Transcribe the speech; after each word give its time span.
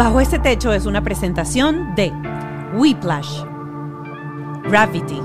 Bajo 0.00 0.18
este 0.18 0.38
techo 0.38 0.72
es 0.72 0.86
una 0.86 1.02
presentación 1.02 1.94
de 1.94 2.10
Whiplash, 2.74 3.42
Gravity, 4.62 5.20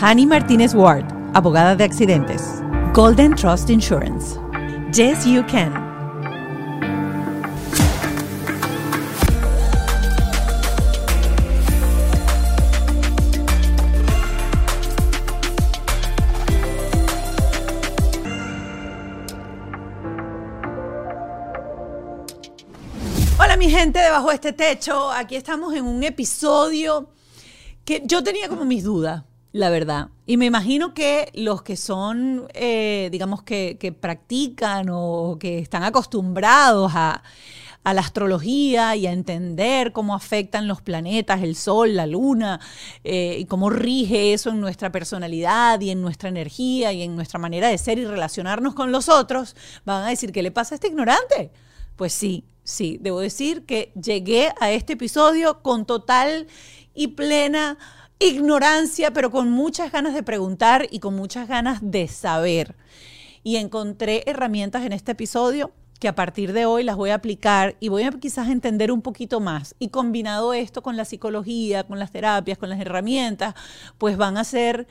Hani 0.00 0.24
Martínez 0.24 0.74
Ward, 0.74 1.04
abogada 1.34 1.76
de 1.76 1.84
accidentes, 1.84 2.62
Golden 2.94 3.34
Trust 3.34 3.68
Insurance, 3.68 4.40
Yes 4.94 5.26
You 5.26 5.44
Can. 5.46 5.87
De 24.08 24.34
este 24.34 24.52
techo, 24.54 25.10
aquí 25.12 25.36
estamos 25.36 25.74
en 25.74 25.84
un 25.84 26.02
episodio 26.02 27.10
que 27.84 28.02
yo 28.06 28.22
tenía 28.22 28.48
como 28.48 28.64
mis 28.64 28.82
dudas, 28.82 29.24
la 29.52 29.68
verdad. 29.68 30.08
Y 30.24 30.38
me 30.38 30.46
imagino 30.46 30.94
que 30.94 31.30
los 31.34 31.60
que 31.60 31.76
son, 31.76 32.48
eh, 32.54 33.10
digamos, 33.12 33.42
que, 33.42 33.76
que 33.78 33.92
practican 33.92 34.86
o 34.90 35.36
que 35.38 35.58
están 35.58 35.82
acostumbrados 35.84 36.92
a, 36.94 37.22
a 37.84 37.94
la 37.94 38.00
astrología 38.00 38.96
y 38.96 39.06
a 39.06 39.12
entender 39.12 39.92
cómo 39.92 40.14
afectan 40.14 40.66
los 40.68 40.80
planetas, 40.80 41.42
el 41.42 41.54
sol, 41.54 41.94
la 41.94 42.06
luna, 42.06 42.60
eh, 43.04 43.36
y 43.38 43.44
cómo 43.44 43.68
rige 43.68 44.32
eso 44.32 44.50
en 44.50 44.60
nuestra 44.60 44.90
personalidad 44.90 45.80
y 45.82 45.90
en 45.90 46.00
nuestra 46.00 46.30
energía 46.30 46.94
y 46.94 47.02
en 47.02 47.14
nuestra 47.14 47.38
manera 47.38 47.68
de 47.68 47.76
ser 47.76 47.98
y 47.98 48.06
relacionarnos 48.06 48.74
con 48.74 48.90
los 48.90 49.10
otros, 49.10 49.54
van 49.84 50.04
a 50.04 50.08
decir, 50.08 50.32
¿qué 50.32 50.42
le 50.42 50.50
pasa 50.50 50.74
a 50.74 50.76
este 50.76 50.88
ignorante? 50.88 51.50
Pues 51.94 52.14
sí, 52.14 52.44
sí, 52.68 52.98
debo 53.00 53.20
decir 53.20 53.64
que 53.64 53.92
llegué 54.00 54.52
a 54.60 54.70
este 54.70 54.92
episodio 54.92 55.62
con 55.62 55.86
total 55.86 56.46
y 56.94 57.08
plena 57.08 57.78
ignorancia, 58.18 59.10
pero 59.12 59.30
con 59.30 59.50
muchas 59.50 59.90
ganas 59.90 60.12
de 60.12 60.22
preguntar 60.22 60.86
y 60.90 60.98
con 60.98 61.16
muchas 61.16 61.48
ganas 61.48 61.78
de 61.80 62.08
saber. 62.08 62.76
Y 63.42 63.56
encontré 63.56 64.22
herramientas 64.26 64.84
en 64.84 64.92
este 64.92 65.12
episodio 65.12 65.72
que 65.98 66.08
a 66.08 66.14
partir 66.14 66.52
de 66.52 66.66
hoy 66.66 66.84
las 66.84 66.96
voy 66.96 67.10
a 67.10 67.14
aplicar 67.14 67.76
y 67.80 67.88
voy 67.88 68.02
a 68.02 68.10
quizás 68.10 68.48
entender 68.48 68.92
un 68.92 69.00
poquito 69.00 69.40
más. 69.40 69.74
Y 69.78 69.88
combinado 69.88 70.52
esto 70.52 70.82
con 70.82 70.96
la 70.96 71.06
psicología, 71.06 71.84
con 71.84 71.98
las 71.98 72.12
terapias, 72.12 72.58
con 72.58 72.68
las 72.68 72.80
herramientas, 72.80 73.54
pues 73.96 74.18
van 74.18 74.36
a 74.36 74.44
ser 74.44 74.86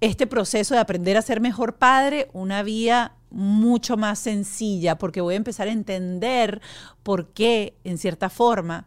este 0.00 0.26
proceso 0.26 0.74
de 0.74 0.80
aprender 0.80 1.18
a 1.18 1.22
ser 1.22 1.40
mejor 1.40 1.76
padre 1.76 2.30
una 2.32 2.62
vía 2.62 3.12
mucho 3.32 3.96
más 3.96 4.18
sencilla, 4.18 4.96
porque 4.98 5.20
voy 5.20 5.34
a 5.34 5.38
empezar 5.38 5.68
a 5.68 5.72
entender 5.72 6.60
por 7.02 7.28
qué, 7.32 7.76
en 7.84 7.98
cierta 7.98 8.30
forma, 8.30 8.86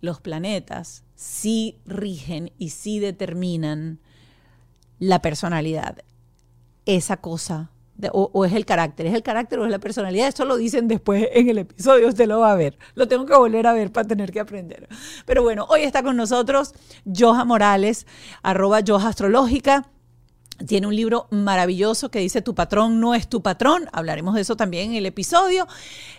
los 0.00 0.20
planetas 0.20 1.02
sí 1.14 1.78
rigen 1.86 2.52
y 2.58 2.70
sí 2.70 2.98
determinan 3.00 3.98
la 4.98 5.20
personalidad. 5.22 5.98
Esa 6.84 7.16
cosa, 7.16 7.70
de- 7.96 8.10
o, 8.12 8.30
o 8.32 8.44
es 8.44 8.52
el 8.52 8.66
carácter, 8.66 9.06
es 9.06 9.14
el 9.14 9.22
carácter 9.22 9.58
o 9.58 9.64
es 9.64 9.70
la 9.70 9.78
personalidad, 9.78 10.28
esto 10.28 10.44
lo 10.44 10.56
dicen 10.56 10.86
después 10.88 11.26
en 11.32 11.48
el 11.48 11.58
episodio, 11.58 12.08
usted 12.08 12.26
lo 12.28 12.40
va 12.40 12.52
a 12.52 12.56
ver, 12.56 12.78
lo 12.94 13.08
tengo 13.08 13.26
que 13.26 13.34
volver 13.34 13.66
a 13.66 13.72
ver 13.72 13.90
para 13.90 14.06
tener 14.06 14.30
que 14.32 14.40
aprender. 14.40 14.88
Pero 15.24 15.42
bueno, 15.42 15.66
hoy 15.68 15.82
está 15.82 16.02
con 16.02 16.16
nosotros 16.16 16.74
Joja 17.06 17.44
Morales, 17.44 18.06
arroba 18.42 18.80
Joja 18.86 19.08
Astrológica. 19.08 19.90
Tiene 20.66 20.86
un 20.86 20.96
libro 20.96 21.26
maravilloso 21.30 22.10
que 22.10 22.18
dice 22.20 22.40
Tu 22.40 22.54
patrón 22.54 23.00
no 23.00 23.14
es 23.14 23.28
tu 23.28 23.42
patrón. 23.42 23.88
Hablaremos 23.92 24.34
de 24.34 24.40
eso 24.40 24.56
también 24.56 24.90
en 24.90 24.96
el 24.96 25.06
episodio. 25.06 25.66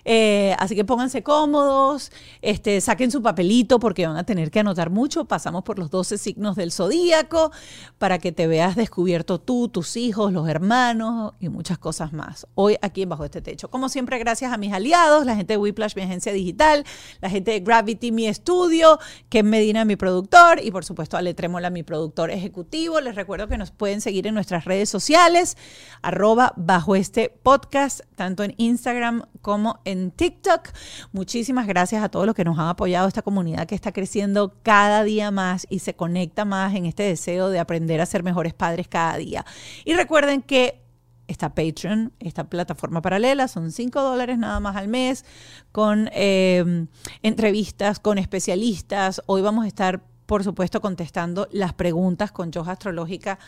Eh, 0.05 0.55
así 0.59 0.75
que 0.75 0.85
pónganse 0.85 1.23
cómodos, 1.23 2.11
este, 2.41 2.79
saquen 2.81 3.11
su 3.11 3.21
papelito 3.21 3.79
porque 3.79 4.05
van 4.05 4.17
a 4.17 4.23
tener 4.23 4.51
que 4.51 4.59
anotar 4.59 4.89
mucho. 4.89 5.25
Pasamos 5.25 5.63
por 5.63 5.79
los 5.79 5.89
12 5.89 6.17
signos 6.17 6.55
del 6.55 6.71
zodíaco 6.71 7.51
para 7.97 8.19
que 8.19 8.31
te 8.31 8.47
veas 8.47 8.75
descubierto 8.75 9.39
tú, 9.39 9.69
tus 9.69 9.97
hijos, 9.97 10.31
los 10.31 10.47
hermanos 10.47 11.33
y 11.39 11.49
muchas 11.49 11.77
cosas 11.77 12.13
más. 12.13 12.47
Hoy 12.55 12.77
aquí 12.81 13.05
bajo 13.05 13.25
este 13.25 13.41
techo. 13.41 13.69
Como 13.69 13.89
siempre, 13.89 14.19
gracias 14.19 14.53
a 14.53 14.57
mis 14.57 14.71
aliados, 14.71 15.25
la 15.25 15.35
gente 15.35 15.53
de 15.53 15.57
Whiplash, 15.57 15.95
mi 15.95 16.03
agencia 16.03 16.31
digital, 16.31 16.85
la 17.21 17.29
gente 17.29 17.51
de 17.51 17.59
Gravity, 17.61 18.11
mi 18.11 18.27
estudio, 18.27 18.99
Ken 19.29 19.49
Medina, 19.49 19.85
mi 19.85 19.95
productor, 19.95 20.59
y 20.63 20.71
por 20.71 20.85
supuesto 20.85 21.17
Ale 21.17 21.33
Trémola, 21.33 21.69
mi 21.69 21.83
productor 21.83 22.31
ejecutivo. 22.31 23.01
Les 23.01 23.15
recuerdo 23.15 23.47
que 23.47 23.57
nos 23.57 23.71
pueden 23.71 24.01
seguir 24.01 24.26
en 24.27 24.35
nuestras 24.35 24.65
redes 24.65 24.89
sociales, 24.89 25.57
arroba 26.01 26.53
bajo 26.55 26.95
este 26.95 27.29
podcast, 27.29 28.01
tanto 28.15 28.43
en 28.43 28.53
Instagram 28.57 29.23
como 29.41 29.79
en 29.85 30.11
TikTok. 30.11 30.69
Muchísimas 31.11 31.67
gracias 31.67 32.03
a 32.03 32.09
todos 32.09 32.25
los 32.25 32.35
que 32.35 32.43
nos 32.43 32.59
han 32.59 32.67
apoyado, 32.67 33.07
esta 33.07 33.21
comunidad 33.21 33.67
que 33.67 33.75
está 33.75 33.91
creciendo 33.91 34.55
cada 34.63 35.03
día 35.03 35.31
más 35.31 35.65
y 35.69 35.79
se 35.79 35.95
conecta 35.95 36.45
más 36.45 36.75
en 36.75 36.85
este 36.85 37.03
deseo 37.03 37.49
de 37.49 37.59
aprender 37.59 38.01
a 38.01 38.05
ser 38.05 38.23
mejores 38.23 38.53
padres 38.53 38.87
cada 38.87 39.17
día. 39.17 39.45
Y 39.85 39.93
recuerden 39.93 40.41
que 40.41 40.87
está 41.27 41.53
Patreon, 41.53 42.13
esta 42.19 42.45
plataforma 42.45 43.01
paralela, 43.01 43.47
son 43.47 43.71
5 43.71 44.01
dólares 44.01 44.37
nada 44.37 44.59
más 44.59 44.75
al 44.75 44.87
mes, 44.87 45.25
con 45.71 46.09
eh, 46.13 46.87
entrevistas 47.21 47.99
con 47.99 48.17
especialistas. 48.17 49.21
Hoy 49.25 49.41
vamos 49.41 49.65
a 49.65 49.67
estar, 49.67 50.03
por 50.27 50.43
supuesto, 50.43 50.81
contestando 50.81 51.47
las 51.51 51.73
preguntas 51.73 52.31
con 52.31 52.51
Yoja 52.51 52.73
Astrológica 52.73 53.39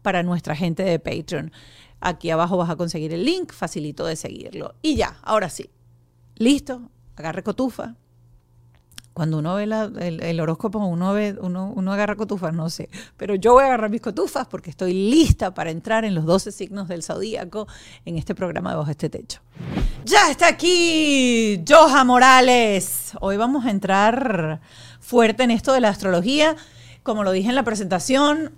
para 0.00 0.22
nuestra 0.22 0.56
gente 0.56 0.84
de 0.84 0.98
Patreon. 0.98 1.52
Aquí 2.00 2.30
abajo 2.30 2.56
vas 2.56 2.70
a 2.70 2.76
conseguir 2.76 3.12
el 3.12 3.24
link, 3.24 3.52
facilito 3.52 4.06
de 4.06 4.14
seguirlo. 4.16 4.76
Y 4.80 4.94
ya, 4.94 5.18
ahora 5.22 5.50
sí, 5.50 5.68
listo, 6.36 6.90
agarre 7.16 7.42
cotufa. 7.42 7.96
Cuando 9.12 9.38
uno 9.38 9.56
ve 9.56 9.64
el, 9.64 10.40
horóscopo, 10.40 10.78
uno, 10.78 11.12
ve, 11.12 11.36
uno, 11.40 11.72
uno 11.74 11.92
agarra 11.92 12.14
cotufas, 12.14 12.54
no 12.54 12.70
sé. 12.70 12.88
Pero 13.16 13.34
yo 13.34 13.54
voy 13.54 13.64
a 13.64 13.66
agarrar 13.66 13.90
mis 13.90 14.00
cotufas 14.00 14.46
porque 14.46 14.70
estoy 14.70 14.92
lista 14.92 15.52
para 15.54 15.72
entrar 15.72 16.04
en 16.04 16.14
los 16.14 16.24
12 16.24 16.52
signos 16.52 16.86
del 16.86 17.02
zodíaco 17.02 17.66
en 18.04 18.16
este 18.16 18.36
programa 18.36 18.70
de 18.70 18.76
Bajo 18.76 18.92
este 18.92 19.10
Techo. 19.10 19.40
Ya 20.04 20.30
está 20.30 20.46
aquí 20.46 21.64
Joja 21.68 22.04
Morales. 22.04 23.10
Hoy 23.20 23.36
vamos 23.36 23.66
a 23.66 23.72
entrar 23.72 24.60
fuerte 25.08 25.42
en 25.42 25.50
esto 25.50 25.72
de 25.72 25.80
la 25.80 25.88
astrología. 25.88 26.54
Como 27.02 27.24
lo 27.24 27.32
dije 27.32 27.48
en 27.48 27.54
la 27.54 27.62
presentación, 27.62 28.52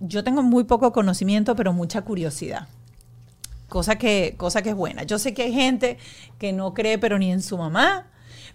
yo 0.00 0.24
tengo 0.24 0.42
muy 0.42 0.64
poco 0.64 0.92
conocimiento, 0.92 1.54
pero 1.54 1.72
mucha 1.72 2.02
curiosidad. 2.02 2.66
Cosa 3.68 3.96
que, 3.96 4.34
cosa 4.36 4.62
que 4.62 4.70
es 4.70 4.74
buena. 4.74 5.04
Yo 5.04 5.20
sé 5.20 5.32
que 5.32 5.44
hay 5.44 5.52
gente 5.52 5.98
que 6.40 6.52
no 6.52 6.74
cree, 6.74 6.98
pero 6.98 7.20
ni 7.20 7.30
en 7.30 7.40
su 7.40 7.56
mamá, 7.56 8.08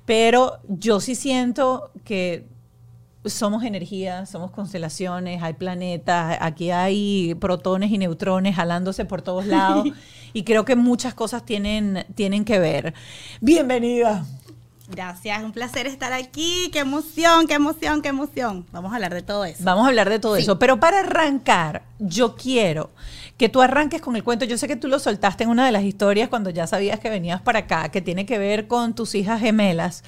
pero 0.06 0.59
yo 0.68 1.00
sí 1.00 1.16
siento 1.16 1.92
que 2.03 2.47
somos 3.24 3.63
energía, 3.63 4.25
somos 4.25 4.52
constelaciones, 4.52 5.42
hay 5.42 5.53
planetas, 5.53 6.38
aquí 6.42 6.72
hay 6.72 7.34
protones 7.36 7.92
y 7.92 7.98
neutrones 7.98 8.58
jalándose 8.58 9.06
por 9.06 9.22
todos 9.22 9.46
lados 9.46 9.88
y 10.34 10.44
creo 10.44 10.66
que 10.66 10.75
muchas 10.75 11.13
cosas 11.13 11.46
tienen, 11.46 12.06
tienen 12.13 12.44
que 12.44 12.59
ver. 12.59 12.94
Bienvenida. 13.40 14.25
Gracias, 14.91 15.44
un 15.44 15.52
placer 15.53 15.88
estar 15.88 16.12
aquí. 16.13 16.69
Qué 16.74 16.79
emoción, 16.79 17.47
qué 17.47 17.53
emoción, 17.53 18.02
qué 18.02 18.09
emoción. 18.09 18.66
Vamos 18.72 18.91
a 18.91 18.96
hablar 18.96 19.13
de 19.13 19.22
todo 19.22 19.46
eso. 19.46 19.63
Vamos 19.63 19.85
a 19.85 19.88
hablar 19.88 20.09
de 20.09 20.19
todo 20.19 20.35
Sí. 20.35 20.41
eso, 20.44 20.59
pero 20.59 20.79
para 20.79 21.00
arrancar, 21.00 21.84
yo 22.00 22.35
quiero 22.35 22.91
que 23.38 23.47
tú 23.50 23.62
arranques 23.62 24.01
con 24.01 24.16
el 24.16 24.24
cuento. 24.24 24.46
Yo 24.46 24.57
sé 24.57 24.68
que 24.68 24.75
tú 24.75 24.88
lo 24.88 25.00
soltaste 25.00 25.46
en 25.46 25.50
una 25.50 25.66
de 25.66 25.72
las 25.72 25.84
historias 25.84 26.30
cuando 26.30 26.50
ya 26.50 26.68
sabías 26.68 27.00
que 27.00 27.09
venías 27.09 27.41
para 27.41 27.59
acá, 27.59 27.90
que 27.90 28.01
tiene 28.01 28.25
que 28.25 28.38
ver 28.38 28.68
con 28.68 28.94
tus 28.94 29.16
hijas 29.16 29.40
gemelas. 29.40 30.03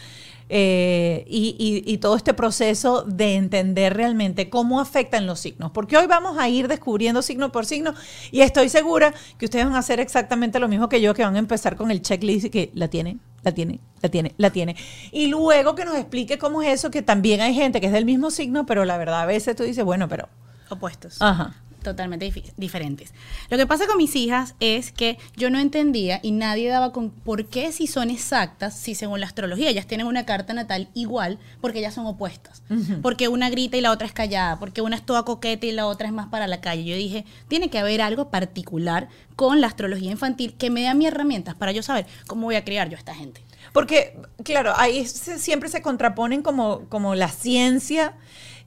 eh, 0.50 1.24
y, 1.30 1.56
y- 1.58 1.90
y 1.92 1.98
todo 2.00 2.18
este 2.18 2.34
proceso 2.34 3.04
de 3.04 3.36
entender 3.36 3.96
realmente 3.96 4.50
cómo 4.50 4.82
afectan 4.82 5.26
los 5.26 5.40
signos. 5.40 5.72
Porque 5.72 5.98
hoy 5.98 6.06
vamos 6.06 6.38
a 6.38 6.50
ir 6.50 6.68
descubriendo 6.68 7.22
signo 7.22 7.52
por 7.52 7.66
signo 7.66 7.94
y 8.30 8.42
estoy 8.42 8.68
segura 8.68 9.14
que 9.40 9.46
ustedes 9.46 9.66
van 9.66 9.74
a 9.76 9.80
hacer 9.80 10.02
exactamente 10.02 10.60
lo 10.60 10.68
mismo 10.68 10.90
que 10.90 11.00
yo, 11.02 11.14
que 11.14 11.24
van 11.24 11.38
a 11.38 11.40
empezar 11.40 11.78
con 11.78 11.92
el 11.92 12.02
checklist 12.02 12.48
que 12.52 12.72
la 12.76 12.90
tiene, 12.90 13.18
la 13.44 13.52
tiene, 13.52 13.80
la 14.02 14.10
tiene, 14.10 14.34
la 14.38 14.50
tiene. 14.50 14.76
Y 15.12 15.28
luego 15.28 15.76
que 15.76 15.86
nos 15.86 15.96
explique 15.96 16.38
cómo 16.38 16.62
es 16.62 16.70
eso, 16.70 16.92
que 16.92 17.02
también 17.02 17.42
hay 17.42 17.54
gente 17.54 17.82
que 17.82 17.88
es 17.88 17.94
del 17.94 18.06
mismo 18.06 18.32
signo, 18.32 18.66
pero 18.66 18.86
la 18.86 18.98
verdad 18.98 19.22
a 19.22 19.26
veces 19.26 19.56
tú 19.56 19.64
dices, 19.64 19.84
bueno, 19.84 20.08
pero... 20.08 20.30
Opuestos. 20.70 21.22
Ajá. 21.22 21.56
Totalmente 21.84 22.32
diferentes. 22.58 23.14
Lo 23.50 23.58
que 23.58 23.68
pasa 23.68 23.86
con 23.88 23.98
mis 23.98 24.16
hijas 24.16 24.56
es 24.60 24.92
que 24.92 25.18
yo 25.36 25.50
no 25.50 25.60
entendía 25.60 26.20
y 26.24 26.32
nadie 26.32 26.70
daba 26.70 26.92
con 26.94 27.10
por 27.12 27.46
qué 27.48 27.72
si 27.72 27.88
son 27.88 28.10
exactas, 28.10 28.74
si 28.76 28.96
según 28.96 29.20
la 29.20 29.26
astrología 29.28 29.70
ellas 29.70 29.86
tienen 29.86 30.08
una 30.08 30.26
carta 30.26 30.54
natal 30.54 30.88
igual, 30.94 31.40
porque 31.62 31.80
ellas 31.80 31.94
son 31.94 32.06
opuestas. 32.08 32.64
Porque 33.02 33.28
una 33.28 33.50
grita 33.50 33.78
y 33.78 33.82
la 33.82 33.92
otra 33.92 34.08
es 34.08 34.14
callada, 34.14 34.58
porque 34.60 34.82
una 34.82 34.96
es 34.96 35.06
toda 35.06 35.24
coqueta 35.24 35.66
y 35.66 35.72
la 35.74 35.86
otra 35.88 36.08
es 36.08 36.14
más 36.14 36.28
para 36.30 36.48
la 36.48 36.62
calle. 36.62 36.84
Yo 36.86 36.96
dije, 36.96 37.26
tiene 37.48 37.70
que 37.70 37.78
haber 37.80 38.02
algo 38.02 38.30
particular 38.30 39.10
con 39.36 39.62
la 39.62 39.68
astrología 39.68 40.12
infantil 40.12 40.54
que 40.54 40.70
me 40.70 40.82
dé 40.82 40.88
a 40.88 40.94
mí 40.94 41.06
herramientas 41.06 41.56
para 41.56 41.72
yo 41.72 41.84
saber 41.84 42.06
cómo 42.28 42.44
voy 42.46 42.56
a 42.56 42.64
criar 42.64 42.90
yo 42.90 42.96
a 42.96 43.00
esta 43.00 43.14
gente. 43.14 43.42
Porque, 43.74 44.16
claro, 44.44 44.74
ahí 44.78 45.06
se- 45.06 45.40
siempre 45.40 45.68
se 45.70 45.82
contraponen 45.82 46.42
como, 46.44 46.82
como 46.90 47.16
la 47.16 47.28
ciencia 47.30 48.14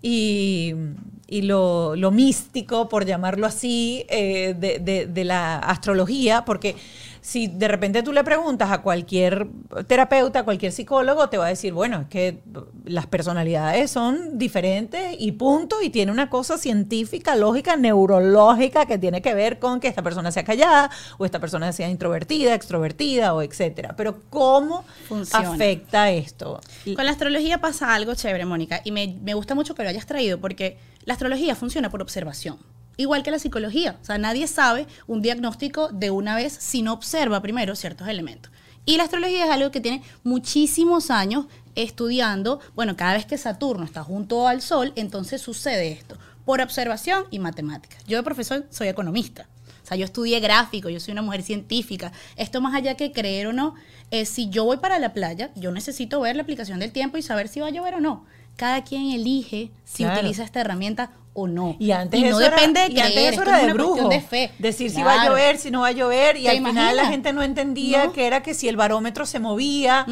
y, 0.03 0.75
y 1.29 1.43
lo, 1.43 1.97
lo 1.97 2.11
místico, 2.11 2.89
por 2.89 3.05
llamarlo 3.05 3.47
así, 3.47 4.05
eh, 4.09 4.55
de, 4.59 4.79
de- 4.79 5.07
de 5.07 5.25
la 5.25 5.59
astrología, 5.59 6.45
porque 6.45 6.77
si 7.27 7.49
de 7.49 7.67
repente 7.67 8.05
tú 8.05 8.13
le 8.13 8.23
preguntas 8.23 8.71
a 8.71 8.83
cualquier 8.83 9.49
terapeuta, 9.89 10.39
a 10.39 10.45
cualquier 10.45 10.71
psicólogo, 10.71 11.29
te 11.29 11.39
va 11.39 11.47
a 11.47 11.49
decir, 11.49 11.73
bueno, 11.73 12.03
es 12.03 12.07
que 12.07 12.41
las 12.85 13.09
personalidades 13.09 13.91
son 13.91 14.39
diferentes 14.39 15.17
y 15.19 15.33
punto, 15.33 15.83
y 15.83 15.91
tiene 15.91 16.13
una 16.13 16.31
cosa 16.31 16.57
científica, 16.57 17.35
lógica, 17.35 17.75
neurológica 17.75 18.87
que 18.87 18.97
tiene 18.97 19.23
que 19.23 19.35
ver 19.35 19.59
con 19.59 19.81
que 19.81 19.89
esta 19.89 20.05
persona 20.05 20.31
sea 20.31 20.45
callada 20.45 20.89
o 21.19 21.25
esta 21.25 21.41
persona 21.41 21.73
sea 21.73 21.89
introvertida, 21.89 22.55
extrovertida 22.55 23.35
o 23.35 23.43
etcétera. 23.43 23.97
Pero 23.97 24.21
¿cómo 24.31 24.85
Funciona. 25.09 25.51
afecta 25.51 26.13
esto? 26.13 26.61
Con 26.95 27.05
la 27.07 27.11
astrología 27.11 27.59
pasa 27.59 27.93
algo 27.93 28.15
chévere, 28.15 28.45
Mónica, 28.45 28.83
y 28.85 28.93
me, 28.93 29.17
me 29.21 29.35
gusta 29.35 29.57
mucho 29.57 29.75
que 29.75 29.83
lo 29.83 29.89
hayas 29.89 30.07
traído 30.07 30.39
porque 30.39 30.79
la 31.05 31.15
astrología 31.15 31.57
funciona 31.57 31.91
por 31.91 32.03
observación. 32.03 32.57
Igual 32.97 33.23
que 33.23 33.31
la 33.31 33.39
psicología. 33.39 33.99
O 34.01 34.05
sea, 34.05 34.19
nadie 34.19 34.47
sabe 34.47 34.87
un 35.07 35.21
diagnóstico 35.23 35.89
de 35.93 36.11
una 36.11 36.35
vez 36.35 36.53
si 36.59 36.83
no 36.83 36.93
observa 36.93 37.43
primero 37.43 37.77
ciertos 37.77 38.09
elementos. 38.09 38.51
Y 38.85 38.97
la 38.97 39.03
astrología 39.05 39.45
es 39.45 39.51
algo 39.51 39.71
que 39.71 39.81
tiene 39.81 40.03
muchísimos 40.23 41.11
años 41.11 41.47
estudiando. 41.75 42.61
Bueno, 42.75 42.97
cada 42.97 43.15
vez 43.15 43.27
que 43.27 43.37
Saturno 43.39 43.85
está 43.85 44.03
junto 44.05 44.47
al 44.47 44.63
Sol, 44.63 44.93
entonces 44.97 45.41
sucede 45.43 45.91
esto. 45.93 46.17
Por 46.45 46.61
observación 46.61 47.25
y 47.31 47.39
matemáticas. 47.41 48.05
Yo 48.07 48.17
de 48.17 48.23
profesor 48.23 48.67
soy 48.71 48.89
economista. 48.89 49.49
O 49.83 49.87
sea, 49.89 49.97
yo 49.97 50.05
estudié 50.05 50.41
gráfico, 50.41 50.89
yo 50.89 51.01
soy 51.01 51.13
una 51.13 51.23
mujer 51.23 51.43
científica. 51.43 52.13
Esto 52.37 52.61
más 52.61 52.75
allá 52.75 52.97
que 52.97 53.13
creer 53.13 53.49
o 53.49 53.53
no, 53.53 53.75
es 54.11 54.29
si 54.29 54.49
yo 54.51 54.65
voy 54.65 54.79
para 54.79 54.99
la 54.99 55.13
playa, 55.13 55.51
yo 55.55 55.71
necesito 55.73 56.21
ver 56.21 56.37
la 56.37 56.43
aplicación 56.43 56.79
del 56.81 56.93
tiempo 56.93 57.19
y 57.19 57.23
saber 57.23 57.49
si 57.49 57.61
va 57.61 57.69
a 57.69 57.71
llover 57.71 57.95
o 57.95 58.01
no. 58.01 58.25
Cada 58.57 58.83
quien 58.85 59.11
elige 59.11 59.71
si 59.85 60.03
Claro. 60.05 60.19
utiliza 60.21 60.43
esta 60.45 60.61
herramienta 60.61 61.11
o 61.37 61.47
no. 61.47 61.77
Y 61.79 61.91
antes 61.93 62.21
no 62.21 62.27
eso 62.27 62.41
era- 62.41 62.57
depende 62.57 62.81
de 62.81 62.87
y 62.93 62.99
antes 62.99 63.13
creer, 63.13 63.33
eso 63.35 63.43
era 63.43 63.59
de 63.65 63.73
brujo. 63.73 64.09
de 64.09 64.21
fe. 64.21 64.51
Decir 64.59 64.91
si 64.91 65.03
va 65.03 65.23
a 65.23 65.27
llover, 65.29 65.59
si 65.59 65.71
no 65.71 65.83
va 65.83 65.89
a 65.89 65.93
llover. 65.93 66.37
Y 66.37 66.45
¿Te 66.45 66.51
al 66.51 66.57
final 66.65 66.97
la 66.97 67.07
gente 67.07 67.33
no 67.33 67.43
entendía 67.43 68.07
No. 68.07 68.13
que 68.13 68.27
era 68.27 68.43
que 68.43 68.55
si 68.55 68.69
el 68.69 68.77
barómetro 68.77 69.27
se 69.27 69.39
movía, 69.39 70.07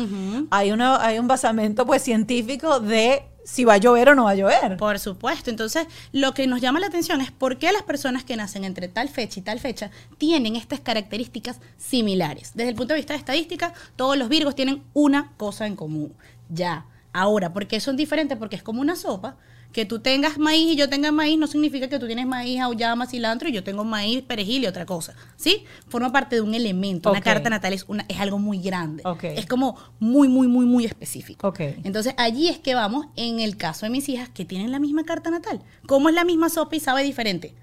hay, 0.51 0.71
una, 0.71 1.05
hay 1.05 1.19
un 1.19 1.27
basamento 1.27 1.85
pues 1.87 2.03
científico 2.03 2.79
de 2.81 3.25
si 3.47 3.65
va 3.65 3.75
a 3.75 3.77
llover 3.77 4.09
o 4.09 4.15
no 4.15 4.25
va 4.25 4.31
a 4.31 4.35
llover. 4.37 4.77
Por 4.79 4.99
supuesto. 4.99 5.51
Entonces, 5.51 5.87
lo 6.13 6.33
que 6.33 6.47
nos 6.47 6.63
llama 6.63 6.81
la 6.81 6.87
atención 6.87 7.21
es 7.21 7.31
por 7.31 7.59
qué 7.59 7.73
las 7.73 7.83
personas 7.83 8.25
que 8.25 8.37
nacen 8.37 8.65
entre 8.65 8.89
tal 8.89 9.11
fecha 9.11 9.39
y 9.39 9.43
tal 9.43 9.61
fecha 9.61 9.91
tienen 10.17 10.57
estas 10.57 10.81
características 10.81 11.59
similares. 11.77 12.53
Desde 12.55 12.71
el 12.71 12.75
punto 12.75 12.95
de 12.95 13.01
vista 13.01 13.13
de 13.13 13.19
estadística, 13.19 13.75
todos 13.97 14.17
los 14.17 14.31
virgos 14.31 14.55
tienen 14.55 14.83
una 14.95 15.33
cosa 15.37 15.67
en 15.67 15.77
común. 15.77 16.15
Ya. 16.49 16.87
Ahora, 17.13 17.53
¿por 17.53 17.67
qué 17.67 17.81
son 17.81 17.97
diferentes? 17.97 18.37
Porque 18.39 18.57
es 18.57 18.63
como 18.63 18.81
una 18.81 18.97
sopa. 18.97 19.37
Que 19.75 19.85
tú 19.85 19.99
tengas 19.99 20.39
maíz 20.39 20.73
y 20.73 20.77
yo 20.77 20.89
tenga 20.89 21.11
maíz 21.11 21.37
no 21.37 21.49
significa 21.49 21.89
que 21.89 21.99
tú 21.99 22.07
tienes 22.07 22.27
maíz, 22.27 22.61
auyama, 22.61 23.07
cilantro 23.07 23.49
y 23.49 23.53
yo 23.53 23.65
tengo 23.65 23.85
maíz, 23.85 24.23
perejil 24.23 24.63
y 24.63 24.67
otra 24.67 24.87
cosa. 24.87 25.15
¿Sí? 25.37 25.65
Forma 25.89 26.13
parte 26.13 26.37
de 26.37 26.43
un 26.43 26.55
elemento. 26.55 27.11
Una 27.11 27.21
carta 27.21 27.51
natal 27.51 27.73
es, 27.73 27.85
una, 27.89 28.07
es 28.09 28.21
algo 28.21 28.39
muy 28.39 28.59
grande. 28.59 29.03
Es 29.23 29.47
como 29.47 29.77
muy, 29.99 30.29
muy, 30.29 30.47
muy, 30.47 30.65
muy 30.65 30.87
específico. 30.87 31.53
Entonces 31.59 32.15
allí 32.17 32.49
es 32.49 32.59
que 32.59 32.75
vamos 32.75 33.09
en 33.17 33.41
el 33.41 33.57
caso 33.57 33.85
de 33.85 33.91
mis 33.91 34.09
hijas 34.09 34.29
que 34.29 34.45
tienen 34.45 34.71
la 34.71 34.79
misma 34.79 35.05
carta 35.05 35.29
natal. 35.31 35.61
¿Cómo 35.87 36.09
es 36.09 36.15
la 36.15 36.25
misma 36.25 36.49
sopa 36.49 36.77
y 36.77 36.81
sabe 36.81 37.03
diferente? 37.03 37.55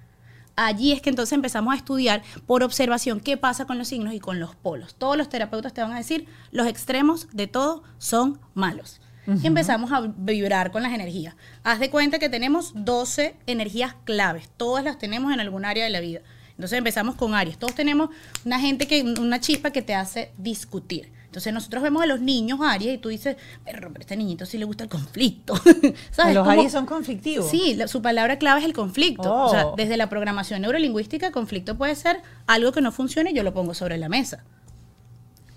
Allí 0.56 0.92
es 0.92 1.02
que 1.02 1.10
entonces 1.10 1.34
empezamos 1.34 1.74
a 1.74 1.78
estudiar 1.78 2.24
por 2.46 2.62
observación 2.62 3.20
qué 3.20 3.38
pasa 3.38 3.66
con 3.66 3.78
los 3.78 3.88
signos 3.88 4.14
y 4.14 4.20
con 4.20 4.40
los 4.40 4.56
polos. 4.56 4.96
Todos 4.96 5.18
los 5.18 5.30
terapeutas 5.30 5.74
te 5.74 5.82
van 5.82 5.94
a 5.94 5.98
decir 5.98 6.28
los 6.52 6.68
extremos 6.68 7.28
de 7.32 7.48
todo 7.48 7.84
son 7.98 8.40
malos. 8.54 9.01
Y 9.28 9.46
empezamos 9.48 9.92
a 9.92 10.02
vibrar 10.18 10.72
con 10.72 10.82
las 10.84 10.94
energías. 10.94 11.36
Haz 11.64 11.80
de 11.80 11.90
cuenta 11.90 12.18
que 12.20 12.28
tenemos 12.30 12.72
12 12.76 13.36
energías 13.46 13.96
claves. 14.04 14.50
Todas 14.58 14.84
las 14.84 14.98
tenemos 14.98 15.32
en 15.34 15.40
algún 15.40 15.64
área 15.66 15.84
de 15.84 15.90
la 15.92 16.00
vida. 16.00 16.22
Entonces 16.52 16.78
empezamos 16.78 17.16
con 17.16 17.34
Aries. 17.36 17.58
Todos 17.58 17.76
tenemos 17.76 18.10
una 18.46 18.60
gente 18.60 18.88
que, 18.88 19.02
una 19.02 19.40
chispa 19.40 19.72
que 19.72 19.82
te 19.82 19.94
hace 19.96 20.32
discutir. 20.38 21.12
Entonces 21.26 21.54
nosotros 21.54 21.82
vemos 21.82 22.04
a 22.04 22.06
los 22.08 22.20
niños 22.20 22.60
Aries 22.62 22.96
y 22.96 22.98
tú 22.98 23.10
dices, 23.10 23.38
pero, 23.64 23.90
este 24.00 24.18
niñito 24.18 24.46
sí 24.46 24.58
le 24.58 24.66
gusta 24.66 24.84
el 24.84 24.90
conflicto. 24.90 25.56
¿Sabes? 26.12 26.36
Los 26.36 26.44
Como- 26.44 26.52
Aries 26.60 26.72
son 26.72 26.86
conflictivos. 26.86 27.50
Sí, 27.50 27.74
la- 27.76 27.88
su 27.88 28.02
palabra 28.02 28.38
clave 28.38 28.60
es 28.60 28.66
el 28.66 28.74
conflicto. 28.74 29.34
O 29.34 29.50
sea, 29.50 29.68
Oh. 29.68 29.76
desde 29.78 29.98
la 29.98 30.10
programación 30.10 30.62
neurolingüística, 30.62 31.32
conflicto 31.32 31.78
puede 31.78 31.96
ser 31.96 32.22
algo 32.48 32.72
que 32.74 32.82
no 32.82 32.92
funcione 32.92 33.32
y 33.32 33.34
yo 33.34 33.44
lo 33.44 33.54
pongo 33.54 33.74
sobre 33.74 33.98
la 33.98 34.10
mesa. 34.10 34.44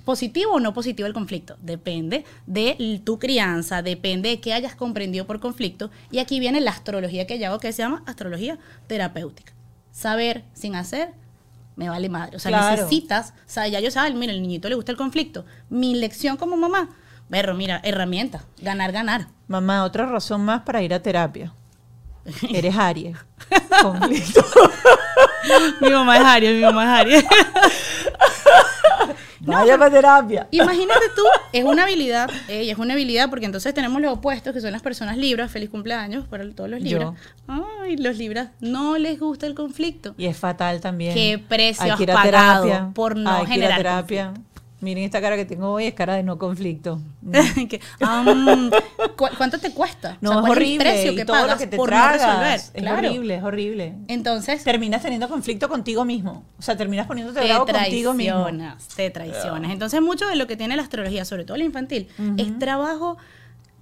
¿Positivo 0.04 0.52
o 0.52 0.60
no 0.60 0.74
positivo 0.74 1.06
el 1.06 1.14
conflicto? 1.14 1.56
Depende 1.62 2.24
de 2.46 3.00
tu 3.04 3.18
crianza, 3.18 3.80
depende 3.82 4.28
de 4.28 4.40
qué 4.40 4.52
hayas 4.52 4.74
comprendido 4.74 5.26
por 5.26 5.40
conflicto. 5.40 5.90
Y 6.10 6.18
aquí 6.18 6.40
viene 6.40 6.60
la 6.60 6.72
astrología 6.72 7.26
que 7.26 7.38
yo 7.38 7.46
hago, 7.48 7.58
que 7.58 7.72
se 7.72 7.82
llama 7.82 8.02
astrología 8.06 8.58
terapéutica. 8.86 9.52
Saber 9.92 10.44
sin 10.52 10.74
hacer, 10.76 11.12
me 11.76 11.88
vale 11.88 12.08
madre. 12.10 12.36
O 12.36 12.38
sea, 12.38 12.50
Claro. 12.50 12.76
necesitas, 12.82 13.30
o 13.30 13.42
sea, 13.46 13.66
ya 13.68 13.80
yo 13.80 13.90
sabes, 13.90 14.14
mira, 14.14 14.32
el 14.32 14.42
niñito 14.42 14.68
le 14.68 14.74
gusta 14.74 14.92
el 14.92 14.98
conflicto. 14.98 15.46
Mi 15.70 15.94
lección 15.94 16.36
como 16.36 16.56
mamá, 16.56 16.90
berro, 17.30 17.54
mira, 17.54 17.80
herramienta, 17.82 18.44
ganar, 18.60 18.92
ganar. 18.92 19.28
Mamá, 19.48 19.84
otra 19.84 20.04
razón 20.06 20.44
más 20.44 20.62
para 20.62 20.82
ir 20.82 20.92
a 20.92 21.00
terapia. 21.00 21.52
Eres 22.52 22.76
Aries. 22.76 23.16
Conflicto. 23.82 24.44
mi 25.80 25.90
mamá 25.90 26.16
es 26.18 26.24
Aries, 26.24 26.54
mi 26.56 26.60
mamá 26.62 26.84
es 26.84 27.00
Aries. 27.00 27.24
Vaya 29.46 29.90
terapia. 29.90 30.48
Imagínate 30.50 31.06
tú, 31.14 31.22
es 31.52 31.64
una 31.64 31.84
habilidad, 31.84 32.30
y 32.48 32.70
es 32.70 32.78
una 32.78 32.94
habilidad 32.94 33.30
porque 33.30 33.46
entonces 33.46 33.72
tenemos 33.74 34.00
los 34.00 34.12
opuestos, 34.12 34.52
que 34.52 34.60
son 34.60 34.72
las 34.72 34.82
personas 34.82 35.16
libras, 35.16 35.50
feliz 35.50 35.70
cumpleaños 35.70 36.26
para 36.26 36.48
todos 36.50 36.70
los 36.70 36.80
libras. 36.80 37.14
Ay, 37.46 37.96
los 37.96 38.16
libras 38.16 38.48
no 38.60 38.98
les 38.98 39.18
gusta 39.18 39.46
el 39.46 39.54
conflicto. 39.54 40.14
Y 40.16 40.26
es 40.26 40.36
fatal 40.36 40.80
también. 40.80 41.14
¿Qué 41.14 41.38
precio 41.38 41.84
Hay 41.84 41.90
has 41.90 41.96
que 41.96 42.04
ir 42.04 42.10
a 42.10 42.14
pagado 42.14 42.64
terapia. 42.64 42.90
por 42.94 43.16
no 43.16 43.44
generar 43.46 43.78
terapia. 43.78 44.34
Miren 44.84 45.04
esta 45.04 45.20
cara 45.20 45.34
que 45.36 45.44
tengo 45.44 45.70
hoy, 45.72 45.86
es 45.86 45.94
cara 45.94 46.14
de 46.14 46.22
no 46.22 46.38
conflicto. 46.38 47.00
Que, 47.68 47.80
¿cu- 49.16 49.26
¿Cuánto 49.36 49.58
te 49.58 49.72
cuesta? 49.72 50.18
No, 50.20 50.30
O 50.30 50.32
sea, 50.32 50.40
es 50.40 50.46
¿cuál 50.46 50.58
horrible. 50.58 50.74
el 50.74 50.78
precio 50.94 51.14
que 51.16 51.24
todo 51.24 51.36
lo 51.36 51.42
pagas 51.42 51.58
que 51.58 51.66
te 51.66 51.76
por 51.76 51.90
no 51.90 52.08
resolver? 52.08 52.54
Es 52.54 52.70
Claro. 52.74 52.98
horrible, 53.08 53.34
es 53.36 53.42
horrible. 53.42 53.94
Entonces, 54.08 54.62
Terminas 54.64 55.02
teniendo 55.02 55.28
conflicto 55.28 55.68
contigo 55.68 56.04
mismo. 56.04 56.44
O 56.58 56.62
sea, 56.62 56.76
terminas 56.76 57.06
poniéndote 57.06 57.40
te 57.40 57.46
bravo 57.46 57.66
contigo 57.66 58.12
mismo. 58.14 58.42
traicionas, 58.44 58.88
te 58.88 59.10
traicionas. 59.10 59.70
Entonces, 59.72 60.00
mucho 60.02 60.26
de 60.28 60.36
lo 60.36 60.46
que 60.46 60.56
tiene 60.56 60.76
la 60.76 60.82
astrología, 60.82 61.24
sobre 61.24 61.44
todo 61.44 61.56
la 61.56 61.64
infantil, 61.64 62.08
es 62.36 62.58
trabajo 62.58 63.16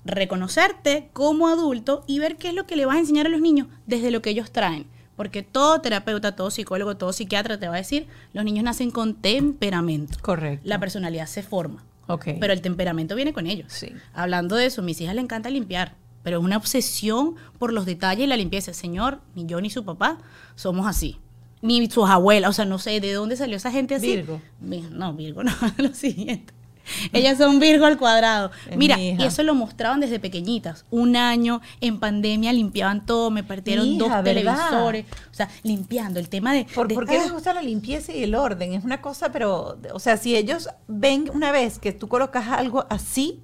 reconocerte 0.04 1.08
como 1.12 1.48
adulto 1.48 2.04
y 2.06 2.18
ver 2.18 2.36
qué 2.36 2.48
es 2.48 2.54
lo 2.54 2.66
que 2.66 2.76
le 2.76 2.86
vas 2.86 2.96
a 2.96 3.00
enseñar 3.00 3.26
a 3.26 3.28
los 3.30 3.40
niños 3.40 3.68
desde 3.86 4.10
lo 4.10 4.20
que 4.22 4.30
ellos 4.30 4.50
traen. 4.50 4.86
Porque 5.16 5.42
todo 5.42 5.80
terapeuta, 5.80 6.34
todo 6.36 6.50
psicólogo, 6.50 6.96
todo 6.96 7.12
psiquiatra 7.12 7.58
te 7.58 7.68
va 7.68 7.74
a 7.74 7.78
decir, 7.78 8.06
los 8.32 8.44
niños 8.44 8.64
nacen 8.64 8.90
con 8.90 9.14
temperamento. 9.14 10.18
Correcto. 10.22 10.66
La 10.68 10.80
personalidad 10.80 11.26
se 11.26 11.42
forma. 11.42 11.84
Ok. 12.06 12.26
Pero 12.40 12.52
el 12.52 12.60
temperamento 12.62 13.14
viene 13.14 13.32
con 13.32 13.46
ellos. 13.46 13.72
Sí. 13.72 13.92
Hablando 14.14 14.56
de 14.56 14.66
eso, 14.66 14.80
a 14.80 14.84
mis 14.84 15.00
hijas 15.00 15.14
les 15.14 15.22
encanta 15.24 15.50
limpiar, 15.50 15.94
pero 16.22 16.38
es 16.38 16.44
una 16.44 16.56
obsesión 16.56 17.36
por 17.58 17.72
los 17.72 17.84
detalles 17.86 18.24
y 18.24 18.26
la 18.26 18.36
limpieza. 18.36 18.72
Señor, 18.72 19.20
ni 19.34 19.46
yo 19.46 19.60
ni 19.60 19.70
su 19.70 19.84
papá 19.84 20.18
somos 20.54 20.86
así. 20.86 21.18
Ni 21.60 21.88
sus 21.90 22.08
abuelas, 22.10 22.50
o 22.50 22.52
sea, 22.54 22.64
no 22.64 22.78
sé 22.78 22.98
de 23.00 23.12
dónde 23.12 23.36
salió 23.36 23.56
esa 23.56 23.70
gente 23.70 23.94
así. 23.94 24.16
Virgo. 24.16 24.40
Vi- 24.60 24.84
No, 24.90 25.12
Virgo, 25.14 25.44
no, 25.44 25.52
lo 25.76 25.94
siguiente. 25.94 26.52
Ellas 27.12 27.38
son 27.38 27.60
Virgo 27.60 27.86
al 27.86 27.98
cuadrado. 27.98 28.50
Es 28.70 28.76
Mira, 28.76 28.96
mi 28.96 29.10
y 29.12 29.22
eso 29.24 29.42
lo 29.42 29.54
mostraban 29.54 30.00
desde 30.00 30.18
pequeñitas. 30.18 30.84
Un 30.90 31.16
año 31.16 31.60
en 31.80 32.00
pandemia 32.00 32.52
limpiaban 32.52 33.06
todo, 33.06 33.30
me 33.30 33.44
partieron 33.44 33.98
dos 33.98 34.10
televisores. 34.24 35.06
O 35.30 35.34
sea, 35.34 35.48
limpiando 35.62 36.18
el 36.20 36.28
tema 36.28 36.52
de. 36.52 36.64
¿Por, 36.74 36.88
de- 36.88 36.94
por 36.94 37.06
qué 37.06 37.16
¡Ah! 37.18 37.22
les 37.22 37.32
gusta 37.32 37.54
la 37.54 37.62
limpieza 37.62 38.12
y 38.12 38.22
el 38.24 38.34
orden? 38.34 38.72
Es 38.74 38.84
una 38.84 39.00
cosa, 39.00 39.30
pero, 39.32 39.78
o 39.92 39.98
sea, 39.98 40.16
si 40.16 40.36
ellos 40.36 40.68
ven 40.88 41.30
una 41.32 41.52
vez 41.52 41.78
que 41.78 41.92
tú 41.92 42.08
colocas 42.08 42.48
algo 42.48 42.86
así, 42.90 43.40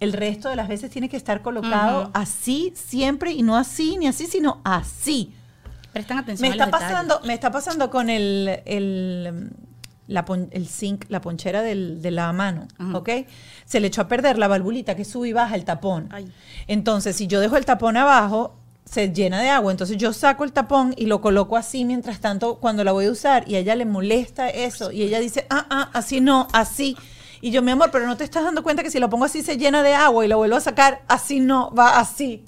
el 0.00 0.12
resto 0.12 0.48
de 0.50 0.56
las 0.56 0.68
veces 0.68 0.90
tiene 0.90 1.08
que 1.08 1.16
estar 1.16 1.40
colocado 1.42 2.10
así 2.14 2.72
siempre 2.74 3.32
y 3.32 3.42
no 3.42 3.56
así 3.56 3.96
ni 3.96 4.06
así, 4.08 4.26
sino 4.26 4.60
así. 4.64 5.32
Prestan 5.92 6.18
atención 6.18 6.48
Me 6.48 6.54
a 6.54 6.56
los 6.56 6.66
está 6.66 6.78
detalles. 6.78 6.92
pasando, 7.06 7.26
me 7.26 7.34
está 7.34 7.50
pasando 7.52 7.90
con 7.90 8.10
el, 8.10 8.60
el, 8.66 9.50
la 10.06 10.24
pon- 10.24 10.48
el 10.52 10.66
zinc, 10.68 11.06
la 11.08 11.20
ponchera 11.20 11.62
del, 11.62 12.02
de 12.02 12.10
la 12.10 12.32
mano, 12.32 12.68
Ajá. 12.78 12.98
¿ok? 12.98 13.08
Se 13.64 13.80
le 13.80 13.86
echó 13.88 14.02
a 14.02 14.08
perder 14.08 14.38
la 14.38 14.48
valvulita 14.48 14.94
que 14.96 15.04
sube 15.04 15.28
y 15.28 15.32
baja 15.32 15.54
el 15.54 15.64
tapón. 15.64 16.08
Ay. 16.12 16.30
Entonces, 16.66 17.16
si 17.16 17.26
yo 17.26 17.40
dejo 17.40 17.56
el 17.56 17.64
tapón 17.64 17.96
abajo, 17.96 18.56
se 18.84 19.12
llena 19.12 19.40
de 19.40 19.48
agua. 19.48 19.72
Entonces 19.72 19.96
yo 19.96 20.12
saco 20.12 20.44
el 20.44 20.52
tapón 20.52 20.94
y 20.96 21.06
lo 21.06 21.20
coloco 21.22 21.56
así 21.56 21.84
mientras 21.86 22.20
tanto 22.20 22.56
cuando 22.56 22.84
la 22.84 22.92
voy 22.92 23.06
a 23.06 23.10
usar 23.10 23.44
y 23.48 23.54
a 23.54 23.58
ella 23.60 23.74
le 23.76 23.86
molesta 23.86 24.50
eso 24.50 24.92
y 24.92 25.02
ella 25.02 25.20
dice, 25.20 25.46
ah, 25.48 25.66
ah, 25.70 25.90
así 25.94 26.20
no, 26.20 26.48
así. 26.52 26.96
Y 27.40 27.50
yo, 27.50 27.62
mi 27.62 27.70
amor, 27.70 27.90
pero 27.90 28.06
no 28.06 28.16
te 28.16 28.24
estás 28.24 28.44
dando 28.44 28.62
cuenta 28.62 28.82
que 28.82 28.90
si 28.90 28.98
lo 28.98 29.08
pongo 29.10 29.24
así 29.24 29.42
se 29.42 29.56
llena 29.56 29.82
de 29.82 29.94
agua 29.94 30.24
y 30.24 30.28
lo 30.28 30.36
vuelvo 30.36 30.56
a 30.56 30.60
sacar, 30.60 31.02
así 31.08 31.40
no, 31.40 31.70
va 31.74 31.98
así. 31.98 32.44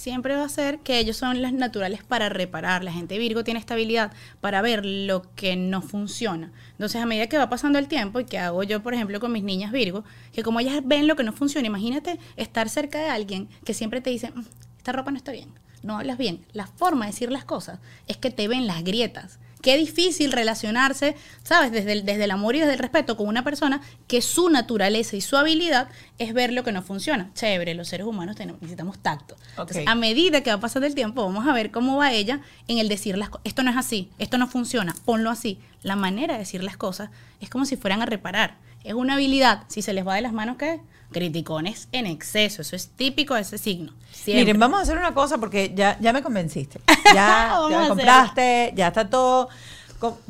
Siempre 0.00 0.34
va 0.34 0.44
a 0.44 0.48
ser 0.48 0.78
que 0.78 0.98
ellos 0.98 1.18
son 1.18 1.42
las 1.42 1.52
naturales 1.52 2.02
para 2.02 2.30
reparar. 2.30 2.82
La 2.82 2.92
gente 2.92 3.18
Virgo 3.18 3.44
tiene 3.44 3.60
esta 3.60 3.74
habilidad 3.74 4.12
para 4.40 4.62
ver 4.62 4.84
lo 4.86 5.22
que 5.34 5.56
no 5.56 5.82
funciona. 5.82 6.52
Entonces, 6.72 7.02
a 7.02 7.06
medida 7.06 7.26
que 7.26 7.36
va 7.36 7.50
pasando 7.50 7.78
el 7.78 7.86
tiempo, 7.86 8.18
y 8.18 8.24
que 8.24 8.38
hago 8.38 8.62
yo, 8.62 8.82
por 8.82 8.94
ejemplo, 8.94 9.20
con 9.20 9.30
mis 9.30 9.42
niñas 9.42 9.72
Virgo, 9.72 10.04
que 10.32 10.42
como 10.42 10.58
ellas 10.58 10.80
ven 10.84 11.06
lo 11.06 11.16
que 11.16 11.22
no 11.22 11.34
funciona, 11.34 11.66
imagínate 11.66 12.18
estar 12.36 12.70
cerca 12.70 12.98
de 12.98 13.10
alguien 13.10 13.48
que 13.64 13.74
siempre 13.74 14.00
te 14.00 14.08
dice, 14.08 14.30
"Mm, 14.30 14.44
esta 14.78 14.92
ropa 14.92 15.10
no 15.10 15.18
está 15.18 15.32
bien, 15.32 15.50
no 15.82 15.98
hablas 15.98 16.16
bien. 16.16 16.46
La 16.54 16.66
forma 16.66 17.04
de 17.04 17.12
decir 17.12 17.30
las 17.30 17.44
cosas 17.44 17.78
es 18.06 18.16
que 18.16 18.30
te 18.30 18.48
ven 18.48 18.66
las 18.66 18.82
grietas. 18.82 19.38
Qué 19.62 19.76
difícil 19.76 20.32
relacionarse, 20.32 21.16
¿sabes? 21.42 21.72
Desde 21.72 21.92
el, 21.92 22.04
desde 22.04 22.24
el 22.24 22.30
amor 22.30 22.56
y 22.56 22.60
desde 22.60 22.74
el 22.74 22.78
respeto 22.78 23.16
con 23.16 23.28
una 23.28 23.44
persona 23.44 23.80
que 24.06 24.22
su 24.22 24.48
naturaleza 24.48 25.16
y 25.16 25.20
su 25.20 25.36
habilidad 25.36 25.88
es 26.18 26.32
ver 26.32 26.52
lo 26.52 26.64
que 26.64 26.72
no 26.72 26.82
funciona. 26.82 27.30
Chévere, 27.34 27.74
los 27.74 27.88
seres 27.88 28.06
humanos 28.06 28.36
tenemos, 28.36 28.60
necesitamos 28.60 28.98
tacto. 28.98 29.36
Entonces, 29.50 29.86
a 29.86 29.94
medida 29.94 30.42
que 30.42 30.50
va 30.50 30.60
pasando 30.60 30.86
el 30.86 30.94
tiempo, 30.94 31.24
vamos 31.24 31.46
a 31.46 31.52
ver 31.52 31.70
cómo 31.70 31.96
va 31.96 32.12
ella 32.12 32.40
en 32.68 32.78
el 32.78 32.88
decir 32.88 33.16
las 33.18 33.30
cosas. 33.30 33.42
Esto 33.44 33.62
no 33.62 33.70
es 33.70 33.76
así, 33.76 34.10
esto 34.18 34.38
no 34.38 34.46
funciona, 34.46 34.94
ponlo 35.04 35.30
así. 35.30 35.58
La 35.82 35.96
manera 35.96 36.34
de 36.34 36.40
decir 36.40 36.62
las 36.62 36.76
cosas 36.76 37.10
es 37.40 37.50
como 37.50 37.64
si 37.64 37.76
fueran 37.76 38.02
a 38.02 38.06
reparar. 38.06 38.58
Es 38.84 38.94
una 38.94 39.14
habilidad. 39.14 39.64
Si 39.68 39.82
se 39.82 39.92
les 39.92 40.06
va 40.06 40.14
de 40.14 40.22
las 40.22 40.32
manos, 40.32 40.56
¿qué? 40.56 40.80
Criticones 41.12 41.88
en 41.92 42.06
exceso. 42.06 42.62
Eso 42.62 42.76
es 42.76 42.88
típico 42.88 43.34
de 43.34 43.40
ese 43.42 43.58
signo. 43.58 43.92
Siempre. 44.12 44.44
Miren, 44.44 44.60
vamos 44.60 44.78
a 44.78 44.82
hacer 44.82 44.96
una 44.96 45.12
cosa 45.14 45.38
porque 45.38 45.72
ya, 45.74 45.96
ya 46.00 46.12
me 46.12 46.22
convenciste. 46.22 46.80
Ya, 47.12 47.58
ya 47.68 47.80
me 47.80 47.88
compraste, 47.88 48.72
ya 48.76 48.86
está 48.88 49.10
todo. 49.10 49.48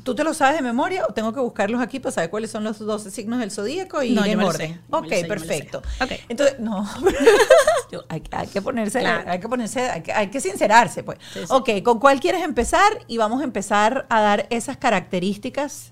¿Tú 0.03 0.15
te 0.15 0.25
lo 0.25 0.33
sabes 0.35 0.57
de 0.57 0.63
memoria 0.63 1.05
o 1.07 1.13
tengo 1.13 1.33
que 1.33 1.39
buscarlos 1.41 1.81
aquí 1.81 2.01
para 2.01 2.11
saber 2.11 2.31
cuáles 2.31 2.51
son 2.51 2.65
los 2.65 2.79
12 2.79 3.11
signos 3.11 3.39
del 3.39 3.51
zodíaco 3.53 4.03
y 4.03 4.13
No, 4.15 4.25
ir 4.27 4.33
en 4.33 4.41
orden? 4.41 4.81
ok, 4.91 5.09
sé, 5.11 5.25
perfecto. 5.27 5.83
Ok. 6.01 6.13
Entonces, 6.29 6.59
no. 6.59 6.89
Hay, 8.09 8.23
hay 8.31 8.47
que 8.49 8.63
ponerse, 8.63 9.01
Claro. 9.01 9.31
hay 9.31 9.41
que 9.41 9.49
ponerse, 9.49 9.91
hay 9.91 10.01
que, 10.03 10.13
hay 10.13 10.29
que 10.29 10.41
sincerarse, 10.41 11.03
pues. 11.03 11.19
Sí, 11.33 11.41
sí. 11.41 11.47
Ok, 11.51 11.69
¿con 11.85 11.99
cuál 12.01 12.19
quieres 12.19 12.43
empezar? 12.43 12.91
Y 13.07 13.19
vamos 13.19 13.41
a 13.43 13.45
empezar 13.45 14.07
a 14.09 14.21
dar 14.21 14.47
esas 14.51 14.77
características 14.77 15.91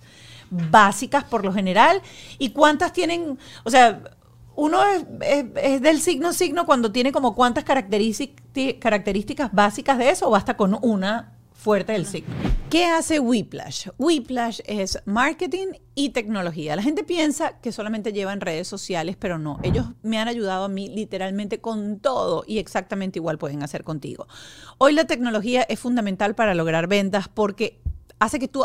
básicas 0.51 1.25
por 1.25 1.45
lo 1.45 1.53
general. 1.53 2.01
¿Y 2.39 2.51
cuántas 2.51 2.93
tienen? 2.93 3.39
O 3.65 3.71
sea, 3.71 4.01
uno 4.59 4.81
es, 4.85 5.05
es- 5.55 5.81
del 5.81 6.01
signo 6.01 6.33
signo 6.33 6.67
cuando 6.67 6.91
tiene 6.91 7.13
como 7.13 7.35
cuántas 7.37 7.65
característic- 7.65 8.79
características 8.81 9.53
básicas 9.53 9.99
de 9.99 10.11
eso 10.11 10.27
o 10.27 10.31
basta 10.31 10.57
con 10.57 10.77
una 10.83 11.35
fuerte 11.53 11.93
del 11.93 12.07
signo. 12.07 12.35
¿Qué 12.69 12.85
hace 12.85 13.19
Whiplash? 13.21 13.89
Whiplash 13.99 14.61
es 14.67 15.01
marketing 15.07 15.69
y 15.95 16.11
tecnología. 16.11 16.77
La 16.77 16.83
gente 16.83 17.03
piensa 17.05 17.59
que 17.61 17.73
solamente 17.73 18.13
llevan 18.13 18.41
redes 18.41 18.69
sociales, 18.69 19.17
pero 19.19 19.39
no. 19.39 19.59
Ellos 19.63 19.87
me 20.03 20.19
han 20.19 20.29
ayudado 20.29 20.65
a 20.65 20.69
mí 20.69 20.89
literalmente 20.89 21.61
con 21.61 21.99
todo 22.01 22.45
y 22.47 22.59
exactamente 22.59 23.19
igual 23.21 23.39
pueden 23.39 23.63
hacer 23.63 23.85
contigo. 23.85 24.27
Hoy 24.79 24.93
la 24.93 25.07
tecnología 25.07 25.63
es 25.63 25.79
fundamental 25.81 26.35
para 26.35 26.55
lograr 26.55 26.87
ventas 26.89 27.29
porque 27.29 27.81
hace 28.19 28.39
que 28.39 28.49
tú 28.49 28.65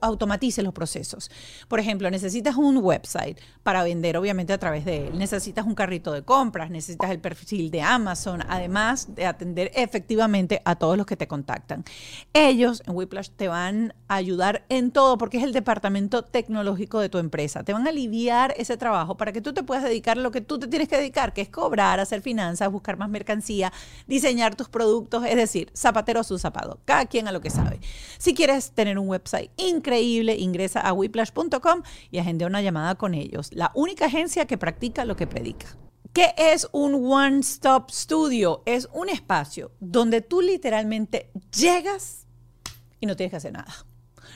automatices 0.00 0.64
los 0.64 0.72
procesos. 0.72 1.30
Por 1.68 1.80
ejemplo, 1.80 2.10
necesitas 2.10 2.56
un 2.56 2.78
website 2.78 3.38
para 3.62 3.82
vender, 3.82 4.16
obviamente, 4.16 4.52
a 4.52 4.58
través 4.58 4.84
de 4.84 5.08
él. 5.08 5.18
Necesitas 5.18 5.66
un 5.66 5.74
carrito 5.74 6.12
de 6.12 6.22
compras, 6.22 6.70
necesitas 6.70 7.10
el 7.10 7.20
perfil 7.20 7.70
de 7.70 7.82
Amazon, 7.82 8.42
además 8.48 9.14
de 9.14 9.26
atender 9.26 9.70
efectivamente 9.74 10.62
a 10.64 10.76
todos 10.76 10.96
los 10.96 11.06
que 11.06 11.16
te 11.16 11.26
contactan. 11.26 11.84
Ellos 12.32 12.82
en 12.86 12.94
Whiplash 12.94 13.30
te 13.30 13.48
van 13.48 13.94
a 14.08 14.14
ayudar 14.14 14.64
en 14.68 14.90
todo 14.90 15.18
porque 15.18 15.38
es 15.38 15.44
el 15.44 15.52
departamento 15.52 16.22
tecnológico 16.22 17.00
de 17.00 17.08
tu 17.08 17.18
empresa. 17.18 17.64
Te 17.64 17.72
van 17.72 17.86
a 17.86 17.90
aliviar 17.90 18.54
ese 18.56 18.76
trabajo 18.76 19.16
para 19.16 19.32
que 19.32 19.40
tú 19.40 19.52
te 19.52 19.62
puedas 19.62 19.84
dedicar 19.84 20.18
a 20.18 20.20
lo 20.20 20.30
que 20.30 20.40
tú 20.40 20.58
te 20.58 20.68
tienes 20.68 20.88
que 20.88 20.96
dedicar, 20.96 21.32
que 21.32 21.42
es 21.42 21.48
cobrar, 21.48 22.00
hacer 22.00 22.22
finanzas, 22.22 22.70
buscar 22.70 22.96
más 22.96 23.08
mercancía, 23.08 23.72
diseñar 24.06 24.54
tus 24.54 24.68
productos, 24.68 25.24
es 25.26 25.36
decir, 25.36 25.70
zapatero 25.74 26.20
a 26.20 26.24
su 26.24 26.38
zapato, 26.38 26.78
cada 26.84 27.06
quien 27.06 27.26
a 27.28 27.32
lo 27.32 27.40
que 27.40 27.50
sabe. 27.50 27.80
Si 28.18 28.32
quieres 28.32 28.70
tener 28.70 28.85
un 28.94 29.08
website 29.08 29.50
increíble, 29.56 30.36
ingresa 30.36 30.80
a 30.80 30.92
whiplash.com 30.92 31.82
y 32.10 32.18
agenda 32.18 32.46
una 32.46 32.62
llamada 32.62 32.94
con 32.94 33.14
ellos, 33.14 33.50
la 33.52 33.72
única 33.74 34.06
agencia 34.06 34.46
que 34.46 34.58
practica 34.58 35.04
lo 35.04 35.16
que 35.16 35.26
predica. 35.26 35.66
¿Qué 36.12 36.34
es 36.38 36.68
un 36.72 36.94
One 36.94 37.40
Stop 37.40 37.90
Studio? 37.90 38.62
Es 38.64 38.88
un 38.92 39.08
espacio 39.10 39.72
donde 39.80 40.22
tú 40.22 40.40
literalmente 40.40 41.30
llegas 41.54 42.26
y 43.00 43.06
no 43.06 43.16
tienes 43.16 43.32
que 43.32 43.36
hacer 43.36 43.52
nada. 43.52 43.74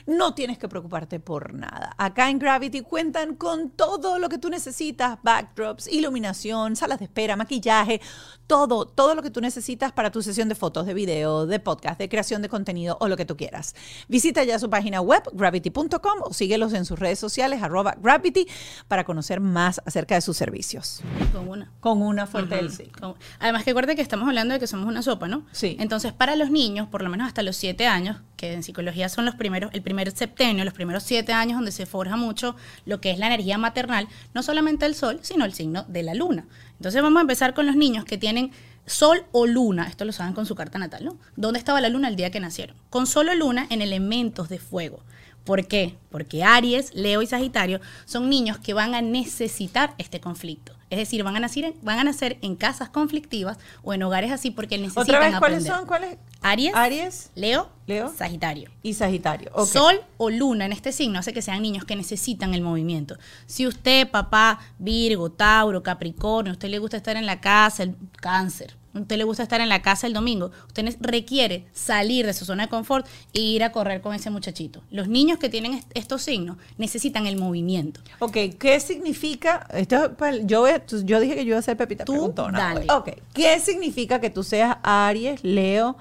No 0.07 0.33
tienes 0.33 0.57
que 0.57 0.67
preocuparte 0.67 1.19
por 1.19 1.53
nada. 1.53 1.93
Acá 1.97 2.29
en 2.29 2.39
Gravity 2.39 2.81
cuentan 2.81 3.35
con 3.35 3.69
todo 3.69 4.19
lo 4.19 4.29
que 4.29 4.37
tú 4.37 4.49
necesitas, 4.49 5.17
backdrops, 5.23 5.87
iluminación, 5.87 6.75
salas 6.75 6.99
de 6.99 7.05
espera, 7.05 7.35
maquillaje, 7.35 8.01
todo, 8.47 8.85
todo 8.85 9.15
lo 9.15 9.21
que 9.21 9.29
tú 9.31 9.39
necesitas 9.41 9.91
para 9.91 10.11
tu 10.11 10.21
sesión 10.21 10.49
de 10.49 10.55
fotos, 10.55 10.85
de 10.85 10.93
video, 10.93 11.45
de 11.45 11.59
podcast, 11.59 11.97
de 11.99 12.09
creación 12.09 12.41
de 12.41 12.49
contenido 12.49 12.97
o 12.99 13.07
lo 13.07 13.15
que 13.17 13.25
tú 13.25 13.37
quieras. 13.37 13.75
Visita 14.07 14.43
ya 14.43 14.59
su 14.59 14.69
página 14.69 15.01
web, 15.01 15.23
gravity.com 15.33 16.19
o 16.23 16.33
síguelos 16.33 16.73
en 16.73 16.85
sus 16.85 16.99
redes 16.99 17.19
sociales, 17.19 17.63
arroba 17.63 17.95
gravity, 17.99 18.47
para 18.87 19.03
conocer 19.03 19.39
más 19.39 19.81
acerca 19.85 20.15
de 20.15 20.21
sus 20.21 20.35
servicios. 20.37 21.01
Con 21.33 21.47
una. 21.47 21.71
Con 21.79 22.01
una 22.01 22.27
fuerte 22.27 22.55
del 22.55 22.67
Ujú. 22.67 22.75
sí. 22.75 22.83
Con- 22.99 23.15
Además 23.39 23.63
que 23.63 23.71
acuérdate 23.71 23.95
que 23.95 24.01
estamos 24.01 24.27
hablando 24.27 24.53
de 24.53 24.59
que 24.59 24.67
somos 24.67 24.87
una 24.87 25.01
sopa, 25.01 25.27
¿no? 25.27 25.45
Sí. 25.51 25.77
Entonces, 25.79 26.11
para 26.13 26.35
los 26.35 26.51
niños, 26.51 26.87
por 26.89 27.01
lo 27.03 27.09
menos 27.09 27.27
hasta 27.27 27.43
los 27.43 27.55
siete 27.55 27.87
años, 27.87 28.17
que 28.41 28.53
en 28.53 28.63
psicología 28.63 29.07
son 29.07 29.25
los 29.25 29.35
primeros, 29.35 29.71
el 29.71 29.83
primer 29.83 30.09
septenio, 30.09 30.65
los 30.65 30.73
primeros 30.73 31.03
siete 31.03 31.31
años 31.31 31.57
donde 31.57 31.71
se 31.71 31.85
forja 31.85 32.15
mucho 32.15 32.55
lo 32.85 32.99
que 32.99 33.11
es 33.11 33.19
la 33.19 33.27
energía 33.27 33.59
maternal, 33.59 34.07
no 34.33 34.41
solamente 34.41 34.87
el 34.87 34.95
sol, 34.95 35.19
sino 35.21 35.45
el 35.45 35.53
signo 35.53 35.83
de 35.87 36.01
la 36.01 36.15
luna. 36.15 36.47
Entonces 36.77 37.03
vamos 37.03 37.19
a 37.19 37.21
empezar 37.21 37.53
con 37.53 37.67
los 37.67 37.75
niños 37.75 38.03
que 38.03 38.17
tienen 38.17 38.51
sol 38.87 39.25
o 39.31 39.45
luna, 39.45 39.87
esto 39.87 40.05
lo 40.05 40.11
saben 40.11 40.33
con 40.33 40.47
su 40.47 40.55
carta 40.55 40.79
natal, 40.79 41.05
¿no? 41.05 41.17
¿Dónde 41.35 41.59
estaba 41.59 41.81
la 41.81 41.89
luna 41.89 42.07
el 42.07 42.15
día 42.15 42.31
que 42.31 42.39
nacieron? 42.39 42.75
Con 42.89 43.05
sol 43.05 43.29
o 43.29 43.35
luna 43.35 43.67
en 43.69 43.83
elementos 43.83 44.49
de 44.49 44.57
fuego. 44.57 45.03
¿Por 45.43 45.67
qué? 45.67 45.95
Porque 46.09 46.43
Aries, 46.43 46.95
Leo 46.95 47.21
y 47.21 47.27
Sagitario 47.27 47.79
son 48.05 48.27
niños 48.27 48.57
que 48.57 48.73
van 48.73 48.95
a 48.95 49.03
necesitar 49.03 49.93
este 49.99 50.19
conflicto. 50.19 50.73
Es 50.91 50.97
decir, 50.97 51.23
van 51.23 51.35
a 51.35 51.39
nacer 51.39 51.63
en, 51.63 51.75
van 51.81 51.97
a 51.99 52.03
nacer 52.03 52.37
en 52.41 52.55
casas 52.55 52.89
conflictivas 52.89 53.57
o 53.81 53.93
en 53.93 54.03
hogares 54.03 54.31
así 54.31 54.51
porque 54.51 54.77
necesitan 54.77 55.03
Otra 55.03 55.19
vez, 55.19 55.39
¿cuáles 55.39 55.57
aprender. 55.59 55.73
son? 55.73 55.87
¿Cuáles? 55.87 56.17
Aries, 56.41 56.75
Aries 56.75 57.31
Leo, 57.33 57.69
Leo. 57.87 58.13
Sagitario. 58.15 58.69
y 58.83 58.93
Sagitario. 58.93 59.51
Sol 59.65 60.01
o 60.17 60.29
luna 60.29 60.65
en 60.65 60.73
este 60.73 60.91
signo 60.91 61.19
hace 61.19 61.33
que 61.33 61.41
sean 61.41 61.61
niños 61.61 61.85
que 61.85 61.95
necesitan 61.95 62.53
el 62.53 62.61
movimiento. 62.61 63.15
Si 63.45 63.65
usted, 63.65 64.09
papá, 64.11 64.59
Virgo, 64.79 65.31
Tauro, 65.31 65.81
Capricornio, 65.81 66.51
a 66.51 66.53
usted 66.53 66.69
le 66.69 66.79
gusta 66.79 66.97
estar 66.97 67.15
en 67.15 67.25
la 67.25 67.39
casa, 67.39 67.83
el 67.83 67.95
cáncer, 68.19 68.75
usted 68.93 69.17
le 69.17 69.23
gusta 69.23 69.43
estar 69.43 69.61
en 69.61 69.69
la 69.69 69.81
casa 69.81 70.07
el 70.07 70.13
domingo, 70.13 70.51
usted 70.67 70.95
requiere 70.99 71.65
salir 71.73 72.25
de 72.25 72.33
su 72.33 72.45
zona 72.45 72.63
de 72.63 72.69
confort 72.69 73.05
e 73.33 73.39
ir 73.39 73.63
a 73.63 73.71
correr 73.71 74.01
con 74.01 74.13
ese 74.13 74.29
muchachito. 74.29 74.81
Los 74.91 75.07
niños 75.07 75.37
que 75.39 75.49
tienen 75.49 75.73
est- 75.73 75.89
estos 75.93 76.21
signos 76.23 76.57
necesitan 76.77 77.25
el 77.27 77.37
movimiento. 77.37 78.01
Ok, 78.19 78.37
¿qué 78.59 78.79
significa? 78.79 79.67
Esto, 79.73 80.15
yo, 80.43 80.65
yo 81.03 81.19
dije 81.19 81.35
que 81.35 81.45
yo 81.45 81.49
iba 81.49 81.59
a 81.59 81.61
ser 81.61 81.77
Pepita 81.77 82.05
Tú 82.05 82.13
Preguntona. 82.13 82.57
dale. 82.59 82.85
Ok, 82.91 83.09
¿qué 83.33 83.59
significa 83.59 84.19
que 84.21 84.29
tú 84.29 84.43
seas 84.43 84.77
Aries, 84.83 85.43
Leo 85.43 85.97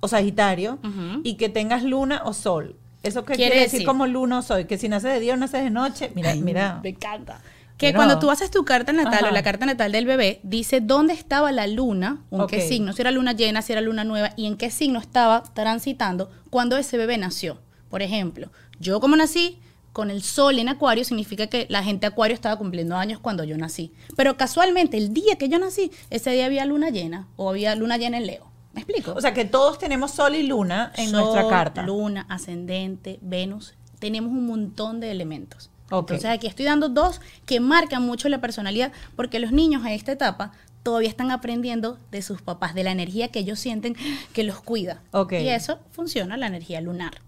o 0.00 0.08
Sagitario 0.08 0.78
y 1.24 1.34
que 1.34 1.48
tengas 1.48 1.82
luna 1.84 2.22
o 2.24 2.32
sol? 2.34 2.76
¿Eso 3.02 3.24
qué 3.24 3.34
Quiere 3.34 3.50
quiere, 3.50 3.62
decir 3.64 3.78
decir- 3.80 3.86
como 3.86 4.06
luna 4.06 4.38
o 4.38 4.42
sol? 4.42 4.66
Que 4.66 4.78
si 4.78 4.88
naces 4.88 5.12
de 5.12 5.18
día 5.20 5.34
o 5.34 5.36
naces 5.36 5.64
de 5.64 5.70
noche. 5.70 6.12
Mira, 6.14 6.34
mira. 6.36 6.78
Me 6.84 6.90
encanta. 6.90 7.40
Que 7.76 7.94
cuando 7.94 8.18
tú 8.18 8.30
haces 8.30 8.50
tu 8.50 8.64
carta 8.64 8.92
natal 8.92 9.14
Ajá. 9.14 9.28
o 9.28 9.30
la 9.32 9.42
carta 9.42 9.66
natal 9.66 9.90
del 9.92 10.06
bebé, 10.06 10.40
dice 10.44 10.80
dónde 10.80 11.14
estaba 11.14 11.50
la 11.50 11.66
luna, 11.66 12.22
en 12.30 12.46
qué 12.46 12.60
signo, 12.60 12.92
si 12.92 13.02
era 13.02 13.10
luna 13.10 13.32
llena, 13.32 13.62
si 13.62 13.72
era 13.72 13.80
luna 13.80 14.04
nueva, 14.04 14.30
y 14.36 14.46
en 14.46 14.56
qué 14.56 14.70
signo 14.70 15.00
estaba 15.00 15.42
transitando 15.54 16.30
cuando 16.50 16.76
ese 16.76 16.96
bebé 16.96 17.18
nació. 17.18 17.58
Por 17.90 18.02
ejemplo, 18.02 18.50
yo 18.78 19.00
como 19.00 19.16
nací 19.16 19.58
con 19.92 20.10
el 20.10 20.22
sol 20.22 20.58
en 20.58 20.68
acuario, 20.68 21.04
significa 21.04 21.48
que 21.48 21.66
la 21.68 21.82
gente 21.82 22.06
acuario 22.06 22.34
estaba 22.34 22.56
cumpliendo 22.56 22.96
años 22.96 23.20
cuando 23.20 23.44
yo 23.44 23.56
nací. 23.58 23.92
Pero 24.16 24.36
casualmente, 24.36 24.96
el 24.96 25.12
día 25.12 25.36
que 25.36 25.48
yo 25.48 25.58
nací, 25.58 25.90
ese 26.10 26.30
día 26.30 26.46
había 26.46 26.64
luna 26.64 26.90
llena 26.90 27.28
o 27.36 27.50
había 27.50 27.74
luna 27.74 27.98
llena 27.98 28.16
en 28.16 28.26
Leo. 28.26 28.50
¿Me 28.72 28.80
explico? 28.80 29.12
O 29.12 29.20
sea, 29.20 29.34
que 29.34 29.44
todos 29.44 29.78
tenemos 29.78 30.12
sol 30.12 30.34
y 30.34 30.44
luna 30.44 30.92
en 30.96 31.10
Sol, 31.10 31.20
nuestra 31.20 31.48
carta. 31.48 31.82
Luna, 31.82 32.24
ascendente, 32.28 33.18
Venus. 33.20 33.74
Tenemos 33.98 34.30
un 34.32 34.46
montón 34.46 34.98
de 34.98 35.10
elementos. 35.10 35.70
Entonces 36.00 36.26
aquí 36.26 36.46
estoy 36.46 36.64
dando 36.64 36.88
dos 36.88 37.20
que 37.46 37.60
marcan 37.60 38.02
mucho 38.02 38.28
la 38.28 38.40
personalidad 38.40 38.92
porque 39.16 39.38
los 39.38 39.52
niños 39.52 39.84
a 39.84 39.92
esta 39.92 40.12
etapa 40.12 40.52
todavía 40.82 41.08
están 41.08 41.30
aprendiendo 41.30 41.98
de 42.10 42.22
sus 42.22 42.42
papás, 42.42 42.74
de 42.74 42.84
la 42.84 42.90
energía 42.92 43.28
que 43.28 43.40
ellos 43.40 43.58
sienten 43.58 43.94
que 44.32 44.42
los 44.42 44.60
cuida. 44.60 45.02
Ok. 45.12 45.32
Y 45.32 45.48
eso 45.48 45.78
funciona 45.90 46.36
la 46.36 46.46
energía 46.46 46.80
lunar. 46.80 47.20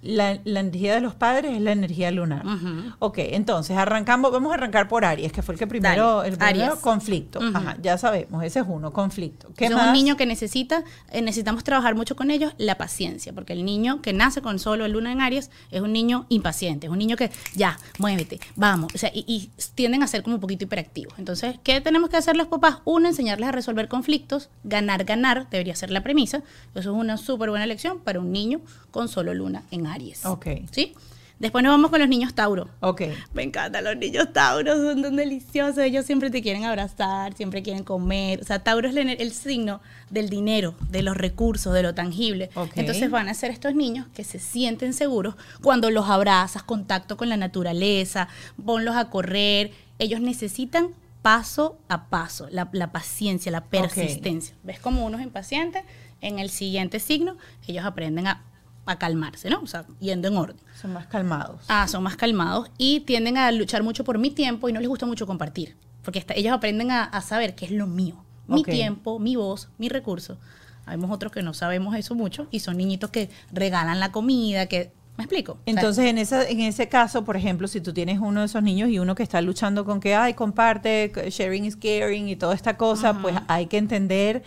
La, 0.00 0.38
la 0.44 0.60
energía 0.60 0.94
de 0.94 1.00
los 1.00 1.16
padres 1.16 1.56
es 1.56 1.60
la 1.60 1.72
energía 1.72 2.12
lunar. 2.12 2.46
Ujú. 2.46 2.92
Ok, 3.00 3.18
entonces 3.18 3.76
arrancamos, 3.76 4.30
vamos 4.30 4.52
a 4.52 4.54
arrancar 4.54 4.86
por 4.86 5.04
Aries, 5.04 5.32
que 5.32 5.42
fue 5.42 5.54
el 5.54 5.58
que 5.58 5.66
primero, 5.66 6.18
Dale, 6.18 6.28
el 6.28 6.38
primero 6.38 6.64
Aries. 6.66 6.80
conflicto. 6.80 7.40
Ajá, 7.52 7.76
ya 7.82 7.98
sabemos, 7.98 8.44
ese 8.44 8.60
es 8.60 8.66
uno, 8.68 8.92
conflicto. 8.92 9.48
¿Qué 9.56 9.64
es 9.64 9.72
más? 9.72 9.88
un 9.88 9.92
niño 9.92 10.16
que 10.16 10.24
necesita, 10.24 10.84
eh, 11.10 11.20
necesitamos 11.20 11.64
trabajar 11.64 11.96
mucho 11.96 12.14
con 12.14 12.30
ellos, 12.30 12.52
la 12.58 12.78
paciencia, 12.78 13.32
porque 13.32 13.54
el 13.54 13.64
niño 13.64 14.00
que 14.00 14.12
nace 14.12 14.40
con 14.40 14.60
solo 14.60 14.84
el 14.84 14.92
luna 14.92 15.10
en 15.10 15.20
Aries 15.20 15.50
es 15.72 15.80
un 15.80 15.92
niño 15.92 16.26
impaciente, 16.28 16.86
es 16.86 16.92
un 16.92 16.98
niño 16.98 17.16
que 17.16 17.32
ya, 17.56 17.76
muévete, 17.98 18.38
vamos, 18.54 18.94
o 18.94 18.98
sea, 18.98 19.10
y, 19.12 19.24
y 19.26 19.50
tienden 19.74 20.04
a 20.04 20.06
ser 20.06 20.22
como 20.22 20.36
un 20.36 20.40
poquito 20.40 20.62
hiperactivos. 20.62 21.18
Entonces, 21.18 21.56
¿qué 21.64 21.80
tenemos 21.80 22.08
que 22.08 22.16
hacer 22.18 22.36
los 22.36 22.46
papás? 22.46 22.78
Uno, 22.84 23.08
enseñarles 23.08 23.48
a 23.48 23.52
resolver 23.52 23.88
conflictos, 23.88 24.48
ganar, 24.62 25.04
ganar, 25.04 25.50
debería 25.50 25.74
ser 25.74 25.90
la 25.90 26.04
premisa. 26.04 26.42
Eso 26.76 26.92
es 26.92 26.96
una 26.96 27.16
súper 27.16 27.50
buena 27.50 27.66
lección 27.66 27.98
para 27.98 28.20
un 28.20 28.30
niño 28.30 28.60
con 28.92 29.08
solo 29.08 29.34
luna 29.34 29.64
en 29.72 29.80
Aries. 29.80 29.87
Ok. 30.24 30.46
¿Sí? 30.70 30.94
Después 31.38 31.62
nos 31.62 31.72
vamos 31.72 31.90
con 31.90 32.00
los 32.00 32.08
niños 32.08 32.34
Tauro. 32.34 32.68
Ok. 32.80 33.02
Me 33.32 33.44
encantan 33.44 33.84
los 33.84 33.96
niños 33.96 34.32
Tauro, 34.32 34.74
son 34.74 35.02
tan 35.02 35.14
deliciosos. 35.14 35.78
Ellos 35.78 36.04
siempre 36.04 36.30
te 36.30 36.42
quieren 36.42 36.64
abrazar, 36.64 37.32
siempre 37.34 37.62
quieren 37.62 37.84
comer. 37.84 38.40
O 38.40 38.44
sea, 38.44 38.58
Tauro 38.64 38.88
es 38.88 38.96
el, 38.96 39.08
el 39.08 39.32
signo 39.32 39.80
del 40.10 40.30
dinero, 40.30 40.74
de 40.90 41.02
los 41.02 41.16
recursos, 41.16 41.72
de 41.72 41.84
lo 41.84 41.94
tangible. 41.94 42.50
Ok. 42.54 42.72
Entonces 42.74 43.08
van 43.08 43.28
a 43.28 43.34
ser 43.34 43.52
estos 43.52 43.76
niños 43.76 44.06
que 44.14 44.24
se 44.24 44.40
sienten 44.40 44.92
seguros 44.92 45.36
cuando 45.62 45.90
los 45.90 46.08
abrazas, 46.08 46.64
contacto 46.64 47.16
con 47.16 47.28
la 47.28 47.36
naturaleza, 47.36 48.28
ponlos 48.64 48.96
a 48.96 49.08
correr. 49.08 49.70
Ellos 50.00 50.20
necesitan 50.20 50.88
paso 51.22 51.78
a 51.88 52.06
paso, 52.06 52.48
la, 52.50 52.68
la 52.72 52.90
paciencia, 52.90 53.52
la 53.52 53.64
persistencia. 53.64 54.56
¿Ves 54.64 54.80
como 54.80 55.06
uno 55.06 55.18
es 55.18 55.24
impaciente? 55.24 55.84
En 56.20 56.40
el 56.40 56.50
siguiente 56.50 56.98
signo, 56.98 57.36
ellos 57.68 57.84
aprenden 57.84 58.26
a, 58.26 58.42
a 58.90 58.98
calmarse, 58.98 59.50
¿no? 59.50 59.60
O 59.60 59.66
sea, 59.66 59.84
yendo 60.00 60.28
en 60.28 60.36
orden. 60.36 60.56
Son 60.80 60.92
más 60.92 61.06
calmados. 61.06 61.60
Ah, 61.68 61.86
son 61.88 62.02
más 62.02 62.16
calmados 62.16 62.70
y 62.78 63.00
tienden 63.00 63.36
a 63.36 63.50
luchar 63.52 63.82
mucho 63.82 64.02
por 64.04 64.18
mi 64.18 64.30
tiempo 64.30 64.68
y 64.68 64.72
no 64.72 64.80
les 64.80 64.88
gusta 64.88 65.06
mucho 65.06 65.26
compartir. 65.26 65.76
Porque 66.02 66.18
esta- 66.18 66.34
ellos 66.34 66.52
aprenden 66.52 66.90
a, 66.90 67.04
a 67.04 67.20
saber 67.20 67.54
qué 67.54 67.66
es 67.66 67.70
lo 67.70 67.86
mío. 67.86 68.24
Mi 68.46 68.60
Ok. 68.60 68.68
tiempo, 68.70 69.18
mi 69.18 69.36
voz, 69.36 69.68
mi 69.78 69.88
recurso. 69.88 70.38
Habemos 70.86 71.10
otros 71.10 71.30
que 71.32 71.42
no 71.42 71.52
sabemos 71.52 71.94
eso 71.96 72.14
mucho 72.14 72.46
y 72.50 72.60
son 72.60 72.78
niñitos 72.78 73.10
que 73.10 73.28
regalan 73.52 74.00
la 74.00 74.10
comida, 74.10 74.66
que... 74.66 74.90
¿Me 75.18 75.24
explico? 75.24 75.52
O 75.52 75.56
sea, 75.56 75.62
Entonces, 75.66 76.04
en, 76.06 76.16
esa, 76.16 76.48
en 76.48 76.60
ese 76.60 76.88
caso, 76.88 77.24
por 77.24 77.36
ejemplo, 77.36 77.66
si 77.66 77.80
tú 77.80 77.92
tienes 77.92 78.20
uno 78.20 78.40
de 78.40 78.46
esos 78.46 78.62
niños 78.62 78.88
y 78.88 79.00
uno 79.00 79.16
que 79.16 79.24
está 79.24 79.40
luchando 79.42 79.84
con 79.84 79.98
que, 79.98 80.14
ay, 80.14 80.32
comparte, 80.34 81.12
sharing 81.28 81.64
is 81.64 81.74
caring 81.76 82.28
y 82.28 82.36
toda 82.36 82.54
esta 82.54 82.76
cosa, 82.76 83.20
pues 83.20 83.34
hay 83.48 83.66
que 83.66 83.78
entender 83.78 84.44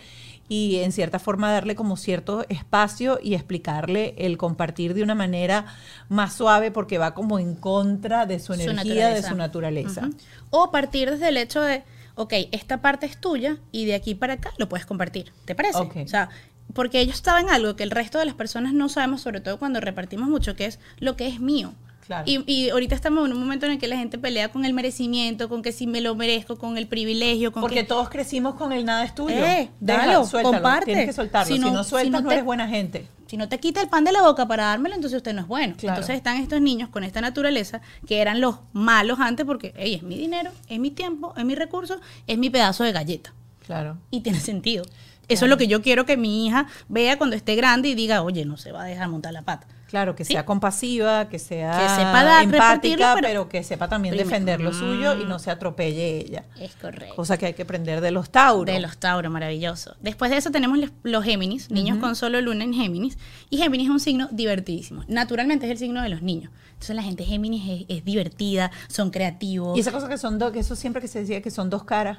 y 0.48 0.76
en 0.80 0.92
cierta 0.92 1.18
forma 1.18 1.50
darle 1.50 1.74
como 1.74 1.96
cierto 1.96 2.44
espacio 2.48 3.18
y 3.22 3.34
explicarle 3.34 4.14
el 4.18 4.36
compartir 4.36 4.94
de 4.94 5.02
una 5.02 5.14
manera 5.14 5.66
más 6.08 6.34
suave 6.34 6.70
porque 6.70 6.98
va 6.98 7.14
como 7.14 7.38
en 7.38 7.54
contra 7.54 8.26
de 8.26 8.38
su 8.38 8.54
Su 8.54 8.60
energía, 8.60 9.08
de 9.08 9.22
su 9.22 9.34
naturaleza. 9.34 10.10
O 10.50 10.70
partir 10.70 11.10
desde 11.10 11.28
el 11.28 11.36
hecho 11.36 11.60
de, 11.62 11.84
ok, 12.14 12.34
esta 12.52 12.80
parte 12.80 13.06
es 13.06 13.18
tuya 13.18 13.58
y 13.70 13.86
de 13.86 13.94
aquí 13.94 14.14
para 14.14 14.34
acá 14.34 14.52
lo 14.58 14.68
puedes 14.68 14.86
compartir. 14.86 15.32
¿Te 15.44 15.54
parece? 15.54 15.78
O 15.78 16.08
sea, 16.08 16.28
porque 16.74 17.00
ellos 17.00 17.18
saben 17.18 17.50
algo 17.50 17.76
que 17.76 17.82
el 17.82 17.90
resto 17.90 18.18
de 18.18 18.24
las 18.24 18.34
personas 18.34 18.72
no 18.72 18.88
sabemos, 18.88 19.20
sobre 19.22 19.40
todo 19.40 19.58
cuando 19.58 19.80
repartimos 19.80 20.28
mucho, 20.28 20.56
que 20.56 20.66
es 20.66 20.78
lo 20.98 21.16
que 21.16 21.28
es 21.28 21.40
mío. 21.40 21.74
Claro. 22.06 22.24
Y, 22.26 22.42
y 22.52 22.70
ahorita 22.70 22.94
estamos 22.94 23.24
en 23.26 23.32
un 23.32 23.38
momento 23.40 23.66
en 23.66 23.72
el 23.72 23.78
que 23.78 23.86
la 23.86 23.96
gente 23.96 24.18
pelea 24.18 24.50
con 24.50 24.64
el 24.64 24.72
merecimiento, 24.74 25.48
con 25.48 25.62
que 25.62 25.70
si 25.72 25.86
me 25.86 26.00
lo 26.00 26.14
merezco, 26.16 26.56
con 26.58 26.76
el 26.76 26.88
privilegio, 26.88 27.52
con 27.52 27.60
Porque 27.62 27.76
que... 27.76 27.84
todos 27.84 28.08
crecimos 28.10 28.56
con 28.56 28.72
el 28.72 28.84
nada 28.84 29.04
es 29.04 29.14
tuyo. 29.14 29.34
Eh, 29.36 29.70
suéltalo, 29.78 30.28
comparte. 30.42 30.86
Tienes 30.86 31.06
que 31.06 31.12
soltarlo. 31.12 31.46
Si 31.46 31.62
Si 31.62 31.70
no- 31.70 31.84
si 31.84 31.90
sueltas, 31.90 32.22
no 32.22 32.30
eres 32.32 32.44
buena 32.44 32.66
gente. 32.68 33.06
Si 33.28 33.36
no 33.36 33.48
te 33.48 33.58
quita 33.58 33.80
el 33.80 33.88
pan 33.88 34.04
de 34.04 34.12
la 34.12 34.20
boca 34.20 34.46
para 34.46 34.64
dármelo, 34.64 34.94
entonces 34.94 35.16
usted 35.16 35.32
no 35.32 35.40
es 35.42 35.46
bueno. 35.46 35.74
Claro. 35.78 35.94
Entonces 35.94 36.16
están 36.16 36.36
estos 36.38 36.60
niños 36.60 36.90
con 36.90 37.02
esta 37.04 37.20
naturaleza 37.22 37.80
que 38.06 38.20
eran 38.20 38.40
los 38.42 38.56
malos 38.74 39.20
antes 39.20 39.46
porque, 39.46 39.72
hey, 39.76 39.94
es 39.94 40.02
mi 40.02 40.18
dinero, 40.18 40.50
es 40.68 40.78
mi 40.78 40.90
tiempo, 40.90 41.32
es 41.36 41.44
mi 41.44 41.54
recurso, 41.54 41.98
es 42.26 42.36
mi 42.36 42.50
pedazo 42.50 42.84
de 42.84 42.92
galleta. 42.92 43.32
Claro. 43.64 43.96
Y 44.10 44.20
tiene 44.20 44.38
sentido. 44.40 44.84
Eso 45.28 45.46
es 45.46 45.48
lo 45.50 45.56
que 45.56 45.66
yo 45.68 45.80
quiero 45.80 46.04
que 46.04 46.16
mi 46.18 46.46
hija 46.46 46.66
vea 46.88 47.16
cuando 47.16 47.36
esté 47.36 47.54
grande 47.54 47.88
y 47.88 47.94
diga, 47.94 48.22
oye, 48.22 48.44
no 48.44 48.56
se 48.58 48.70
va 48.72 48.82
a 48.82 48.86
dejar 48.86 49.08
montar 49.08 49.32
la 49.32 49.42
pata. 49.42 49.66
Claro, 49.92 50.16
que 50.16 50.24
Sí. 50.24 50.32
sea 50.32 50.46
compasiva, 50.46 51.28
que 51.28 51.38
sea 51.38 51.72
Que 51.78 51.88
sepa 52.02 52.42
empática, 52.42 53.12
pero- 53.14 53.28
pero, 53.28 53.48
que 53.50 53.62
sepa 53.62 53.88
también 53.88 54.14
Primero. 54.14 54.30
defender 54.30 54.60
lo 54.62 54.72
suyo 54.72 55.12
y 55.20 55.26
Mm. 55.26 55.28
no 55.28 55.38
se 55.38 55.50
atropelle 55.50 56.16
ella. 56.16 56.44
Es 56.58 56.74
correcto. 56.76 57.14
Cosa 57.14 57.36
que 57.36 57.44
hay 57.44 57.52
que 57.52 57.64
aprender 57.64 58.00
de 58.00 58.10
los 58.10 58.30
Tauros. 58.30 58.74
De 58.74 58.80
los 58.80 58.96
Tauro, 58.96 59.28
maravilloso. 59.28 59.94
Después 60.00 60.30
de 60.30 60.38
eso 60.38 60.50
tenemos 60.50 60.78
los, 60.78 60.92
los 61.02 61.22
Géminis, 61.24 61.70
niños 61.70 61.98
con 61.98 62.16
solo 62.16 62.40
luna 62.40 62.64
en 62.64 62.72
Géminis. 62.72 63.18
Y 63.50 63.58
Géminis 63.58 63.88
es 63.88 63.90
un 63.92 64.00
signo 64.00 64.28
divertidísimo. 64.32 65.02
Naturalmente 65.08 65.66
es 65.66 65.72
el 65.72 65.76
signo 65.78 66.00
de 66.00 66.08
los 66.08 66.22
niños. 66.22 66.50
Entonces 66.72 66.96
la 66.96 67.02
gente 67.02 67.24
Géminis 67.24 67.68
es, 67.90 67.98
es 67.98 68.02
divertida, 68.06 68.70
son 68.88 69.10
creativos. 69.10 69.76
Y 69.76 69.80
esa 69.82 69.92
cosa 69.92 70.08
que 70.08 70.16
son 70.16 70.38
dos, 70.38 70.52
que 70.52 70.60
eso 70.60 70.74
siempre 70.74 71.02
que 71.02 71.08
se 71.08 71.18
decía 71.20 71.42
que 71.42 71.50
son 71.50 71.68
dos 71.68 71.84
caras. 71.84 72.18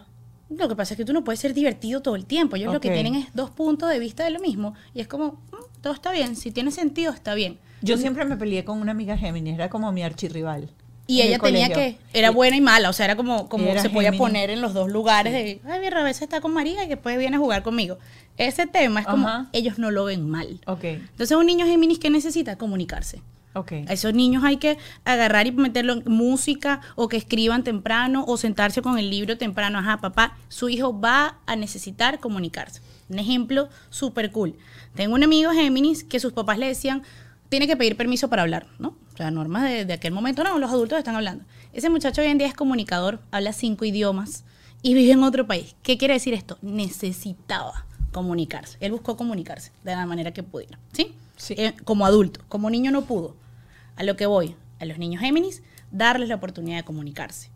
Lo 0.57 0.67
que 0.69 0.75
pasa 0.75 0.93
es 0.93 0.97
que 0.97 1.05
tú 1.05 1.13
no 1.13 1.23
puedes 1.23 1.39
ser 1.39 1.53
divertido 1.53 2.01
todo 2.01 2.15
el 2.15 2.25
tiempo. 2.25 2.55
Ellos 2.55 2.73
lo 2.73 2.81
que 2.81 2.89
tienen 2.91 3.15
es 3.15 3.27
dos 3.33 3.49
puntos 3.49 3.89
de 3.89 3.99
vista 3.99 4.23
de 4.23 4.31
lo 4.31 4.39
mismo. 4.39 4.73
Y 4.93 5.01
es 5.01 5.07
como, 5.07 5.27
mm, 5.51 5.81
todo 5.81 5.93
está 5.93 6.11
bien. 6.11 6.35
Si 6.35 6.51
tiene 6.51 6.71
sentido, 6.71 7.11
está 7.11 7.33
bien. 7.33 7.57
Yo 7.81 7.97
siempre 7.97 8.23
me 8.25 8.37
peleé 8.37 8.63
con 8.63 8.79
una 8.79 8.91
amiga 8.91 9.17
Géminis, 9.17 9.55
era 9.55 9.69
como 9.69 9.91
mi 9.91 10.03
archirrival. 10.03 10.69
Y 11.05 11.21
ella 11.21 11.35
el 11.35 11.41
tenía 11.41 11.67
colegio. 11.67 11.97
que, 11.97 12.17
era 12.17 12.31
buena 12.31 12.55
y 12.55 12.61
mala, 12.61 12.89
o 12.89 12.93
sea, 12.93 13.05
era 13.05 13.17
como, 13.17 13.49
como 13.49 13.65
Era 13.65 13.81
se 13.81 13.89
podía 13.89 14.11
Géminis. 14.11 14.19
poner 14.19 14.49
en 14.49 14.61
los 14.61 14.73
dos 14.73 14.89
lugares 14.89 15.33
de, 15.33 15.59
ay, 15.69 15.81
mira, 15.81 15.99
a 15.99 16.03
veces 16.03 16.21
está 16.21 16.39
con 16.39 16.53
María 16.53 16.85
y 16.85 16.87
después 16.87 17.17
viene 17.17 17.35
a 17.35 17.39
jugar 17.39 17.61
conmigo. 17.61 17.97
Ese 18.37 18.67
tema 18.67 19.01
es 19.01 19.05
como, 19.05 19.27
Ajá. 19.27 19.49
ellos 19.51 19.77
no 19.79 19.91
lo 19.91 20.05
ven 20.05 20.29
mal. 20.29 20.61
Ok, 20.65 20.85
Entonces 20.85 21.35
un 21.35 21.45
niño 21.45 21.65
Géminis 21.65 21.99
que 21.99 22.09
necesita 22.09 22.57
comunicarse. 22.57 23.21
Ok. 23.53 23.71
A 23.87 23.93
esos 23.93 24.13
niños 24.13 24.43
hay 24.43 24.57
que 24.57 24.77
agarrar 25.05 25.47
y 25.47 25.51
meterlo 25.51 25.93
en 25.93 26.03
música 26.05 26.81
o 26.95 27.07
que 27.07 27.17
escriban 27.17 27.63
temprano 27.63 28.25
o 28.27 28.37
sentarse 28.37 28.81
con 28.81 28.97
el 28.97 29.09
libro 29.09 29.37
temprano. 29.37 29.79
Ajá, 29.79 29.97
papá, 29.97 30.37
su 30.49 30.69
hijo 30.69 30.99
va 30.99 31.39
a 31.45 31.55
necesitar 31.55 32.19
comunicarse. 32.19 32.81
Un 33.09 33.19
ejemplo 33.19 33.69
súper 33.89 34.31
cool. 34.31 34.55
Tengo 34.95 35.15
un 35.15 35.23
amigo 35.23 35.51
Géminis 35.51 36.03
que 36.03 36.19
sus 36.19 36.33
papás 36.33 36.57
le 36.57 36.67
decían, 36.67 37.03
tiene 37.49 37.67
que 37.67 37.77
pedir 37.77 37.95
permiso 37.95 38.29
para 38.29 38.41
hablar, 38.41 38.67
¿no? 38.79 38.95
O 39.13 39.17
sea, 39.17 39.29
normas 39.29 39.63
de, 39.63 39.85
de 39.85 39.93
aquel 39.93 40.11
momento, 40.11 40.43
no, 40.43 40.57
los 40.57 40.71
adultos 40.71 40.97
están 40.97 41.15
hablando. 41.15 41.45
Ese 41.71 41.89
muchacho 41.89 42.21
hoy 42.21 42.27
en 42.27 42.37
día 42.37 42.47
es 42.47 42.53
comunicador, 42.53 43.19
habla 43.31 43.53
cinco 43.53 43.85
idiomas 43.85 44.43
y 44.81 44.93
vive 44.93 45.11
en 45.11 45.23
otro 45.23 45.47
país. 45.47 45.75
¿Qué 45.83 45.97
quiere 45.97 46.15
decir 46.15 46.33
esto? 46.33 46.57
Necesitaba 46.61 47.85
comunicarse. 48.11 48.77
Él 48.79 48.91
buscó 48.91 49.17
comunicarse 49.17 49.71
de 49.83 49.95
la 49.95 50.05
manera 50.05 50.31
que 50.31 50.43
pudiera, 50.43 50.79
¿sí? 50.91 51.15
Sí. 51.35 51.55
Eh, 51.57 51.73
como 51.83 52.05
adulto, 52.05 52.41
como 52.47 52.69
niño 52.69 52.91
no 52.91 53.03
pudo. 53.03 53.35
A 53.95 54.03
lo 54.03 54.15
que 54.15 54.25
voy, 54.25 54.55
a 54.79 54.85
los 54.85 54.97
niños 54.97 55.21
Géminis, 55.21 55.61
darles 55.91 56.29
la 56.29 56.35
oportunidad 56.35 56.77
de 56.77 56.83
comunicarse. 56.83 57.49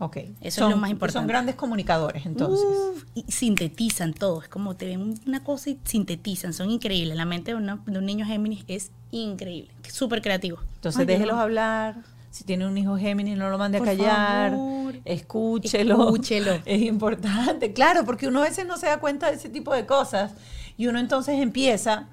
Ok. 0.00 0.18
es 0.40 0.54
Son- 0.54 0.70
lo 0.72 0.76
más 0.76 0.90
importante. 0.90 1.20
Son 1.20 1.28
grandes 1.28 1.54
comunicadores, 1.54 2.26
entonces. 2.26 2.66
Uf, 2.66 3.04
y 3.14 3.22
sintetizan 3.30 4.12
todo, 4.12 4.42
es 4.42 4.48
como 4.48 4.74
te 4.74 4.86
ven 4.86 5.14
una 5.26 5.44
cosa 5.44 5.70
y 5.70 5.78
sintetizan, 5.84 6.52
son 6.52 6.70
increíbles. 6.70 7.16
La 7.16 7.24
mente 7.24 7.52
de, 7.52 7.56
una- 7.56 7.76
de 7.86 7.98
un 7.98 8.04
niño 8.04 8.26
Géminis 8.26 8.64
es 8.66 8.90
increíble, 9.12 9.70
es 9.86 9.92
súper 9.94 10.20
creativo. 10.20 10.58
Entonces 10.74 10.98
Ay, 11.00 11.06
déjelos 11.06 11.36
hablar. 11.38 11.96
Si 12.30 12.42
tiene 12.42 12.66
un 12.66 12.76
hijo 12.76 12.98
Géminis, 12.98 13.38
no 13.38 13.48
lo 13.48 13.56
mande 13.58 13.78
a 13.78 13.82
callar. 13.82 14.50
favor. 14.50 14.96
Escúchelo. 15.04 15.94
Escúchelo. 16.08 16.52
Es 16.64 16.82
importante. 16.82 17.72
Claro, 17.72 18.04
porque 18.04 18.26
uno 18.26 18.40
a 18.40 18.42
veces 18.42 18.66
no 18.66 18.76
se 18.76 18.86
da 18.86 18.98
cuenta 18.98 19.30
de 19.30 19.36
ese 19.36 19.48
tipo 19.48 19.72
de 19.72 19.86
cosas. 19.86 20.32
Y 20.76 20.88
uno 20.88 20.98
entonces 20.98 21.40
empieza 21.40 22.08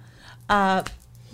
a. 0.47 0.83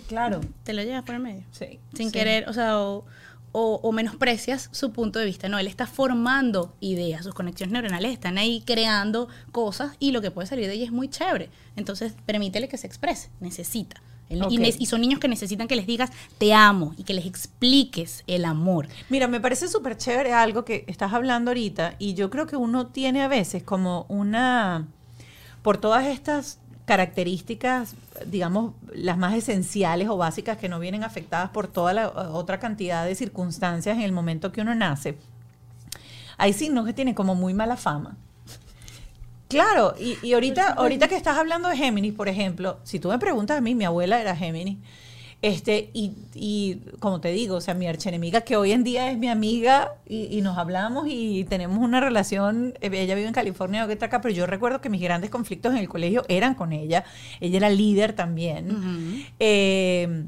Claro. 0.08 0.40
Te 0.64 0.72
lo 0.72 0.82
llevas 0.82 1.04
por 1.04 1.14
el 1.14 1.20
medio. 1.22 1.44
Sí. 1.52 1.78
Sin 1.94 2.08
sí. 2.08 2.12
querer, 2.12 2.48
o 2.48 2.52
sea, 2.52 2.78
o, 2.80 3.04
o- 3.52 3.80
o 3.82 3.92
menosprecias 3.92 4.68
su 4.72 4.90
punto 4.92 5.18
de 5.18 5.24
vista. 5.26 5.48
No, 5.48 5.58
él 5.58 5.66
está 5.68 5.86
formando 5.86 6.74
ideas, 6.80 7.24
sus 7.24 7.34
conexiones 7.34 7.72
neuronales 7.72 8.12
están 8.12 8.38
ahí 8.38 8.62
creando 8.66 9.28
cosas 9.52 9.92
y 9.98 10.10
lo 10.12 10.20
que 10.20 10.30
puede 10.30 10.46
salir 10.48 10.66
de 10.66 10.74
ella 10.74 10.84
es 10.86 10.92
muy 10.92 11.08
chévere. 11.08 11.50
Entonces, 11.76 12.14
permítele 12.26 12.68
que 12.68 12.76
se 12.78 12.86
exprese, 12.86 13.30
necesita. 13.40 14.02
Él- 14.28 14.42
y, 14.50 14.58
ne- 14.58 14.74
y 14.78 14.84
son 14.84 15.00
niños 15.00 15.20
que 15.20 15.28
necesitan 15.28 15.68
que 15.68 15.76
les 15.76 15.86
digas 15.86 16.10
te 16.36 16.52
amo 16.52 16.92
y 16.98 17.04
que 17.04 17.14
les 17.14 17.24
expliques 17.24 18.24
el 18.26 18.44
amor. 18.44 18.86
Mira, 19.08 19.26
me 19.28 19.40
parece 19.40 19.68
súper 19.68 19.96
chévere 19.96 20.34
algo 20.34 20.66
que 20.66 20.84
estás 20.86 21.14
hablando 21.14 21.50
ahorita 21.50 21.94
y 21.98 22.12
yo 22.12 22.28
creo 22.28 22.46
que 22.46 22.56
uno 22.56 22.88
tiene 22.88 23.22
a 23.22 23.28
veces 23.28 23.62
como 23.62 24.04
una, 24.10 24.86
por 25.62 25.78
todas 25.78 26.04
estas 26.06 26.58
características, 26.88 27.94
digamos, 28.24 28.72
las 28.94 29.18
más 29.18 29.34
esenciales 29.34 30.08
o 30.08 30.16
básicas 30.16 30.56
que 30.56 30.70
no 30.70 30.80
vienen 30.80 31.04
afectadas 31.04 31.50
por 31.50 31.68
toda 31.68 31.92
la 31.92 32.04
eh, 32.04 32.10
otra 32.32 32.58
cantidad 32.58 33.04
de 33.04 33.14
circunstancias 33.14 33.94
en 33.94 34.02
el 34.02 34.10
momento 34.10 34.52
que 34.52 34.62
uno 34.62 34.74
nace, 34.74 35.18
hay 36.38 36.54
signos 36.54 36.86
que 36.86 36.94
tienen 36.94 37.14
como 37.14 37.34
muy 37.34 37.52
mala 37.52 37.76
fama. 37.76 38.16
Claro, 39.48 39.94
y, 40.00 40.16
y 40.22 40.32
ahorita, 40.32 40.70
ahorita 40.72 41.08
que 41.08 41.16
estás 41.16 41.36
hablando 41.36 41.68
de 41.68 41.76
Géminis, 41.76 42.14
por 42.14 42.28
ejemplo, 42.28 42.78
si 42.84 42.98
tú 42.98 43.10
me 43.10 43.18
preguntas 43.18 43.58
a 43.58 43.60
mí, 43.60 43.74
mi 43.74 43.84
abuela 43.84 44.18
era 44.20 44.34
Géminis, 44.34 44.78
este, 45.40 45.90
y, 45.94 46.14
y 46.34 46.80
como 46.98 47.20
te 47.20 47.30
digo, 47.30 47.56
o 47.56 47.60
sea, 47.60 47.74
mi 47.74 47.86
archenemiga, 47.86 48.40
que 48.40 48.56
hoy 48.56 48.72
en 48.72 48.82
día 48.82 49.10
es 49.10 49.18
mi 49.18 49.28
amiga, 49.28 49.92
y, 50.06 50.24
y 50.36 50.40
nos 50.42 50.58
hablamos 50.58 51.06
y 51.08 51.44
tenemos 51.44 51.78
una 51.78 52.00
relación, 52.00 52.74
eh, 52.80 52.90
ella 52.92 53.14
vive 53.14 53.28
en 53.28 53.34
California, 53.34 53.82
yo 53.82 53.86
que 53.86 53.92
está 53.92 54.06
acá, 54.06 54.20
pero 54.20 54.34
yo 54.34 54.46
recuerdo 54.46 54.80
que 54.80 54.88
mis 54.90 55.00
grandes 55.00 55.30
conflictos 55.30 55.72
en 55.72 55.78
el 55.78 55.88
colegio 55.88 56.24
eran 56.28 56.54
con 56.54 56.72
ella, 56.72 57.04
ella 57.40 57.56
era 57.58 57.70
líder 57.70 58.14
también. 58.14 59.26
Eh, 59.38 60.24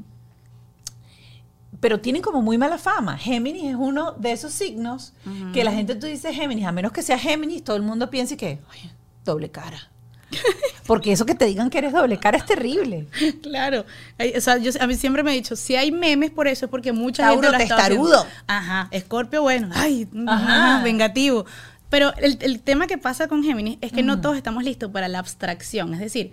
pero 1.79 1.99
tienen 1.99 2.21
como 2.21 2.41
muy 2.43 2.57
mala 2.59 2.77
fama. 2.77 3.17
Géminis 3.17 3.63
es 3.63 3.75
uno 3.75 4.11
de 4.13 4.31
esos 4.31 4.53
signos 4.53 5.13
que 5.51 5.63
la 5.63 5.71
gente 5.71 5.95
tú 5.95 6.05
dices 6.05 6.35
Géminis, 6.35 6.65
a 6.65 6.71
menos 6.71 6.91
que 6.91 7.01
sea 7.01 7.17
Géminis, 7.17 7.63
todo 7.63 7.75
el 7.75 7.81
mundo 7.81 8.09
piensa 8.11 8.37
que, 8.37 8.59
"Oye, 8.69 8.91
doble 9.25 9.49
cara. 9.49 9.89
Porque 10.87 11.11
eso 11.11 11.25
que 11.25 11.35
te 11.35 11.45
digan 11.45 11.69
que 11.69 11.77
eres 11.77 11.93
doble 11.93 12.19
cara 12.19 12.37
es 12.37 12.45
terrible. 12.45 13.07
Claro. 13.41 13.85
O 14.35 14.41
sea, 14.41 14.57
yo, 14.57 14.71
a 14.79 14.87
mí 14.87 14.95
siempre 14.95 15.23
me 15.23 15.31
he 15.31 15.35
dicho, 15.35 15.55
si 15.55 15.75
hay 15.75 15.91
memes 15.91 16.31
por 16.31 16.47
eso 16.47 16.65
es 16.65 16.71
porque 16.71 16.91
mucha 16.91 17.23
Tauro 17.23 17.49
gente 17.49 17.65
testarudo. 17.65 18.25
Ajá, 18.47 18.87
Escorpio, 18.91 19.41
bueno, 19.41 19.69
ay, 19.73 20.07
Ajá. 20.27 20.75
ajá, 20.75 20.83
vengativo. 20.83 21.45
Pero 21.89 22.13
el, 22.17 22.37
el 22.41 22.59
tema 22.61 22.87
que 22.87 22.97
pasa 22.97 23.27
con 23.27 23.43
Géminis 23.43 23.77
es 23.81 23.91
que 23.91 24.03
no 24.03 24.21
todos 24.21 24.37
estamos 24.37 24.63
listos 24.63 24.91
para 24.91 25.07
la 25.07 25.19
abstracción. 25.19 25.93
Es 25.93 25.99
decir, 25.99 26.31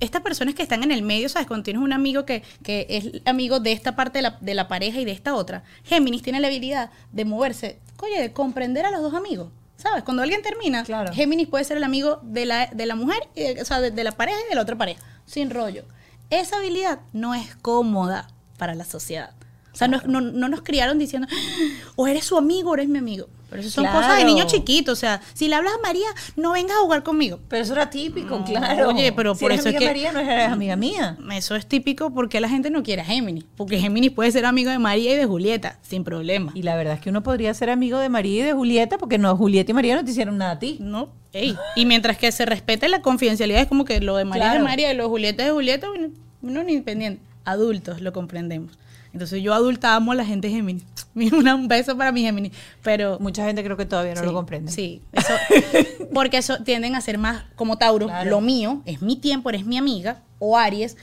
estas 0.00 0.22
personas 0.22 0.54
que 0.54 0.62
están 0.62 0.82
en 0.82 0.90
el 0.90 1.02
medio, 1.02 1.28
¿sabes? 1.28 1.46
Cuando 1.46 1.64
tienes 1.64 1.82
un 1.82 1.92
amigo 1.92 2.24
que, 2.24 2.42
que 2.62 2.86
es 2.88 3.22
amigo 3.26 3.60
de 3.60 3.72
esta 3.72 3.96
parte 3.96 4.18
de 4.18 4.22
la, 4.22 4.38
de 4.40 4.54
la 4.54 4.68
pareja 4.68 4.98
y 5.00 5.04
de 5.04 5.12
esta 5.12 5.34
otra, 5.34 5.62
Géminis 5.84 6.22
tiene 6.22 6.40
la 6.40 6.48
habilidad 6.48 6.90
de 7.12 7.24
moverse, 7.24 7.78
oye, 8.02 8.20
de 8.20 8.32
comprender 8.32 8.86
a 8.86 8.90
los 8.90 9.02
dos 9.02 9.14
amigos. 9.14 9.48
¿Sabes? 9.84 10.02
Cuando 10.02 10.22
alguien 10.24 10.42
termina, 10.42 10.82
Claro. 10.82 11.12
Géminis 11.12 11.46
puede 11.46 11.62
ser 11.64 11.76
el 11.76 11.84
amigo 11.84 12.18
de 12.22 12.46
la, 12.46 12.66
de 12.66 12.86
la 12.86 12.96
mujer, 12.96 13.18
y 13.36 13.42
de- 13.54 13.62
o 13.62 13.64
sea, 13.64 13.80
de, 13.80 13.90
de 13.92 14.02
la 14.02 14.10
pareja 14.12 14.38
y 14.44 14.48
de 14.48 14.54
la 14.56 14.62
otra 14.62 14.76
pareja, 14.76 15.00
sin 15.26 15.50
rollo. 15.50 15.84
Esa 16.30 16.56
habilidad 16.56 17.00
no 17.12 17.34
es 17.34 17.54
cómoda 17.56 18.26
para 18.58 18.74
la 18.74 18.84
sociedad. 18.84 19.30
O 19.72 19.76
sea, 19.76 19.86
no, 19.88 20.00
no- 20.06 20.20
no 20.22 20.48
nos 20.48 20.62
criaron 20.62 20.98
diciendo, 20.98 21.28
"Ah, 21.30 21.92
o 21.96 22.08
eres 22.08 22.24
su 22.24 22.36
amigo 22.38 22.70
o 22.70 22.74
eres 22.74 22.88
mi 22.88 22.98
amigo. 22.98 23.26
Pero 23.54 23.68
eso 23.68 23.70
son 23.70 23.84
Claro. 23.84 24.00
cosas 24.00 24.18
de 24.18 24.24
niño 24.24 24.46
chiquito. 24.48 24.90
O 24.90 24.96
sea, 24.96 25.20
si 25.32 25.46
le 25.46 25.54
hablas 25.54 25.74
a 25.74 25.80
María, 25.80 26.08
no 26.34 26.50
vengas 26.50 26.76
a 26.76 26.80
jugar 26.80 27.04
conmigo. 27.04 27.38
Pero 27.48 27.62
eso 27.62 27.72
era 27.72 27.88
típico, 27.88 28.36
No, 28.40 28.44
claro. 28.44 28.88
oye, 28.88 29.12
pero 29.12 29.36
Si 29.36 29.44
por 29.44 29.52
eso 29.52 29.60
es 29.60 29.66
amiga 29.66 29.78
que- 29.78 29.84
de 29.84 29.90
María, 29.92 30.12
no 30.12 30.18
eres 30.18 30.48
amiga 30.48 30.74
mía. 30.74 31.16
Eso 31.32 31.54
es 31.54 31.64
típico 31.66 32.10
porque 32.12 32.40
la 32.40 32.48
gente 32.48 32.68
no 32.70 32.82
quiere 32.82 33.02
a 33.02 33.04
Géminis. 33.04 33.44
Porque 33.56 33.78
Géminis 33.78 34.10
puede 34.10 34.32
ser 34.32 34.44
amigo 34.44 34.72
de 34.72 34.80
María 34.80 35.12
y 35.14 35.16
de 35.16 35.24
Julieta, 35.24 35.78
sin 35.82 36.02
problema. 36.02 36.50
Y 36.56 36.62
la 36.62 36.74
verdad 36.74 36.94
es 36.94 37.00
que 37.00 37.10
uno 37.10 37.22
podría 37.22 37.54
ser 37.54 37.70
amigo 37.70 38.00
de 38.00 38.08
María 38.08 38.40
y 38.40 38.42
de 38.42 38.52
Julieta, 38.54 38.98
porque 38.98 39.18
no, 39.18 39.36
Julieta 39.36 39.70
y 39.70 39.74
María 39.74 39.94
no 39.94 40.04
te 40.04 40.10
hicieron 40.10 40.36
nada 40.36 40.50
a 40.50 40.58
ti. 40.58 40.78
No, 40.80 41.10
ey. 41.32 41.56
Y 41.76 41.86
mientras 41.86 42.18
que 42.18 42.32
se 42.32 42.46
respete 42.46 42.88
la 42.88 43.02
confidencialidad, 43.02 43.60
es 43.60 43.68
como 43.68 43.84
que 43.84 44.00
lo 44.00 44.16
de 44.16 44.24
María 44.24 44.46
es 44.46 44.50
Claro. 44.50 44.64
de 44.64 44.68
María 44.68 44.92
y 44.92 44.96
lo 44.96 45.04
de 45.04 45.08
Julieta 45.10 45.42
es 45.44 45.48
de 45.50 45.52
Julieta, 45.54 45.86
uno, 45.90 46.08
uno 46.42 46.62
ni 46.64 46.72
independiente. 46.72 47.22
Adultos 47.44 48.00
lo 48.00 48.12
comprendemos. 48.12 48.72
Entonces 49.14 49.42
yo 49.42 49.54
adulta 49.54 49.94
amo 49.94 50.10
a 50.12 50.14
la 50.16 50.24
gente 50.26 50.50
Géminis. 50.50 50.84
Un 51.14 51.68
beso 51.68 51.96
para 51.96 52.10
mi 52.10 52.22
Géminis. 52.22 52.52
Pero 52.82 53.18
Mucha 53.20 53.46
gente 53.46 53.62
creo 53.62 53.76
que 53.76 53.86
todavía 53.86 54.14
no 54.14 54.20
sí, 54.20 54.26
lo 54.26 54.32
comprende. 54.32 54.72
Sí, 54.72 55.02
eso, 55.12 55.32
porque 56.12 56.38
eso 56.38 56.58
tienden 56.64 56.96
a 56.96 57.00
ser 57.00 57.16
más 57.16 57.44
como 57.54 57.78
Tauro. 57.78 58.06
Claro. 58.06 58.28
Lo 58.28 58.40
mío 58.40 58.82
es 58.84 59.00
mi 59.00 59.16
tiempo, 59.16 59.48
eres 59.50 59.64
mi 59.64 59.78
amiga. 59.78 60.20
O 60.40 60.58
Aries, 60.58 60.96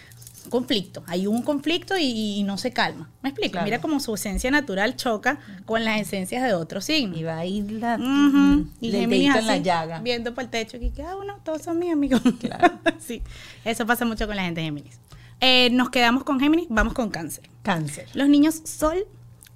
conflicto. 0.50 1.04
Hay 1.08 1.26
un 1.26 1.42
conflicto 1.42 1.98
y, 1.98 2.04
y 2.40 2.44
no 2.44 2.58
se 2.58 2.72
calma. 2.72 3.10
¿Me 3.22 3.30
explico? 3.30 3.54
Claro. 3.54 3.66
Mira 3.66 3.80
cómo 3.80 4.02
su 4.02 4.14
esencia 4.14 4.52
natural 4.52 4.98
choca 4.98 5.40
con 5.66 5.86
las 5.86 6.02
esencias 6.02 6.44
de 6.44 6.54
otros 6.54 6.84
signos. 6.84 7.18
Y 7.18 7.24
va 7.24 7.38
a 7.38 7.46
ir 7.46 7.72
la, 7.72 7.96
Ujú. 7.96 8.68
Y 8.82 8.90
el 8.90 8.96
Géminis 8.98 9.36
en 9.38 9.48
la 9.48 9.58
llaga. 9.58 10.00
viendo 10.02 10.34
por 10.36 10.44
el 10.44 10.50
techo 10.50 10.76
y 10.76 10.90
que, 10.90 11.02
ah, 11.04 11.16
bueno, 11.16 11.38
todos 11.46 11.62
son 11.62 11.80
mis 11.80 11.94
amigos. 11.94 12.22
Claro. 12.42 12.74
sí, 13.00 13.22
eso 13.64 13.86
pasa 13.86 14.04
mucho 14.04 14.28
con 14.28 14.36
la 14.36 14.44
gente 14.44 14.60
de 14.60 14.66
Géminis. 14.66 15.00
Eh, 15.42 15.70
nos 15.72 15.90
quedamos 15.90 16.24
con 16.24 16.40
Géminis, 16.40 16.68
vamos 16.70 16.94
con 16.94 17.10
Cáncer. 17.10 17.50
Cáncer. 17.64 18.08
Los 18.14 18.30
niños 18.30 18.62
Sol 18.64 19.06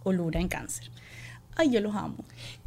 o 0.04 0.12
Luna 0.12 0.40
en 0.40 0.48
Cáncer. 0.48 0.90
Ay, 1.56 1.70
yo 1.72 1.80
los 1.80 1.96
amo. 1.96 2.18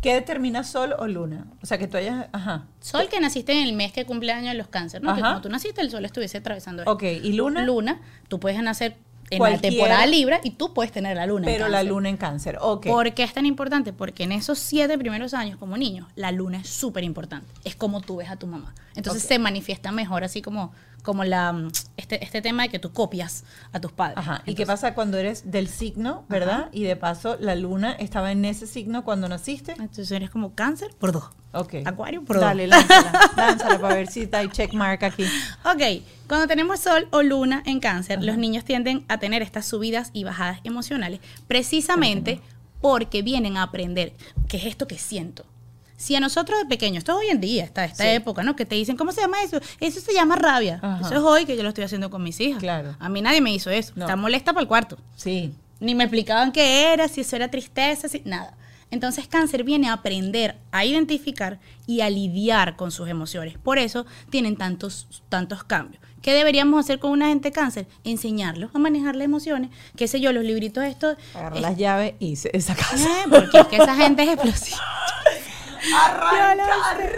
¿Qué 0.01 0.15
determina 0.15 0.65
sol 0.65 0.95
o 0.99 1.07
luna? 1.07 1.47
O 1.63 1.67
sea, 1.67 1.77
que 1.77 1.87
tú 1.87 1.99
hayas... 1.99 2.29
Ajá. 2.33 2.65
Sol 2.81 3.09
que 3.11 3.21
naciste 3.21 3.53
en 3.53 3.67
el 3.67 3.75
mes 3.75 3.93
que 3.93 4.07
cumple 4.07 4.33
años 4.33 4.55
los 4.55 4.69
Cáncer, 4.69 5.03
¿no? 5.03 5.15
Que 5.15 5.21
Ajá. 5.21 5.31
como 5.31 5.43
tú 5.43 5.51
naciste, 5.51 5.83
el 5.83 5.91
Sol 5.91 6.05
estuviese 6.07 6.39
atravesando 6.39 6.83
esto. 6.83 6.93
Ok, 6.93 7.03
¿y 7.03 7.33
luna? 7.35 7.65
Luna, 7.65 8.01
tú 8.29 8.41
puedes 8.41 8.63
nacer 8.63 8.97
en 9.31 9.43
la 9.43 9.59
temporada 9.59 10.07
Libra 10.07 10.41
y 10.43 10.53
tú 10.53 10.73
puedes 10.73 10.91
tener 10.91 11.17
la 11.17 11.27
Luna. 11.27 11.47
en 11.49 11.53
Pero 11.53 11.69
la 11.69 11.83
luna 11.83 12.09
en 12.09 12.17
cáncer. 12.17 12.57
Ok. 12.63 12.87
¿Por 12.87 13.13
qué 13.13 13.25
es 13.25 13.35
tan 13.35 13.45
importante? 13.45 13.93
Porque 13.93 14.23
en 14.25 14.33
esos 14.33 14.59
siete 14.59 14.97
primeros 14.97 15.35
años 15.35 15.59
como 15.59 15.77
niño, 15.77 16.09
la 16.15 16.33
luna 16.33 16.59
es 16.61 16.69
súper 16.69 17.05
importante. 17.05 17.53
Es 17.65 17.77
como 17.77 18.01
tú 18.01 18.17
ves 18.17 18.31
a 18.31 18.37
tu 18.37 18.47
mamá. 18.47 18.75
Entonces 18.95 19.23
se 19.23 19.39
manifiesta 19.39 19.93
mejor, 19.93 20.25
así 20.25 20.41
como, 20.41 20.73
como 21.09 21.25
la, 21.25 21.55
mm, 21.55 21.71
este, 21.97 22.23
este 22.23 22.43
tema 22.43 22.65
de 22.65 22.69
que 22.69 22.79
tú 22.79 22.93
copias 22.93 23.45
a 23.73 23.81
tus 23.81 23.93
padres. 23.93 24.19
Ajá. 24.19 24.43
¿Y 24.45 24.55
qué 24.55 24.65
Entonces, 24.65 24.67
pasa 24.67 24.95
cuando 24.95 25.17
eres 25.17 25.51
del 25.51 25.67
signo, 25.67 26.27
verdad? 26.29 26.61
Ajá. 26.65 26.69
Y 26.71 26.83
de 26.83 26.97
paso, 26.97 27.39
la 27.41 27.55
luna 27.55 27.93
estaba 27.93 28.31
en 28.31 28.45
ese 28.45 28.67
signo 28.67 29.05
cuando 29.05 29.27
naciste. 29.27 29.73
Entonces 29.73 30.11
eres 30.11 30.29
como 30.29 30.55
cáncer 30.55 30.91
por 30.99 31.13
dos. 31.13 31.31
Ok. 31.53 31.77
Acuario 31.87 32.23
por 32.27 32.39
Dale, 32.39 32.67
dos. 32.67 32.77
lánzala. 32.77 33.31
lánzala 33.39 33.79
para 33.81 33.95
ver 33.95 34.09
si 34.09 34.29
hay 34.31 34.49
check 34.51 34.75
mark 34.75 35.03
aquí. 35.03 35.25
Ok, 35.65 36.05
cuando 36.29 36.47
tenemos 36.47 36.79
sol 36.81 37.09
o 37.11 37.23
luna 37.23 37.63
en 37.65 37.81
cáncer, 37.81 38.23
los 38.23 38.37
niños 38.37 38.67
tienden 38.67 39.07
a 39.09 39.17
tener 39.17 39.41
estas 39.41 39.65
subidas 39.65 40.11
y 40.13 40.25
bajadas 40.25 40.61
emocionales 40.65 41.21
precisamente 41.47 42.43
porque 42.83 43.23
vienen 43.23 43.57
a 43.57 43.63
aprender 43.63 44.13
qué 44.47 44.59
es 44.59 44.67
esto 44.67 44.87
que 44.87 44.99
siento. 44.99 45.47
Si 45.99 46.15
a 46.15 46.21
nosotros 46.21 46.59
de 46.61 46.65
pequeños, 46.67 46.99
esto 46.99 47.13
es 47.13 47.19
hoy 47.27 47.31
en 47.33 47.41
día, 47.41 47.65
esta, 47.65 47.85
esta 47.85 48.05
Sí. 48.05 48.11
época, 48.11 48.45
¿no? 48.45 48.55
Que 48.55 48.65
te 48.65 48.77
dicen, 48.77 48.97
¿cómo 48.97 49.11
se 49.11 49.21
llama 49.21 49.43
eso? 49.43 49.61
Eso 49.81 50.01
se 50.01 50.15
llama 50.15 50.37
rabia. 50.37 50.79
Ajá. 50.81 51.01
Eso 51.05 51.15
es 51.17 51.21
hoy 51.23 51.45
que 51.45 51.57
yo 51.57 51.65
lo 51.65 51.71
estoy 51.71 51.83
haciendo 51.85 52.09
con 52.09 52.23
mis 52.23 52.41
hijas. 52.41 52.61
Claro. 52.61 52.95
A 53.01 53.09
mí 53.09 53.21
nadie 53.21 53.41
me 53.41 53.53
hizo 53.53 53.69
eso. 53.69 53.93
No. 53.97 54.05
Está 54.05 54.15
molesta 54.15 54.53
para 54.53 54.63
el 54.63 54.69
cuarto. 54.69 54.97
Sí. 55.17 55.53
Ni 55.81 55.95
me 55.97 56.05
explicaban 56.05 56.53
qué 56.53 56.93
era, 56.93 57.09
si 57.09 57.21
eso 57.23 57.35
era 57.37 57.51
tristeza, 57.51 58.09
si, 58.09 58.23
nada. 58.25 58.55
Entonces 58.93 59.27
cáncer 59.29 59.65
viene 59.65 59.89
a 59.89 59.95
aprender 59.95 60.57
a 60.73 60.85
identificar 60.85 61.59
y 61.87 62.01
a 62.01 62.09
lidiar 62.09 62.77
con 62.77 62.91
sus 62.91 63.09
emociones. 63.09 63.59
Por 63.59 63.79
eso 63.79 64.07
tienen 64.31 64.57
tantos, 64.57 65.07
tantos 65.29 65.63
cambios. 65.65 66.03
¿Qué 66.23 66.33
deberíamos 66.33 66.81
hacer 66.85 66.99
con 66.99 67.11
una 67.11 67.29
gente 67.29 67.53
cáncer? 67.53 67.87
Enseñarlos 68.05 68.71
a 68.75 68.79
manejar 68.79 69.15
las 69.15 69.25
emociones. 69.27 69.71
Qué 69.97 70.09
sé 70.09 70.21
yo, 70.21 70.33
los 70.33 70.43
libritos 70.45 70.85
estos. 70.85 71.17
Agarrar 71.35 71.61
las 71.61 71.77
llaves 71.77 72.15
y 72.19 72.33
esa 72.53 72.75
casa. 72.75 72.97
eh, 73.25 73.25
porque 73.31 73.61
es 73.61 73.67
que 73.67 73.77
esa 73.77 73.95
gente 73.95 74.23
es 74.23 74.31
explosiva. 74.31 74.79
Arranca, 75.95 76.65
Pero, 76.97 77.13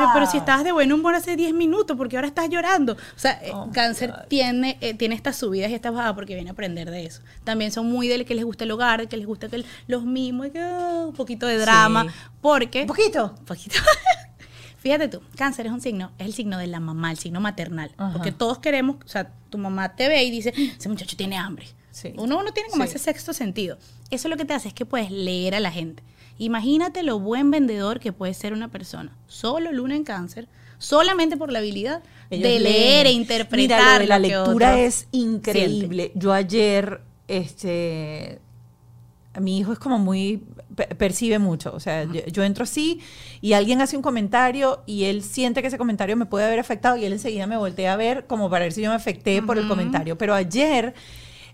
arranca. 0.00 0.10
pero 0.14 0.26
si 0.26 0.36
estabas 0.38 0.64
de 0.64 0.72
buen 0.72 0.92
humor 0.92 1.14
hace 1.14 1.36
10 1.36 1.52
minutos, 1.54 1.96
porque 1.96 2.16
ahora 2.16 2.28
estás 2.28 2.48
llorando. 2.48 2.92
O 2.94 3.18
sea, 3.18 3.32
eh, 3.42 3.50
Oh, 3.54 3.70
cáncer 3.72 4.10
God. 4.10 4.28
tiene, 4.28 4.78
eh, 4.80 4.94
tiene 4.94 5.14
estas 5.14 5.36
subidas 5.36 5.70
y 5.70 5.74
estas 5.74 5.92
bajadas 5.92 6.14
porque 6.14 6.34
viene 6.34 6.50
a 6.50 6.52
aprender 6.52 6.90
de 6.90 7.06
eso. 7.06 7.22
También 7.44 7.70
son 7.72 7.90
muy 7.90 8.08
del 8.08 8.24
que 8.24 8.34
les 8.34 8.44
gusta 8.44 8.64
el 8.64 8.70
hogar, 8.70 9.00
de 9.00 9.06
que 9.06 9.16
les 9.16 9.26
gusta 9.26 9.48
que 9.48 9.56
el- 9.56 9.66
los 9.86 10.04
mimos, 10.04 10.48
que, 10.50 10.60
ah, 10.60 11.04
un 11.08 11.14
poquito 11.14 11.46
de 11.46 11.58
drama. 11.58 12.04
Sí. 12.04 12.10
Porque. 12.40 12.82
Un 12.82 12.86
poquito. 12.88 13.34
Un 13.38 13.44
poquito. 13.44 13.76
Fíjate 14.78 15.08
tú, 15.08 15.22
cáncer 15.36 15.64
es 15.66 15.72
un 15.72 15.80
signo, 15.80 16.12
es 16.18 16.26
el 16.26 16.34
signo 16.34 16.58
de 16.58 16.66
la 16.66 16.78
mamá, 16.78 17.10
el 17.10 17.16
signo 17.18 17.40
maternal. 17.40 17.90
Ajá. 17.96 18.12
Porque 18.12 18.32
todos 18.32 18.58
queremos, 18.58 18.96
o 19.02 19.08
sea, 19.08 19.30
tu 19.48 19.56
mamá 19.56 19.96
te 19.96 20.08
ve 20.08 20.22
y 20.24 20.30
dice, 20.30 20.52
ese 20.78 20.88
muchacho 20.90 21.16
tiene 21.16 21.38
hambre. 21.38 21.66
Sí. 21.90 22.12
Uno, 22.18 22.38
uno 22.38 22.52
tiene 22.52 22.68
como 22.68 22.82
Sí. 22.84 22.90
ese 22.90 22.98
sexto 22.98 23.32
sentido. 23.32 23.78
Eso 24.10 24.28
lo 24.28 24.36
que 24.36 24.44
te 24.44 24.52
hace 24.52 24.68
es 24.68 24.74
que 24.74 24.84
puedes 24.84 25.10
leer 25.10 25.54
a 25.54 25.60
la 25.60 25.70
gente. 25.70 26.02
Imagínate 26.38 27.02
lo 27.02 27.18
buen 27.20 27.50
vendedor 27.50 28.00
que 28.00 28.12
puede 28.12 28.34
ser 28.34 28.52
una 28.52 28.68
persona. 28.68 29.16
Solo 29.26 29.72
luna 29.72 29.94
en 29.96 30.04
cáncer, 30.04 30.48
solamente 30.78 31.36
por 31.36 31.52
la 31.52 31.60
habilidad 31.60 32.02
Ellos 32.30 32.42
de 32.50 32.60
leer 32.60 33.04
leen. 33.04 33.06
e 33.06 33.12
interpretar. 33.12 33.58
Mira, 33.80 33.94
lo 33.94 33.98
de 34.00 34.06
la 34.06 34.18
lo 34.18 34.28
lectura 34.28 34.80
es 34.80 35.06
increíble. 35.12 36.10
Yo 36.16 36.32
ayer, 36.32 37.00
este, 37.28 38.40
mi 39.40 39.58
hijo 39.58 39.72
es 39.72 39.78
como 39.78 39.98
muy, 39.98 40.42
pe- 40.74 40.88
percibe 40.96 41.38
mucho. 41.38 41.72
O 41.72 41.78
sea, 41.80 42.04
yo, 42.04 42.24
yo 42.26 42.42
entro 42.42 42.64
así 42.64 43.00
y 43.40 43.52
alguien 43.52 43.80
hace 43.80 43.96
un 43.96 44.02
comentario 44.02 44.82
y 44.86 45.04
él 45.04 45.22
siente 45.22 45.60
que 45.62 45.68
ese 45.68 45.78
comentario 45.78 46.16
me 46.16 46.26
puede 46.26 46.46
haber 46.46 46.58
afectado 46.58 46.96
y 46.96 47.04
él 47.04 47.12
enseguida 47.12 47.46
me 47.46 47.56
voltea 47.56 47.92
a 47.92 47.96
ver 47.96 48.26
como 48.26 48.50
para 48.50 48.64
ver 48.64 48.72
si 48.72 48.82
yo 48.82 48.90
me 48.90 48.96
afecté 48.96 49.40
por 49.40 49.56
el 49.58 49.68
comentario. 49.68 50.18
Pero 50.18 50.34
ayer... 50.34 50.94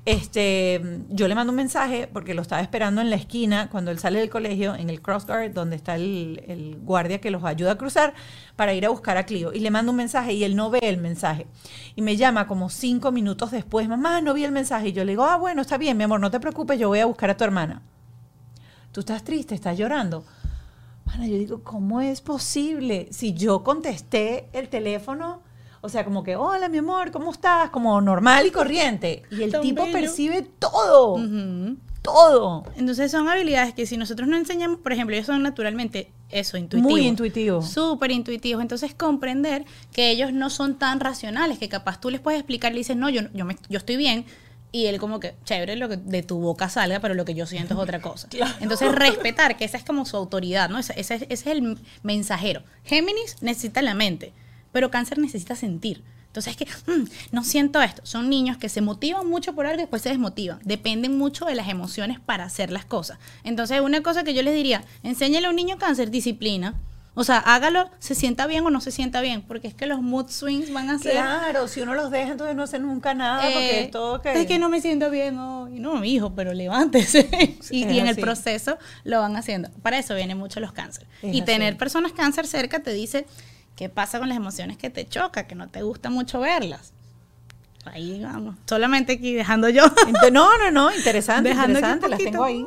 Este, 0.06 0.80
yo 1.10 1.28
le 1.28 1.34
mando 1.34 1.52
un 1.52 1.56
mensaje 1.56 2.08
porque 2.10 2.32
lo 2.32 2.40
estaba 2.40 2.62
esperando 2.62 3.02
en 3.02 3.10
la 3.10 3.16
esquina 3.16 3.68
cuando 3.70 3.90
él 3.90 3.98
sale 3.98 4.18
del 4.18 4.30
colegio, 4.30 4.74
en 4.74 4.88
el 4.88 5.02
crossguard, 5.02 5.52
donde 5.52 5.76
está 5.76 5.96
el, 5.96 6.42
el 6.48 6.78
guardia 6.80 7.20
que 7.20 7.30
los 7.30 7.44
ayuda 7.44 7.72
a 7.72 7.78
cruzar 7.78 8.14
para 8.56 8.72
ir 8.72 8.86
a 8.86 8.88
buscar 8.88 9.18
a 9.18 9.26
Clio. 9.26 9.52
Y 9.52 9.60
le 9.60 9.70
mando 9.70 9.90
un 9.92 9.96
mensaje 9.96 10.32
y 10.32 10.44
él 10.44 10.56
no 10.56 10.70
ve 10.70 10.80
el 10.82 10.96
mensaje. 10.96 11.46
Y 11.96 12.02
me 12.02 12.16
llama 12.16 12.46
como 12.46 12.70
cinco 12.70 13.12
minutos 13.12 13.50
después, 13.50 13.88
mamá, 13.88 14.22
no 14.22 14.32
vi 14.32 14.44
el 14.44 14.52
mensaje. 14.52 14.88
Y 14.88 14.92
yo 14.92 15.04
le 15.04 15.12
digo, 15.12 15.24
ah, 15.24 15.36
bueno, 15.36 15.60
está 15.60 15.76
bien, 15.76 15.98
mi 15.98 16.04
amor, 16.04 16.18
no 16.18 16.30
te 16.30 16.40
preocupes, 16.40 16.78
yo 16.78 16.88
voy 16.88 17.00
a 17.00 17.06
buscar 17.06 17.28
a 17.28 17.36
tu 17.36 17.44
hermana. 17.44 17.82
Tú 18.92 19.00
estás 19.00 19.22
triste, 19.22 19.54
estás 19.54 19.76
llorando. 19.76 20.24
Bueno, 21.04 21.26
yo 21.26 21.36
digo, 21.36 21.62
¿cómo 21.62 22.00
es 22.00 22.20
posible? 22.22 23.08
Si 23.10 23.34
yo 23.34 23.62
contesté 23.62 24.48
el 24.52 24.68
teléfono, 24.68 25.42
o 25.82 25.88
sea, 25.88 26.04
como 26.04 26.22
que, 26.22 26.36
hola, 26.36 26.68
mi 26.68 26.78
amor, 26.78 27.10
¿cómo 27.10 27.32
estás? 27.32 27.70
Como 27.70 28.00
normal 28.00 28.46
y 28.46 28.50
corriente. 28.50 29.22
Y 29.30 29.42
el 29.42 29.52
Tan 29.52 29.62
tipo 29.62 29.82
bello. 29.84 29.92
percibe 29.98 30.42
todo, 30.58 31.14
Ujú. 31.14 31.76
todo. 32.02 32.64
Entonces 32.76 33.10
son 33.10 33.28
habilidades 33.28 33.74
que 33.74 33.86
si 33.86 33.96
nosotros 33.96 34.28
no 34.28 34.36
enseñamos, 34.36 34.78
por 34.80 34.92
ejemplo, 34.92 35.14
ellos 35.14 35.26
son 35.26 35.42
naturalmente 35.42 36.10
eso, 36.30 36.56
intuitivos. 36.56 36.90
Muy 36.92 37.06
intuitivo. 37.06 37.62
Súper 37.62 38.10
intuitivos. 38.10 38.62
Entonces 38.62 38.94
comprender 38.94 39.64
que 39.92 40.10
ellos 40.10 40.32
no 40.32 40.50
son 40.50 40.78
tan 40.78 41.00
racionales, 41.00 41.58
que 41.58 41.68
capaz 41.68 42.00
tú 42.00 42.10
les 42.10 42.20
puedes 42.20 42.40
explicar, 42.40 42.72
le 42.72 42.78
dices, 42.78 42.96
no, 42.96 43.08
yo, 43.10 43.22
yo, 43.34 43.44
me- 43.44 43.56
yo 43.68 43.78
estoy 43.78 43.96
bien. 43.96 44.24
Y 44.72 44.86
él 44.86 45.00
como 45.00 45.18
que, 45.18 45.34
chévere 45.44 45.74
lo 45.74 45.88
que 45.88 45.96
de 45.96 46.22
tu 46.22 46.38
boca 46.38 46.68
salga, 46.68 47.00
pero 47.00 47.14
lo 47.14 47.24
que 47.24 47.34
yo 47.34 47.44
siento 47.46 47.74
es 47.74 47.80
otra 47.80 48.00
cosa. 48.02 48.28
Claro. 48.28 48.54
Entonces 48.60 48.92
respetar, 48.94 49.56
que 49.56 49.64
esa 49.64 49.76
es 49.76 49.84
como 49.84 50.04
su 50.06 50.16
autoridad, 50.16 50.68
¿no? 50.70 50.78
Ese, 50.78 50.92
ese- 51.00 51.14
ese 51.16 51.26
es 51.30 51.46
el 51.46 51.76
mensajero. 52.04 52.62
Géminis 52.84 53.38
necesita 53.40 53.82
la 53.82 53.94
mente, 53.94 54.32
pero 54.72 54.90
cáncer 54.90 55.18
necesita 55.18 55.54
sentir. 55.56 56.02
Entonces 56.26 56.56
es 56.56 56.56
que 56.58 56.90
"Mm, 56.92 57.06
no 57.32 57.42
siento 57.42 57.82
esto. 57.82 58.02
Son 58.04 58.30
niños 58.30 58.56
que 58.56 58.68
se 58.68 58.80
motivan 58.80 59.26
mucho 59.28 59.52
por 59.54 59.66
algo 59.66 59.78
y 59.78 59.82
después 59.82 60.00
se 60.02 60.10
desmotivan. 60.10 60.60
Dependen 60.64 61.18
mucho 61.18 61.44
de 61.44 61.56
las 61.56 61.68
emociones 61.68 62.20
para 62.20 62.44
hacer 62.44 62.70
las 62.70 62.84
cosas. 62.84 63.18
Entonces 63.42 63.80
una 63.80 64.00
cosa 64.02 64.22
que 64.22 64.32
yo 64.32 64.42
les 64.42 64.54
diría, 64.54 64.84
enséñale 65.02 65.46
a 65.46 65.50
un 65.50 65.56
niño 65.56 65.76
cáncer 65.78 66.10
disciplina. 66.10 66.74
O 67.14 67.24
sea, 67.24 67.38
hágalo, 67.38 67.90
se 67.98 68.14
sienta 68.14 68.46
bien 68.46 68.64
o 68.64 68.70
no 68.70 68.80
se 68.80 68.92
sienta 68.92 69.20
bien, 69.20 69.42
porque 69.42 69.66
es 69.66 69.74
que 69.74 69.86
los 69.86 70.00
mood 70.00 70.28
swings 70.30 70.72
van 70.72 70.90
a 70.90 70.98
ser... 71.00 71.14
Claro, 71.14 71.66
si 71.66 71.80
uno 71.80 71.94
los 71.94 72.12
deja, 72.12 72.30
entonces 72.30 72.54
no 72.54 72.62
hacen 72.62 72.82
nunca 72.82 73.14
nada, 73.14 73.42
porque 73.42 73.80
Eh, 73.80 73.84
es 73.86 73.90
todo 73.90 74.22
que... 74.22 74.40
Es 74.40 74.46
que 74.46 74.60
no 74.60 74.68
me 74.68 74.80
siento 74.80 75.10
bien. 75.10 75.34
No, 75.34 75.66
mi 76.00 76.14
hijo, 76.14 76.32
pero 76.36 76.54
levántese. 76.54 77.28
y, 77.70 77.84
y 77.84 77.98
en 77.98 78.06
el 78.06 78.14
proceso 78.16 78.78
lo 79.02 79.18
van 79.20 79.34
haciendo. 79.36 79.70
Para 79.82 79.98
eso 79.98 80.14
vienen 80.14 80.38
mucho 80.38 80.60
los 80.60 80.72
cáncer. 80.72 81.08
Es 81.20 81.34
y 81.34 81.38
así. 81.38 81.42
tener 81.42 81.76
personas 81.76 82.12
cáncer 82.12 82.46
cerca 82.46 82.78
te 82.80 82.92
dice 82.92 83.26
qué 83.76 83.88
pasa 83.88 84.18
con 84.18 84.28
las 84.28 84.36
emociones 84.36 84.76
que 84.76 84.90
te 84.90 85.06
choca, 85.06 85.46
que 85.46 85.54
no 85.54 85.68
te 85.68 85.82
gusta 85.82 86.10
mucho 86.10 86.40
verlas. 86.40 86.92
Ahí 87.84 88.20
vamos. 88.22 88.56
Solamente 88.66 89.14
aquí 89.14 89.34
dejando 89.34 89.68
yo. 89.68 89.84
No, 90.32 90.58
no, 90.58 90.70
no, 90.70 90.94
interesante, 90.94 91.48
Dejando 91.48 91.78
interesante, 91.78 92.08
las 92.08 92.18
tengo 92.18 92.44
ahí. 92.44 92.66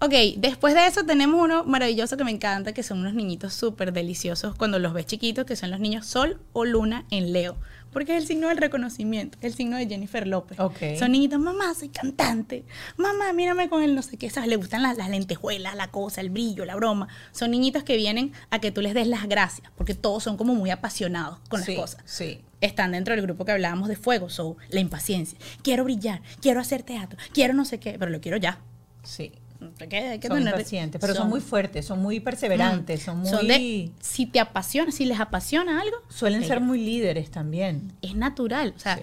Ok, 0.00 0.12
después 0.38 0.74
de 0.74 0.86
eso 0.86 1.04
tenemos 1.04 1.40
uno 1.40 1.62
maravilloso 1.62 2.16
que 2.16 2.24
me 2.24 2.32
encanta, 2.32 2.72
que 2.72 2.82
son 2.82 2.98
unos 2.98 3.14
niñitos 3.14 3.54
súper 3.54 3.92
deliciosos 3.92 4.56
cuando 4.56 4.80
los 4.80 4.92
ves 4.92 5.06
chiquitos, 5.06 5.44
que 5.44 5.54
son 5.54 5.70
los 5.70 5.78
niños 5.78 6.06
Sol 6.06 6.40
o 6.52 6.64
Luna 6.64 7.04
en 7.10 7.32
Leo. 7.32 7.56
Porque 7.92 8.16
es 8.16 8.22
el 8.22 8.26
signo 8.26 8.48
del 8.48 8.58
reconocimiento, 8.58 9.38
el 9.42 9.52
signo 9.54 9.76
de 9.76 9.86
Jennifer 9.86 10.26
López. 10.26 10.58
Ok. 10.58 10.78
Son 10.98 11.12
niñitos, 11.12 11.38
mamá, 11.38 11.74
soy 11.74 11.88
cantante. 11.88 12.64
Mamá, 12.96 13.32
mírame 13.32 13.68
con 13.68 13.82
el 13.82 13.94
no 13.94 14.02
sé 14.02 14.16
qué, 14.16 14.30
¿sabes? 14.30 14.48
Le 14.48 14.56
gustan 14.56 14.82
las, 14.82 14.96
las 14.96 15.10
lentejuelas, 15.10 15.74
la 15.76 15.88
cosa, 15.90 16.20
el 16.20 16.30
brillo, 16.30 16.64
la 16.64 16.74
broma. 16.76 17.08
Son 17.32 17.50
niñitos 17.50 17.84
que 17.84 17.96
vienen 17.96 18.32
a 18.50 18.58
que 18.60 18.70
tú 18.70 18.80
les 18.80 18.94
des 18.94 19.06
las 19.06 19.28
gracias, 19.28 19.70
porque 19.76 19.94
todos 19.94 20.22
son 20.22 20.36
como 20.36 20.54
muy 20.54 20.70
apasionados 20.70 21.38
con 21.48 21.62
Sí, 21.62 21.72
las 21.72 21.80
cosas 21.80 22.02
sí. 22.06 22.40
están 22.60 22.92
dentro 22.92 23.14
del 23.14 23.22
grupo 23.22 23.44
que 23.44 23.52
hablábamos 23.52 23.88
de 23.88 23.96
fuego, 23.96 24.30
so, 24.30 24.56
la 24.70 24.80
impaciencia. 24.80 25.38
Quiero 25.62 25.84
brillar, 25.84 26.22
quiero 26.40 26.60
hacer 26.60 26.82
teatro, 26.82 27.18
quiero 27.34 27.52
no 27.54 27.64
sé 27.64 27.78
qué, 27.78 27.96
pero 27.98 28.10
lo 28.10 28.20
quiero 28.20 28.38
ya. 28.38 28.58
Sí. 29.02 29.32
Hay 29.80 29.88
que, 29.88 29.96
hay 29.98 30.18
que 30.18 30.28
Son 30.28 30.38
tener- 30.38 30.54
impacientes, 30.54 31.00
pero 31.00 31.14
son, 31.14 31.28
muy 31.28 31.40
fuertes, 31.40 31.86
son 31.86 32.00
muy 32.02 32.20
perseverantes, 32.20 33.02
son 33.02 33.18
muy... 33.18 33.28
son 33.30 33.46
de- 33.46 33.90
si 34.00 34.26
te 34.26 34.40
apasiona, 34.40 34.90
si 34.92 35.04
les 35.04 35.20
apasiona 35.20 35.80
algo, 35.80 35.96
suelen 36.08 36.44
ser 36.44 36.60
muy 36.60 36.78
líderes 36.84 37.30
también. 37.30 37.92
es 38.02 38.14
natural. 38.14 38.74
O 38.76 38.78
sea, 38.78 38.96
Sí. 38.96 39.02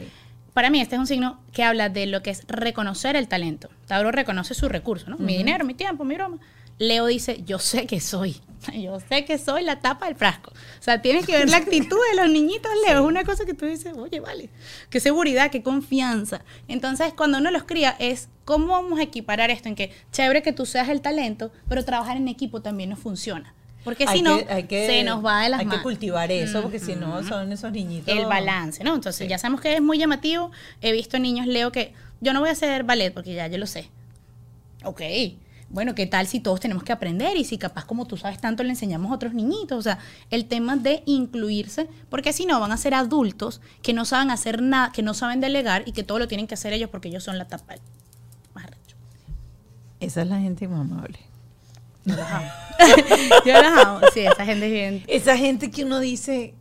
para 0.54 0.70
mí 0.70 0.82
este 0.82 0.96
es 0.96 1.00
un 1.00 1.08
signo 1.08 1.40
que 1.54 1.64
habla 1.64 1.90
de 1.90 2.06
lo 2.06 2.22
que 2.24 2.30
es 2.32 2.44
reconocer 2.48 3.16
el 3.16 3.28
talento. 3.28 3.70
Tauro 3.88 4.12
reconoce 4.12 4.54
su 4.54 4.68
recurso, 4.70 5.10
¿no? 5.10 5.18
Mi 5.18 5.38
dinero, 5.38 5.66
mi 5.66 5.74
tiempo, 5.74 6.04
mi 6.06 6.16
broma. 6.16 6.38
Leo 6.78 7.06
dice, 7.08 7.44
yo 7.46 7.60
sé 7.60 7.86
que 7.88 8.00
soy. 8.00 8.38
Yo 8.74 9.00
sé 9.00 9.26
que 9.26 9.38
soy 9.38 9.64
la 9.64 9.80
tapa 9.80 10.08
del 10.08 10.16
frasco. 10.16 10.52
O 10.52 10.84
sea, 10.84 11.02
tienes 11.02 11.26
que 11.26 11.34
ver 11.38 11.50
la 11.50 11.58
actitud 11.58 11.98
de 12.12 12.18
los 12.22 12.30
niñitos, 12.30 12.72
Leo. 12.86 13.00
Es 13.02 13.06
una 13.06 13.24
cosa 13.24 13.46
que 13.46 13.54
tú 13.54 13.66
dices, 13.66 13.96
oye, 13.98 14.20
vale, 14.20 14.50
qué 14.90 15.00
seguridad, 15.00 15.50
qué 15.52 15.64
confianza. 15.64 16.42
Entonces, 16.68 17.14
cuando 17.16 17.38
uno 17.38 17.52
los 17.52 17.64
cría, 17.64 17.96
es 18.00 18.28
cómo 18.46 18.68
vamos 18.74 19.00
a 19.00 19.04
equiparar 19.04 19.50
esto 19.52 19.70
en 19.70 19.76
que, 19.76 19.92
chévere 20.12 20.42
que 20.42 20.52
tú 20.54 20.66
seas 20.66 20.90
el 20.90 21.02
talento, 21.02 21.52
pero 21.68 21.86
trabajar 21.86 22.18
en 22.18 22.28
equipo 22.28 22.62
también 22.62 22.90
no 22.90 22.96
funciona. 22.98 23.54
Porque 23.86 24.06
si 24.06 24.14
Hay 24.16 24.22
no, 24.22 24.38
que- 24.68 24.88
se 24.88 25.04
nos 25.04 25.24
va 25.26 25.44
de 25.44 25.50
las 25.50 25.60
Hay 25.62 25.66
manos. 25.66 25.80
que 25.80 25.84
cultivar 25.84 26.30
eso, 26.32 26.62
porque 26.62 26.80
si 26.80 26.96
no 26.96 27.24
son 27.24 27.50
esos 27.54 27.72
niñitos... 27.72 28.14
El 28.14 28.26
balance, 28.26 28.84
¿no? 28.84 28.94
Entonces, 28.94 29.26
Sí. 29.26 29.30
ya 29.30 29.38
sabemos 29.38 29.62
que 29.62 29.74
es 29.74 29.82
muy 29.82 29.98
llamativo. 29.98 30.52
He 30.82 30.92
visto 30.92 31.18
niños, 31.18 31.48
Leo, 31.48 31.72
que 31.72 31.94
yo 32.20 32.34
no 32.34 32.42
voy 32.42 32.50
a 32.50 32.52
hacer 32.52 32.84
ballet 32.84 33.14
porque 33.14 33.34
ya 33.34 33.48
yo 33.48 33.58
lo 33.58 33.66
sé. 33.68 33.90
Ok. 34.84 35.02
Bueno, 35.70 35.94
¿qué 35.94 36.08
tal 36.08 36.26
si 36.26 36.40
todos 36.40 36.60
tenemos 36.60 36.84
que 36.84 36.92
aprender 36.92 37.38
y 37.38 37.44
si 37.44 37.58
capaz 37.58 37.86
como 37.86 38.06
tú 38.06 38.18
sabes 38.18 38.42
tanto 38.42 38.64
le 38.64 38.70
enseñamos 38.70 39.12
a 39.12 39.16
otros 39.16 39.34
niñitos? 39.34 39.78
O 39.78 39.82
sea, 39.82 40.00
el 40.32 40.46
tema 40.46 40.76
de 40.76 41.04
incluirse, 41.06 41.88
porque 42.10 42.34
si 42.34 42.46
no 42.46 42.60
van 42.60 42.72
a 42.72 42.78
ser 42.78 42.96
adultos 42.96 43.62
que 43.84 43.94
no 43.94 44.06
saben 44.06 44.32
hacer 44.32 44.62
nada, 44.62 44.92
que 44.92 45.04
no 45.04 45.14
saben 45.14 45.42
delegar 45.42 45.84
y 45.86 45.92
que 45.92 46.04
todo 46.04 46.18
lo 46.18 46.28
tienen 46.28 46.48
que 46.48 46.56
hacer 46.56 46.74
ellos 46.74 46.90
porque 46.90 47.10
ellos 47.10 47.24
son 47.24 47.38
la 47.38 47.48
tapa. 47.48 47.76
Esa 50.00 50.22
es 50.22 50.28
la 50.30 50.40
gente 50.40 50.66
inmamable. 50.66 51.20
Yo 52.06 52.16
las 52.16 52.32
amo. 52.32 52.50
Yo 53.46 53.54
las 53.54 53.86
amo. 53.86 54.00
Sí, 54.14 54.22
esa 54.22 54.46
gente 54.46 54.66
es 54.68 54.72
bien. 54.72 55.04
Esa 55.08 55.38
gente 55.38 55.70
que 55.72 55.84
uno 55.84 56.00
dice... 56.00 56.54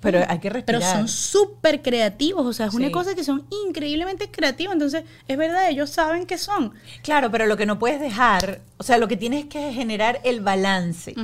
Pero 0.00 0.18
hay 0.28 0.38
que 0.38 0.50
Pero 0.50 0.78
respirar. 0.78 0.82
son 0.98 1.08
súper 1.08 1.82
creativos, 1.82 2.44
o 2.46 2.52
sea, 2.52 2.66
es 2.66 2.74
una 2.74 2.86
Sí. 2.86 2.92
cosa 2.92 3.14
que 3.14 3.24
son 3.24 3.46
increíblemente 3.66 4.30
creativos. 4.30 4.74
Entonces, 4.74 5.04
es 5.26 5.36
verdad, 5.36 5.68
ellos 5.70 5.90
saben 5.90 6.26
qué 6.26 6.36
son. 6.38 6.74
Claro, 7.02 7.30
pero 7.30 7.46
lo 7.46 7.56
que 7.56 7.64
no 7.66 7.78
puedes 7.78 7.98
dejar, 8.00 8.60
o 8.76 8.82
sea, 8.84 8.98
lo 8.98 9.08
que 9.08 9.16
tienes 9.16 9.46
que 9.46 9.72
generar 9.72 10.20
el 10.22 10.40
balance. 10.42 11.14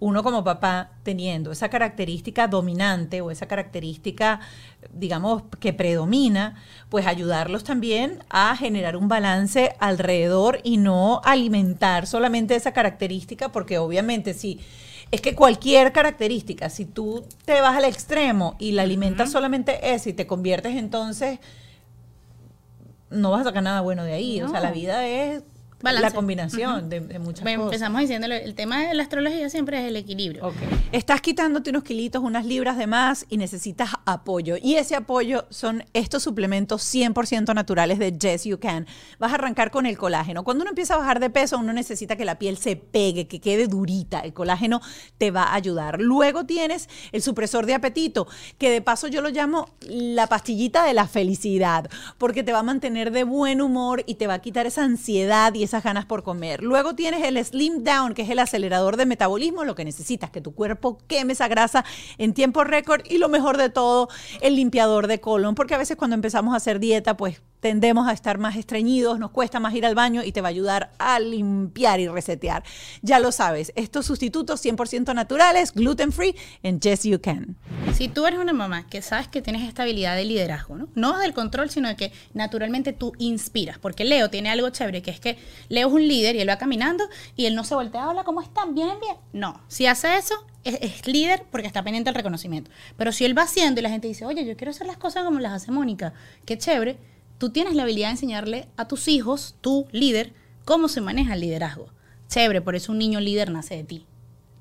Uno 0.00 0.22
como 0.22 0.44
papá 0.44 0.90
teniendo 1.02 1.50
esa 1.52 1.68
característica 1.68 2.46
dominante 2.46 3.20
o 3.20 3.30
esa 3.30 3.46
característica, 3.46 4.40
digamos, 4.92 5.42
que 5.60 5.72
predomina, 5.72 6.54
pues 6.88 7.06
ayudarlos 7.06 7.64
también 7.64 8.20
a 8.30 8.56
generar 8.56 8.96
un 8.96 9.08
balance 9.08 9.74
alrededor 9.80 10.60
y 10.62 10.76
no 10.76 11.20
alimentar 11.24 12.06
solamente 12.06 12.54
esa 12.54 12.72
característica, 12.72 13.50
porque 13.50 13.76
obviamente 13.78 14.34
si 14.34 14.60
es 15.14 15.20
que 15.20 15.36
cualquier 15.36 15.92
característica, 15.92 16.68
si 16.68 16.84
tú 16.84 17.24
te 17.44 17.60
vas 17.60 17.76
al 17.76 17.84
extremo 17.84 18.56
y 18.58 18.72
la 18.72 18.82
alimentas 18.82 19.30
solamente 19.30 19.94
eso 19.94 20.08
y 20.08 20.12
te 20.12 20.26
conviertes 20.26 20.76
entonces 20.76 21.38
no 23.10 23.30
vas 23.30 23.42
a 23.42 23.44
sacar 23.44 23.62
nada 23.62 23.80
bueno 23.80 24.02
de 24.02 24.12
ahí. 24.12 24.42
O 24.42 24.48
sea, 24.48 24.60
la 24.60 24.72
vida 24.72 25.06
es 25.06 25.42
Balance. 25.84 26.08
la 26.08 26.14
combinación 26.14 26.88
de, 26.88 27.00
de 27.00 27.18
muchas 27.18 27.42
Bueno, 27.42 27.60
cosas. 27.64 27.74
empezamos 27.74 28.00
diciéndolo, 28.00 28.34
el 28.34 28.54
tema 28.54 28.80
de 28.86 28.94
la 28.94 29.02
astrología 29.02 29.48
siempre 29.50 29.80
es 29.82 29.88
el 29.88 29.96
equilibrio. 29.96 30.52
Estás 30.92 31.20
quitándote 31.20 31.70
unos 31.70 31.84
kilitos, 31.84 32.22
unas 32.22 32.44
libras 32.46 32.76
de 32.76 32.86
más 32.86 33.26
y 33.28 33.36
necesitas 33.36 33.90
apoyo. 34.04 34.56
Y 34.60 34.76
ese 34.76 34.96
apoyo 34.96 35.46
son 35.50 35.84
estos 35.92 36.22
suplementos 36.22 36.82
100% 36.94 37.54
naturales 37.54 37.98
de 37.98 38.12
Yes 38.18 38.44
You 38.44 38.58
Can. 38.58 38.86
Vas 39.18 39.32
a 39.32 39.34
arrancar 39.36 39.70
con 39.70 39.86
el 39.86 39.96
colágeno. 39.98 40.42
Cuando 40.44 40.62
uno 40.62 40.70
empieza 40.70 40.94
a 40.94 40.98
bajar 40.98 41.20
de 41.20 41.30
peso, 41.30 41.58
uno 41.58 41.72
necesita 41.72 42.16
que 42.16 42.24
la 42.24 42.38
piel 42.38 42.56
se 42.56 42.76
pegue, 42.76 43.26
que 43.26 43.40
quede 43.40 43.66
durita. 43.66 44.20
El 44.20 44.32
colágeno 44.32 44.80
te 45.18 45.30
va 45.30 45.44
a 45.44 45.54
ayudar. 45.54 46.00
Luego 46.00 46.46
tienes 46.46 46.88
el 47.12 47.22
supresor 47.22 47.66
de 47.66 47.74
apetito, 47.74 48.26
que 48.58 48.70
de 48.70 48.80
paso 48.80 49.08
yo 49.08 49.20
lo 49.20 49.28
llamo 49.30 49.68
la 49.82 50.26
pastillita 50.28 50.84
de 50.84 50.94
la 50.94 51.06
felicidad, 51.08 51.88
porque 52.18 52.42
te 52.42 52.52
va 52.52 52.60
a 52.60 52.62
mantener 52.62 53.10
de 53.10 53.24
buen 53.24 53.60
humor 53.60 54.02
y 54.06 54.14
te 54.14 54.26
va 54.26 54.34
a 54.34 54.38
quitar 54.40 54.66
esa 54.66 54.84
ansiedad 54.84 55.52
y 55.54 55.62
ganas 55.82 56.06
por 56.06 56.22
comer. 56.22 56.62
Luego 56.62 56.94
tienes 56.94 57.24
el 57.24 57.42
Slim 57.44 57.84
Down, 57.84 58.14
que 58.14 58.22
es 58.22 58.30
el 58.30 58.38
acelerador 58.38 58.96
de 58.96 59.06
metabolismo, 59.06 59.64
lo 59.64 59.74
que 59.74 59.84
necesitas, 59.84 60.30
que 60.30 60.40
tu 60.40 60.54
cuerpo 60.54 60.98
queme 61.06 61.32
esa 61.32 61.48
grasa 61.48 61.84
en 62.18 62.34
tiempo 62.34 62.64
récord 62.64 63.02
y 63.08 63.18
lo 63.18 63.28
mejor 63.28 63.56
de 63.56 63.70
todo, 63.70 64.08
el 64.40 64.56
limpiador 64.56 65.06
de 65.06 65.20
colon, 65.20 65.54
porque 65.54 65.74
a 65.74 65.78
veces 65.78 65.96
cuando 65.96 66.14
empezamos 66.14 66.54
a 66.54 66.58
hacer 66.58 66.78
dieta, 66.78 67.16
pues 67.16 67.42
tendemos 67.60 68.06
a 68.06 68.12
estar 68.12 68.36
más 68.36 68.56
estreñidos, 68.56 69.18
nos 69.18 69.30
cuesta 69.30 69.58
más 69.58 69.74
ir 69.74 69.86
al 69.86 69.94
baño 69.94 70.22
y 70.22 70.32
te 70.32 70.42
va 70.42 70.48
a 70.48 70.50
ayudar 70.50 70.90
a 70.98 71.18
limpiar 71.18 71.98
y 71.98 72.08
resetear. 72.08 72.62
Ya 73.00 73.18
lo 73.20 73.32
sabes, 73.32 73.72
estos 73.74 74.04
sustitutos 74.04 74.62
100% 74.62 75.14
naturales, 75.14 75.72
gluten 75.72 76.12
free, 76.12 76.36
en 76.62 76.78
Yes 76.78 77.04
You 77.04 77.22
Can. 77.22 77.56
Si 77.94 78.08
tú 78.08 78.26
eres 78.26 78.38
una 78.38 78.52
mamá 78.52 78.86
que 78.86 79.00
sabes 79.00 79.28
que 79.28 79.40
tienes 79.40 79.66
esta 79.66 79.84
habilidad 79.84 80.14
de 80.14 80.24
liderazgo, 80.24 80.76
¿no? 80.76 80.88
No 80.94 81.18
del 81.18 81.32
control, 81.32 81.70
sino 81.70 81.88
de 81.88 81.96
que 81.96 82.12
naturalmente 82.34 82.92
tú 82.92 83.12
inspiras. 83.18 83.78
Porque 83.78 84.04
Leo 84.04 84.28
tiene 84.28 84.50
algo 84.50 84.68
chévere, 84.68 85.00
que 85.00 85.10
es 85.10 85.20
que 85.20 85.38
Leo 85.68 85.88
es 85.88 85.94
un 85.94 86.06
líder 86.06 86.36
y 86.36 86.40
él 86.40 86.48
va 86.48 86.58
caminando 86.58 87.04
y 87.36 87.46
él 87.46 87.54
no 87.54 87.64
se 87.64 87.74
voltea, 87.74 88.08
hola, 88.08 88.24
¿cómo 88.24 88.40
están? 88.40 88.74
Bien, 88.74 88.98
bien. 89.00 89.16
No, 89.32 89.60
si 89.68 89.86
hace 89.86 90.16
eso, 90.16 90.34
es, 90.64 90.78
es 90.80 91.06
líder 91.06 91.44
porque 91.50 91.66
está 91.66 91.82
pendiente 91.82 92.08
del 92.08 92.14
reconocimiento. 92.14 92.70
Pero 92.96 93.12
si 93.12 93.24
él 93.24 93.36
va 93.36 93.42
haciendo 93.42 93.80
y 93.80 93.82
la 93.82 93.90
gente 93.90 94.08
dice, 94.08 94.24
oye, 94.24 94.44
yo 94.44 94.56
quiero 94.56 94.70
hacer 94.70 94.86
las 94.86 94.96
cosas 94.96 95.24
como 95.24 95.40
las 95.40 95.52
hace 95.52 95.70
Mónica, 95.70 96.14
qué 96.44 96.58
chévere, 96.58 96.98
tú 97.38 97.50
tienes 97.50 97.74
la 97.74 97.82
habilidad 97.82 98.08
de 98.08 98.12
enseñarle 98.12 98.68
a 98.76 98.88
tus 98.88 99.08
hijos, 99.08 99.56
tú, 99.60 99.86
líder, 99.92 100.32
cómo 100.64 100.88
se 100.88 101.00
maneja 101.00 101.34
el 101.34 101.40
liderazgo. 101.40 101.88
Chévere, 102.28 102.60
por 102.60 102.74
eso 102.74 102.92
un 102.92 102.98
niño 102.98 103.20
líder 103.20 103.50
nace 103.50 103.76
de 103.76 103.84
ti. 103.84 104.06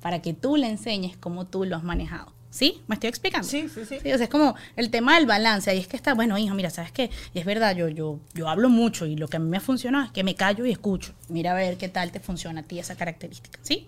Para 0.02 0.22
que 0.22 0.34
tú 0.34 0.58
le 0.58 0.68
enseñes 0.68 1.16
cómo 1.18 1.46
tú 1.46 1.66
lo 1.66 1.76
has 1.76 1.84
manejado. 1.84 2.34
¿Sí? 2.54 2.82
¿Me 2.86 2.94
estoy 2.94 3.10
explicando? 3.10 3.48
Sí, 3.48 3.68
sí, 3.68 3.82
sí. 3.84 3.96
o 3.96 4.02
sea, 4.16 4.26
es 4.26 4.30
como 4.30 4.54
el 4.76 4.92
tema 4.92 5.16
del 5.16 5.26
balance. 5.26 5.72
Ahí 5.72 5.80
es 5.80 5.88
que 5.88 5.98
está, 5.98 6.14
bueno, 6.14 6.38
hijo, 6.38 6.54
mira, 6.54 6.70
¿sabes 6.70 6.92
qué? 6.92 7.10
Y 7.34 7.40
es 7.40 7.46
verdad, 7.46 7.76
yo, 7.76 7.90
yo, 7.90 8.20
yo 8.36 8.48
hablo 8.48 8.70
mucho 8.70 9.08
y 9.08 9.16
lo 9.16 9.28
que 9.28 9.38
a 9.38 9.40
mí 9.40 9.50
me 9.50 9.58
ha 9.58 9.60
funcionado 9.60 10.06
es 10.06 10.12
que 10.12 10.24
me 10.24 10.36
callo 10.36 10.64
y 10.64 10.70
escucho. 10.72 11.14
Mira 11.30 11.54
a 11.54 11.56
ver 11.56 11.78
qué 11.78 11.90
tal 11.90 12.12
te 12.12 12.20
funciona 12.20 12.62
a 12.62 12.64
ti 12.64 12.78
esa 12.78 12.96
característica. 12.96 13.58
¿Sí? 13.64 13.88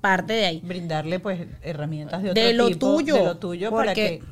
Parte 0.00 0.34
de 0.34 0.46
ahí. 0.46 0.60
Brindarle 0.62 1.18
pues 1.18 1.40
herramientas 1.62 2.22
de 2.22 2.30
otro 2.30 2.40
De 2.44 2.52
lo 2.54 2.68
tipo, 2.68 2.94
tuyo. 2.94 3.14
de 3.16 3.24
lo 3.24 3.36
tuyo 3.38 3.70
para 3.72 3.86
porque 3.86 4.20
que 4.20 4.24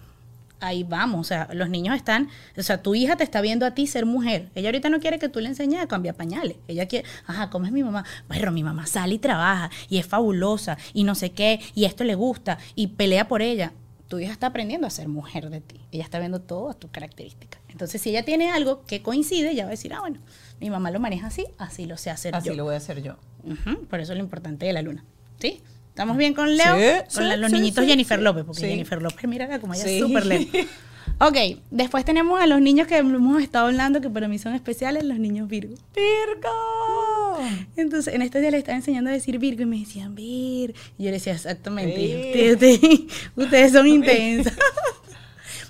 Ahí 0.60 0.82
vamos, 0.82 1.20
o 1.20 1.24
sea, 1.24 1.48
los 1.52 1.70
niños 1.70 1.94
están, 1.94 2.28
o 2.56 2.62
sea, 2.62 2.82
tu 2.82 2.94
hija 2.94 3.16
te 3.16 3.22
está 3.22 3.40
viendo 3.40 3.64
a 3.64 3.72
ti 3.72 3.86
ser 3.86 4.06
mujer. 4.06 4.48
Ella 4.56 4.68
ahorita 4.68 4.88
no 4.88 4.98
quiere 4.98 5.18
que 5.18 5.28
tú 5.28 5.38
le 5.40 5.48
enseñes 5.48 5.80
a 5.80 5.86
cambiar 5.86 6.16
pañales. 6.16 6.56
Ella 6.66 6.86
quiere, 6.86 7.06
ajá, 7.26 7.48
¿cómo 7.50 7.66
es 7.66 7.72
mi 7.72 7.84
mamá? 7.84 8.04
Bueno, 8.26 8.50
mi 8.50 8.64
mamá 8.64 8.86
sale 8.86 9.14
y 9.14 9.18
trabaja 9.18 9.70
y 9.88 9.98
es 9.98 10.06
fabulosa 10.06 10.76
y 10.92 11.04
no 11.04 11.14
sé 11.14 11.30
qué, 11.30 11.60
y 11.74 11.84
esto 11.84 12.02
le 12.02 12.16
gusta 12.16 12.58
y 12.74 12.88
pelea 12.88 13.28
por 13.28 13.40
ella. 13.42 13.72
Tu 14.08 14.18
hija 14.18 14.32
está 14.32 14.48
aprendiendo 14.48 14.86
a 14.86 14.90
ser 14.90 15.06
mujer 15.06 15.50
de 15.50 15.60
ti. 15.60 15.80
Ella 15.92 16.02
está 16.02 16.18
viendo 16.18 16.40
todas 16.40 16.78
tus 16.78 16.90
características. 16.90 17.60
Entonces, 17.68 18.00
si 18.00 18.10
ella 18.10 18.24
tiene 18.24 18.50
algo 18.50 18.84
que 18.86 19.02
coincide, 19.02 19.50
ella 19.50 19.64
va 19.64 19.68
a 19.68 19.72
decir, 19.72 19.92
ah, 19.92 20.00
bueno, 20.00 20.18
mi 20.60 20.70
mamá 20.70 20.90
lo 20.90 20.98
maneja 20.98 21.26
así, 21.26 21.46
así 21.58 21.84
lo 21.84 21.98
sé 21.98 22.10
hacer 22.10 22.34
así 22.34 22.48
yo. 22.48 22.54
lo 22.54 22.64
voy 22.64 22.74
a 22.74 22.78
hacer 22.78 23.02
yo. 23.02 23.16
Por 23.88 24.00
eso 24.00 24.12
es 24.12 24.18
lo 24.18 24.24
importante 24.24 24.66
de 24.66 24.72
la 24.72 24.82
luna. 24.82 25.04
¿Sí? 25.38 25.60
¿Estamos 25.98 26.16
bien 26.16 26.32
con 26.32 26.56
Leo? 26.56 26.76
Sí, 26.76 27.14
con 27.16 27.24
sí, 27.24 27.28
la- 27.28 27.36
los 27.36 27.50
sí, 27.50 27.56
niñitos 27.58 27.84
Jennifer. 27.84 28.20
López, 28.22 28.44
porque. 28.44 28.68
Jennifer 28.68 29.02
López, 29.02 29.24
mira 29.28 29.58
como 29.60 29.74
ella 29.74 29.84
es 29.84 29.98
súper 30.00 30.26
Leo. 30.26 30.46
Ok, 31.20 31.36
después 31.72 32.04
tenemos 32.04 32.40
a 32.40 32.46
los 32.46 32.60
niños 32.60 32.86
que 32.86 32.96
hemos 32.98 33.42
estado 33.42 33.66
hablando, 33.66 34.00
que 34.00 34.08
para 34.08 34.28
mí 34.28 34.38
son 34.38 34.54
especiales, 34.54 35.02
los 35.02 35.18
niños 35.18 35.48
Virgo. 35.48 35.74
Virgo. 35.96 37.38
Entonces, 37.76 38.14
en 38.14 38.22
estos 38.22 38.40
días 38.40 38.52
les 38.52 38.58
estaba 38.60 38.76
enseñando 38.76 39.10
a 39.10 39.12
decir 39.14 39.36
Virgo 39.40 39.62
y 39.62 39.66
me 39.66 39.80
decían 39.80 40.14
Vir. 40.14 40.74
Y 40.96 41.04
yo 41.04 41.10
les 41.10 41.24
decía, 41.24 41.32
exactamente, 41.32 41.96
Sí. 41.96 42.14
ustedes, 42.52 42.54
ustedes- 42.54 43.00
ustedes 43.36 43.72
son 43.72 43.86
intensos. 43.88 44.52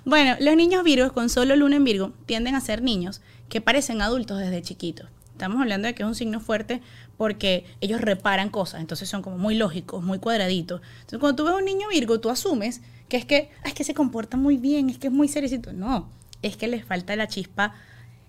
bueno, 0.04 0.36
los 0.40 0.54
niños 0.56 0.84
Virgos 0.84 1.12
con 1.12 1.30
solo 1.30 1.56
luna 1.56 1.76
en 1.76 1.84
Virgo 1.84 2.12
tienden 2.26 2.54
a 2.54 2.60
ser 2.60 2.82
niños 2.82 3.22
que 3.48 3.62
parecen 3.62 4.02
adultos 4.02 4.38
desde 4.40 4.60
chiquitos. 4.60 5.08
Estamos 5.38 5.60
hablando 5.60 5.86
de 5.86 5.94
que 5.94 6.02
es 6.02 6.06
un 6.08 6.16
signo 6.16 6.40
fuerte 6.40 6.82
porque 7.16 7.64
ellos 7.80 8.00
reparan 8.00 8.50
cosas, 8.50 8.80
entonces 8.80 9.08
son 9.08 9.22
como 9.22 9.38
muy 9.38 9.54
lógicos, 9.54 10.02
muy 10.02 10.18
cuadraditos. 10.18 10.80
Entonces, 10.96 11.20
cuando 11.20 11.36
tú 11.36 11.44
ves 11.44 11.54
a 11.54 11.58
un 11.58 11.64
niño 11.64 11.86
Virgo, 11.90 12.18
tú 12.18 12.28
asumes 12.28 12.80
que 13.08 13.16
es 13.16 13.24
que, 13.24 13.50
"Ay, 13.62 13.68
es 13.70 13.74
que 13.74 13.84
se 13.84 13.94
comporta 13.94 14.36
muy 14.36 14.56
bien, 14.56 14.90
es 14.90 14.98
que 14.98 15.06
es 15.06 15.12
muy 15.12 15.28
seriecito. 15.28 15.72
No, 15.72 16.08
es 16.42 16.56
que 16.56 16.66
les 16.66 16.84
falta 16.84 17.14
la 17.14 17.28
chispa 17.28 17.72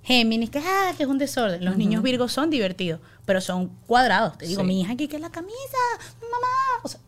Géminis, 0.04 0.52
que, 0.52 0.60
ah, 0.60 0.94
que 0.96 1.02
es 1.04 1.10
un 1.10 1.18
desorden. 1.18 1.66
Los 1.66 1.78
niños 1.78 2.04
Virgo 2.04 2.30
son 2.30 2.52
divertidos, 2.52 3.02
pero 3.26 3.42
son 3.42 3.70
cuadrados. 3.88 4.38
Te 4.38 4.46
digo, 4.46 4.62
Sí. 4.62 4.68
mi 4.68 4.82
hija, 4.82 4.96
¿qué, 4.96 5.08
qué 5.10 5.16
es 5.16 5.22
la 5.22 5.32
camisa? 5.32 5.78
Mamá. 6.22 6.48
O 6.84 6.88
sea, 6.88 7.00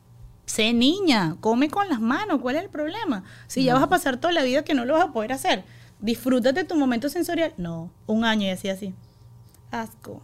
sé 0.48 0.74
niña, 0.74 1.38
come 1.42 1.70
con 1.70 1.88
las 1.90 2.02
manos. 2.02 2.42
¿Cuál 2.42 2.56
es 2.58 2.64
el 2.64 2.70
problema? 2.70 3.24
Si 3.48 3.64
ya 3.64 3.76
vas 3.76 3.84
a 3.84 3.88
pasar 3.90 4.18
toda 4.18 4.34
la 4.34 4.42
vida 4.44 4.64
que 4.64 4.74
no 4.74 4.84
lo 4.84 4.96
vas 4.96 5.06
a 5.06 5.14
poder 5.14 5.32
hacer, 5.32 5.64
disfrútate 6.00 6.64
tu 6.66 6.76
momento 6.76 7.08
sensorial. 7.08 7.54
No, 7.58 7.92
un 8.08 8.26
año 8.26 8.48
y 8.48 8.50
así, 8.50 8.68
así. 8.68 8.94
Asco. 9.72 10.22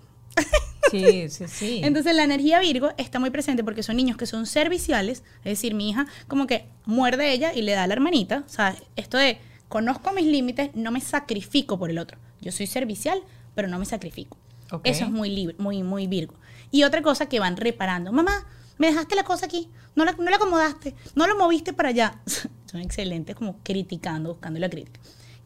Sí, 0.92 1.30
sí, 1.30 1.48
sí. 1.48 1.82
Entonces 1.84 2.16
la 2.16 2.24
energía 2.24 2.60
Virgo 2.60 2.92
está 2.98 3.20
muy 3.20 3.30
presente 3.30 3.64
porque 3.64 3.84
son 3.84 3.98
niños 3.98 4.18
que 4.18 4.26
son 4.26 4.46
serviciales, 4.46 5.24
es 5.40 5.52
decir, 5.52 5.74
mi 5.74 5.90
hija 5.90 6.08
como 6.28 6.48
que 6.48 6.66
muerde 6.86 7.32
ella 7.32 7.54
y 7.54 7.62
le 7.62 7.74
da 7.74 7.84
a 7.84 7.88
la 7.88 7.94
hermanita, 7.94 8.44
o 8.46 8.50
sea, 8.50 8.76
esto 8.96 9.18
de 9.18 9.40
conozco 9.68 10.14
mis 10.14 10.26
límites, 10.26 10.70
no 10.76 10.92
me 10.92 11.02
sacrifico 11.02 11.78
por 11.78 11.90
el 11.90 11.98
otro. 12.00 12.18
Yo 12.40 12.52
soy 12.52 12.68
servicial, 12.68 13.22
pero 13.56 13.68
no 13.68 13.80
me 13.80 13.86
sacrifico. 13.86 14.38
Eso 14.84 15.06
es 15.06 15.12
muy 15.12 15.30
libre, 15.30 15.56
muy 15.60 15.84
muy 15.84 16.08
Virgo. 16.08 16.36
Y 16.72 16.84
otra 16.84 17.02
cosa 17.02 17.28
que 17.28 17.40
van 17.40 17.58
reparando, 17.58 18.12
mamá, 18.12 18.46
me 18.78 18.88
dejaste 18.88 19.16
la 19.16 19.24
cosa 19.24 19.46
aquí, 19.46 19.70
no 19.96 20.06
la, 20.06 20.12
no 20.14 20.30
la 20.30 20.36
acomodaste, 20.36 20.94
no 21.16 21.28
lo 21.28 21.38
moviste 21.38 21.74
para 21.74 21.90
allá. 21.90 22.22
son 22.66 22.82
excelentes 22.82 23.36
como 23.36 23.60
criticando, 23.64 24.30
buscando 24.30 24.60
la 24.60 24.70
crítica. 24.70 25.00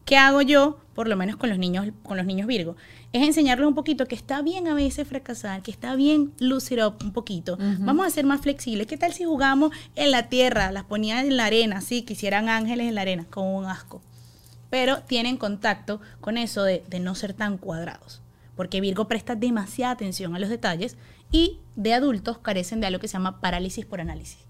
¿Qué 0.04 0.16
hago 0.16 0.42
yo, 0.42 0.78
por 0.94 1.06
lo 1.06 1.16
menos 1.16 1.36
con 1.36 1.48
los 1.48 1.58
niños, 1.58 1.86
con 2.02 2.16
los 2.16 2.26
niños 2.26 2.46
Virgo? 2.46 2.76
Es 3.12 3.22
enseñarles 3.22 3.66
un 3.66 3.74
poquito 3.74 4.06
que 4.06 4.14
está 4.14 4.42
bien 4.42 4.66
a 4.66 4.74
veces 4.74 5.06
fracasar, 5.06 5.62
que 5.62 5.70
está 5.70 5.94
bien 5.94 6.32
lucir 6.38 6.82
un 6.82 7.12
poquito. 7.12 7.56
Vamos 7.80 8.06
a 8.06 8.10
ser 8.10 8.24
más 8.24 8.40
flexibles. 8.40 8.86
¿Qué 8.86 8.96
tal 8.96 9.12
si 9.12 9.24
jugamos 9.24 9.70
en 9.94 10.10
la 10.10 10.28
tierra? 10.28 10.72
Las 10.72 10.84
ponían 10.84 11.26
en 11.26 11.36
la 11.36 11.46
arena, 11.46 11.78
así, 11.78 12.02
quisieran 12.02 12.48
ángeles 12.48 12.88
en 12.88 12.94
la 12.94 13.02
arena, 13.02 13.26
con 13.30 13.46
un 13.46 13.66
asco. 13.66 14.02
Pero 14.70 15.02
tienen 15.02 15.36
contacto 15.36 16.00
con 16.20 16.38
eso 16.38 16.64
de, 16.64 16.82
de 16.88 17.00
no 17.00 17.14
ser 17.14 17.34
tan 17.34 17.58
cuadrados. 17.58 18.22
Porque 18.56 18.80
Virgo 18.80 19.08
presta 19.08 19.34
demasiada 19.34 19.92
atención 19.92 20.34
a 20.34 20.38
los 20.38 20.48
detalles 20.48 20.96
y 21.30 21.58
de 21.76 21.94
adultos 21.94 22.38
carecen 22.38 22.80
de 22.80 22.86
algo 22.86 22.98
que 22.98 23.08
se 23.08 23.14
llama 23.14 23.40
parálisis 23.40 23.84
por 23.84 24.00
análisis 24.00 24.41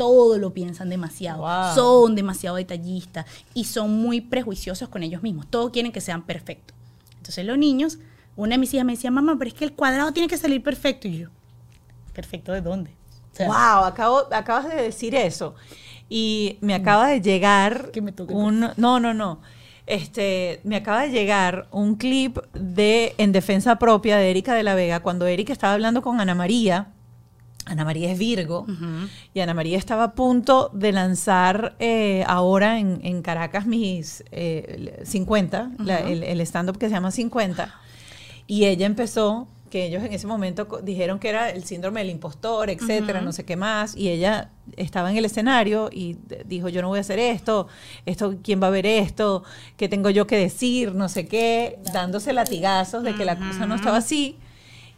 todo 0.00 0.38
lo 0.38 0.54
piensan 0.54 0.88
demasiado, 0.88 1.42
Wow. 1.42 1.74
son 1.74 2.14
demasiado 2.14 2.56
detallistas 2.56 3.26
y 3.52 3.64
son 3.64 3.92
muy 4.00 4.22
prejuiciosos 4.22 4.88
con 4.88 5.02
ellos 5.02 5.22
mismos. 5.22 5.46
Todos 5.50 5.70
quieren 5.72 5.92
que 5.92 6.00
sean 6.00 6.22
perfectos. 6.22 6.74
Entonces 7.18 7.44
los 7.44 7.58
niños, 7.58 7.98
una 8.34 8.54
de 8.54 8.58
mis 8.58 8.72
hijas 8.72 8.86
me 8.86 8.92
decía, 8.94 9.10
mamá, 9.10 9.36
pero 9.38 9.48
es 9.48 9.54
que 9.54 9.66
el 9.66 9.74
cuadrado 9.74 10.10
tiene 10.12 10.26
que 10.26 10.38
salir 10.38 10.62
perfecto. 10.62 11.06
Y 11.06 11.18
yo, 11.18 11.28
¿perfecto 12.14 12.52
de 12.52 12.62
dónde? 12.62 12.92
O 13.32 13.36
sea, 13.36 13.46
wow, 13.46 13.84
acabo, 13.84 14.22
acabas 14.32 14.68
de 14.74 14.82
decir 14.82 15.14
eso. 15.14 15.54
Y 16.08 16.56
me 16.62 16.74
acaba 16.74 17.08
de 17.08 17.20
llegar 17.20 17.90
Que 17.92 18.00
me 18.00 18.12
toque 18.12 18.32
un. 18.32 18.70
No, 18.78 19.00
no, 19.00 19.12
no. 19.12 19.40
Este, 19.86 20.60
me 20.64 20.76
acaba 20.76 21.02
de 21.02 21.10
llegar 21.10 21.68
un 21.72 21.96
clip 21.96 22.38
de 22.54 23.14
En 23.18 23.32
Defensa 23.32 23.76
Propia 23.78 24.16
de 24.16 24.30
Erika 24.30 24.54
de 24.54 24.62
la 24.62 24.74
Vega, 24.74 25.00
cuando 25.00 25.26
Erika 25.26 25.52
estaba 25.52 25.74
hablando 25.74 26.00
con 26.00 26.20
Ana 26.20 26.34
María. 26.34 26.92
Ana 27.66 27.84
María 27.84 28.10
es 28.10 28.18
Virgo. 28.18 28.66
Y 29.34 29.40
Ana 29.40 29.54
María 29.54 29.78
estaba 29.78 30.04
a 30.04 30.12
punto 30.14 30.70
de 30.72 30.92
lanzar 30.92 31.76
eh, 31.78 32.24
ahora 32.26 32.78
en, 32.78 33.00
en 33.04 33.22
Caracas 33.22 33.66
mis 33.66 34.24
eh, 34.32 35.00
50, 35.04 35.72
la- 35.78 36.00
el, 36.00 36.22
el 36.22 36.40
stand-up 36.40 36.78
que 36.78 36.86
se 36.88 36.94
llama 36.94 37.10
50. 37.10 37.72
Y 38.46 38.64
ella 38.64 38.86
empezó, 38.86 39.46
que 39.70 39.86
ellos 39.86 40.02
en 40.02 40.12
ese 40.12 40.26
momento 40.26 40.66
dijeron 40.82 41.20
que 41.20 41.28
era 41.28 41.50
el 41.50 41.62
síndrome 41.62 42.00
del 42.00 42.10
impostor, 42.10 42.70
etcétera, 42.70 43.20
no 43.20 43.32
sé 43.32 43.44
qué 43.44 43.54
más. 43.54 43.96
Y 43.96 44.08
ella 44.08 44.50
estaba 44.76 45.10
en 45.12 45.16
el 45.16 45.24
escenario 45.26 45.90
y 45.92 46.16
dijo, 46.46 46.68
yo 46.68 46.82
no 46.82 46.88
voy 46.88 46.98
a 46.98 47.02
hacer 47.02 47.20
esto, 47.20 47.68
esto, 48.04 48.34
¿quién 48.42 48.60
va 48.60 48.66
a 48.66 48.70
ver 48.70 48.86
esto? 48.86 49.44
¿Qué 49.76 49.88
tengo 49.88 50.10
yo 50.10 50.26
que 50.26 50.36
decir? 50.36 50.92
No 50.96 51.08
sé 51.08 51.28
qué, 51.28 51.78
dándose 51.92 52.32
latigazos 52.32 53.04
de 53.04 53.14
que 53.14 53.24
la 53.24 53.36
cosa 53.38 53.66
no 53.66 53.76
estaba 53.76 53.98
así. 53.98 54.38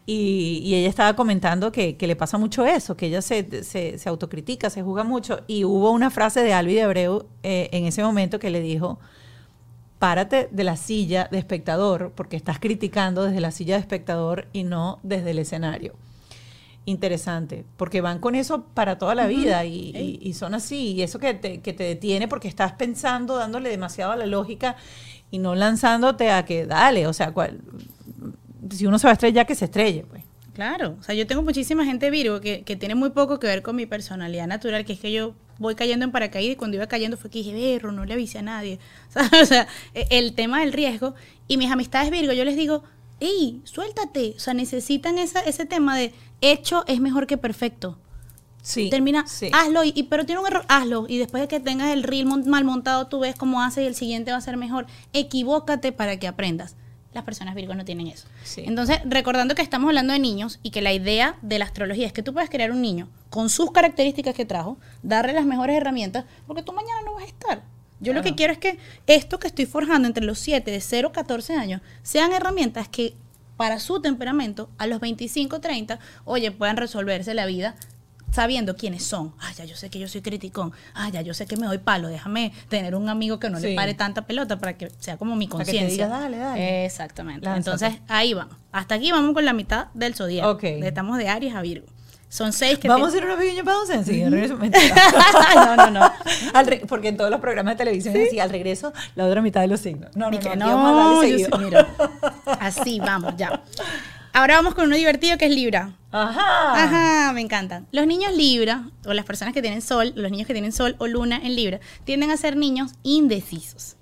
Y, 0.05 0.61
y 0.65 0.75
ella 0.75 0.89
estaba 0.89 1.15
comentando 1.15 1.71
que, 1.71 1.97
que 1.97 2.07
le 2.09 2.17
pasa 2.17 2.37
mucho 2.37 2.67
eso, 2.67 2.97
que 2.97 3.07
ella 3.07 3.23
se, 3.23 3.63
se, 3.63 3.99
se 3.99 4.09
autocritica, 4.09 4.69
se 4.69 4.83
juzga 4.83 5.05
mucho. 5.05 5.41
Y 5.47 5.65
hubo 5.65 5.93
una 5.93 6.11
frase 6.11 6.41
de 6.43 6.53
Albi 6.53 6.75
de 6.75 6.83
Abreu 6.83 7.27
eh, 7.45 7.69
en 7.73 7.85
ese 7.85 8.03
momento 8.03 8.41
que 8.41 8.51
le 8.51 8.61
dijo, 8.61 8.99
párate 10.01 10.49
de 10.51 10.65
la 10.65 10.77
silla 10.77 11.29
de 11.31 11.39
espectador, 11.39 12.13
porque 12.17 12.37
estás 12.37 12.59
criticando 12.59 13.23
desde 13.25 13.41
la 13.41 13.53
silla 13.53 13.75
de 13.77 13.81
espectador 13.81 14.49
y 14.53 14.65
no 14.65 14.99
desde 15.05 15.31
el 15.31 15.39
escenario. 15.39 15.95
Interesante, 16.85 17.65
porque 17.77 18.01
van 18.01 18.19
con 18.19 18.35
eso 18.35 18.65
para 18.75 18.99
toda 18.99 19.15
la 19.15 19.29
vida 19.29 19.65
y, 19.65 19.93
y- 19.97 20.19
y 20.21 20.35
son 20.35 20.53
así. 20.57 20.95
Y 20.95 21.03
eso 21.03 21.21
que 21.21 21.33
te, 21.35 21.61
que 21.61 21.73
te 21.73 21.85
detiene 21.85 22.27
porque 22.27 22.49
estás 22.49 22.73
pensando, 22.73 23.37
dándole 23.37 23.69
demasiado 23.71 24.11
a 24.11 24.17
la 24.17 24.27
lógica 24.27 24.75
y 25.31 25.39
no 25.39 25.55
lanzándote 25.55 26.33
a 26.33 26.45
que 26.45 26.67
dale, 26.67 27.07
o 27.07 27.13
sea, 27.13 27.31
cual- 27.33 27.61
si 28.71 28.87
uno 28.87 28.99
se 28.99 29.07
va 29.07 29.11
a 29.11 29.15
estrellar, 29.15 29.47
que 29.47 29.55
se 29.55 29.65
estrelle, 29.67 30.05
pues. 30.09 30.23
Claro, 30.55 30.97
o 31.01 31.03
sea, 31.03 31.15
yo 31.15 31.27
tengo 31.27 31.41
muchísima 31.43 31.85
gente 31.87 32.11
Virgo 32.11 32.41
que, 32.43 32.63
que 32.63 32.77
tiene 32.77 32.95
muy 32.95 33.09
poco 33.11 33.39
que 33.41 33.47
ver 33.47 33.63
con 33.63 33.75
mi 33.75 33.87
personalidad 33.87 34.47
natural, 34.47 34.85
que 34.85 34.93
es 34.93 35.01
que 35.01 35.11
yo 35.11 35.35
voy 35.59 35.75
cayendo 35.75 36.05
en 36.05 36.13
paracaídas 36.13 36.53
y 36.53 36.57
cuando 36.57 36.77
iba 36.77 36.87
cayendo 36.87 37.17
fue 37.17 37.31
que 37.31 37.39
dije, 37.39 37.55
berro, 37.55 37.91
no 37.91 38.05
le 38.05 38.13
avisé 38.15 38.39
a 38.39 38.43
nadie. 38.43 38.79
O 39.09 39.13
sea, 39.13 39.43
o 39.43 39.47
sea, 39.47 39.67
e- 39.95 40.07
el 40.11 40.35
tema 40.35 40.61
del 40.61 40.73
riesgo. 40.75 41.15
Y 41.49 41.57
mis 41.57 41.71
amistades 41.71 42.11
Virgo, 42.11 42.33
yo 42.35 42.45
les 42.45 42.57
digo, 42.57 42.83
ey, 43.21 43.63
suéltate. 43.65 44.35
O 44.37 44.41
sea, 44.41 44.53
necesitan 44.53 45.17
esa, 45.19 45.41
ese 45.41 45.65
tema 45.65 45.97
de 45.97 46.13
hecho 46.43 46.85
es 46.87 47.01
mejor 47.01 47.27
que 47.27 47.39
perfecto. 47.39 47.99
Sí. 48.61 48.91
Termina, 48.91 49.27
sí. 49.27 49.49
hazlo, 49.55 49.85
y, 49.85 49.93
y- 49.97 50.03
pero 50.05 50.27
tiene 50.27 50.43
un 50.43 50.47
error, 50.47 50.67
hazlo. 50.69 51.07
Y 51.09 51.17
después 51.17 51.41
de 51.41 51.49
que 51.49 51.61
tengas 51.61 51.93
el 51.95 52.03
reel 52.03 52.27
mal 52.27 52.65
montado, 52.67 53.07
tú 53.07 53.21
ves 53.21 53.35
cómo 53.37 53.63
hace 53.63 53.83
y 53.83 53.87
el 53.87 53.95
siguiente 53.95 54.33
va 54.33 54.37
a 54.37 54.43
ser 54.43 54.59
mejor. 54.59 54.87
Equivócate 55.15 55.93
para 55.93 56.19
que 56.19 56.29
aprendas. 56.29 56.77
Las 57.15 57.25
personas 57.25 57.55
Virgo 57.55 57.75
no 57.75 57.85
tienen 57.85 58.07
eso. 58.07 58.27
Sí. 58.43 58.63
Entonces, 58.67 59.01
recordando 59.05 59.55
que 59.55 59.63
estamos 59.63 59.89
hablando 59.89 60.13
de 60.13 60.19
niños 60.19 60.59
y 60.63 60.71
que 60.71 60.81
la 60.81 60.93
idea 60.93 61.37
de 61.43 61.59
la 61.59 61.67
astrología 61.67 62.07
es 62.07 62.13
que 62.13 62.23
tú 62.23 62.33
puedes 62.33 62.49
crear 62.49 62.71
un 62.71 62.81
niño 62.81 63.09
con 63.29 63.51
sus 63.51 63.71
características 63.71 64.35
que 64.35 64.45
trajo, 64.45 64.79
darle 65.03 65.33
las 65.33 65.45
mejores 65.45 65.77
herramientas, 65.77 66.25
porque 66.47 66.63
tú 66.63 66.73
mañana 66.73 67.01
no 67.05 67.15
vas 67.15 67.25
a 67.25 67.27
estar. 67.27 67.63
Yo 68.01 68.13
lo 68.13 68.23
que 68.23 68.35
quiero 68.35 68.53
es 68.53 68.59
que 68.59 68.79
esto 69.07 69.39
que 69.39 69.47
estoy 69.47 69.65
forjando 69.65 70.09
entre 70.09 70.25
los 70.25 70.41
7, 70.41 70.69
de 70.71 70.81
0 70.81 71.09
a 71.09 71.13
14 71.13 71.55
años, 71.55 71.83
sean 72.03 72.33
herramientas 72.33 72.89
que 72.89 73.15
para 73.57 73.79
su 73.79 74.01
temperamento, 74.01 74.69
a 74.77 74.89
los 74.89 74.99
25, 74.99 75.61
30, 75.61 76.01
oye, 76.25 76.51
puedan 76.51 76.77
resolverse 76.77 77.33
la 77.33 77.47
vida 77.47 77.77
sabiendo 78.33 78.75
quiénes 78.77 79.05
son. 79.05 79.35
Ah, 79.41 79.53
ya 79.57 79.65
yo 79.65 79.77
sé 79.77 79.91
que 79.91 79.99
yo 80.01 80.09
soy 80.09 80.23
criticón. 80.23 80.73
Ah, 80.95 81.09
ya 81.11 81.21
yo 81.21 81.35
sé 81.35 81.47
que 81.47 81.57
me 81.57 81.67
doy 81.67 81.79
palo. 81.79 82.09
Déjame 82.09 82.53
tener 82.69 82.95
un 82.97 83.09
amigo 83.09 83.39
que 83.39 83.49
no 83.51 83.59
le 83.61 83.69
Sí. 83.71 83.75
pare 83.77 83.95
tanta 83.95 84.23
pelota 84.27 84.59
para 84.59 84.77
que 84.77 84.91
sea 84.99 85.17
como 85.19 85.37
mi 85.37 85.47
conciencia. 85.49 86.09
"Dale, 86.09 86.39
dale". 86.39 86.85
Exactamente. 86.85 87.45
Lánzate. 87.45 87.77
Entonces, 87.87 88.03
ahí 88.09 88.35
vamos. 88.35 88.57
Hasta 88.73 88.97
aquí 88.97 89.13
vamos 89.13 89.35
con 89.35 89.45
la 89.45 89.53
mitad 89.53 89.87
del 89.95 90.15
zodiaco. 90.15 90.51
Ok. 90.51 90.65
Estamos 90.65 91.19
de 91.19 91.29
Aries 91.29 91.55
a 91.55 91.61
Virgo. 91.63 91.87
Son 92.29 92.51
seis 92.55 92.79
que 92.79 92.89
Vamos 92.89 93.09
a 93.09 93.11
hacer 93.11 93.27
una 93.27 93.37
pequeña 93.37 93.63
pausa 93.63 93.95
regreso. 94.31 94.57
Mentira. 94.57 94.95
no, 95.55 95.77
no, 95.77 95.91
no. 95.91 96.13
Al 96.55 96.67
re- 96.67 96.83
porque 96.89 97.09
en 97.09 97.19
todos 97.19 97.31
los 97.31 97.41
programas 97.41 97.75
de 97.75 97.79
televisión 97.85 98.17
es 98.17 98.29
así, 98.29 98.41
al 98.41 98.49
regreso, 98.49 98.95
la 99.17 99.27
otra 99.27 99.43
mitad 99.43 99.61
de 99.61 99.67
los 99.67 99.81
signos. 99.81 100.17
No, 100.17 100.31
no, 100.31 100.39
no, 100.57 101.23
yo 101.25 101.59
mira. 101.59 101.87
Así, 102.59 103.01
vamos, 103.01 103.35
ya. 103.37 103.63
Ahora 104.35 104.57
vamos 104.57 104.75
con 104.75 104.87
uno 104.87 104.97
divertido 104.97 105.37
que 105.37 105.45
es 105.47 105.51
Libra. 105.55 105.95
Ajá. 106.11 106.85
Ajá, 106.85 107.33
me 107.35 107.41
encantan. 107.43 107.87
Los 107.93 108.07
niños 108.07 108.33
Libra, 108.35 108.89
o 109.07 109.13
las 109.13 109.25
personas 109.27 109.53
que 109.53 109.61
tienen 109.61 109.83
sol, 109.83 110.13
los 110.17 110.31
niños 110.31 110.47
que 110.47 110.55
tienen 110.55 110.73
sol 110.73 110.97
o 110.99 111.07
luna 111.07 111.37
en 111.43 111.55
Libra, 111.55 111.81
tienden 112.05 112.31
a 112.31 112.37
ser 112.37 112.57
niños 112.57 112.93
indecisos. 113.03 113.97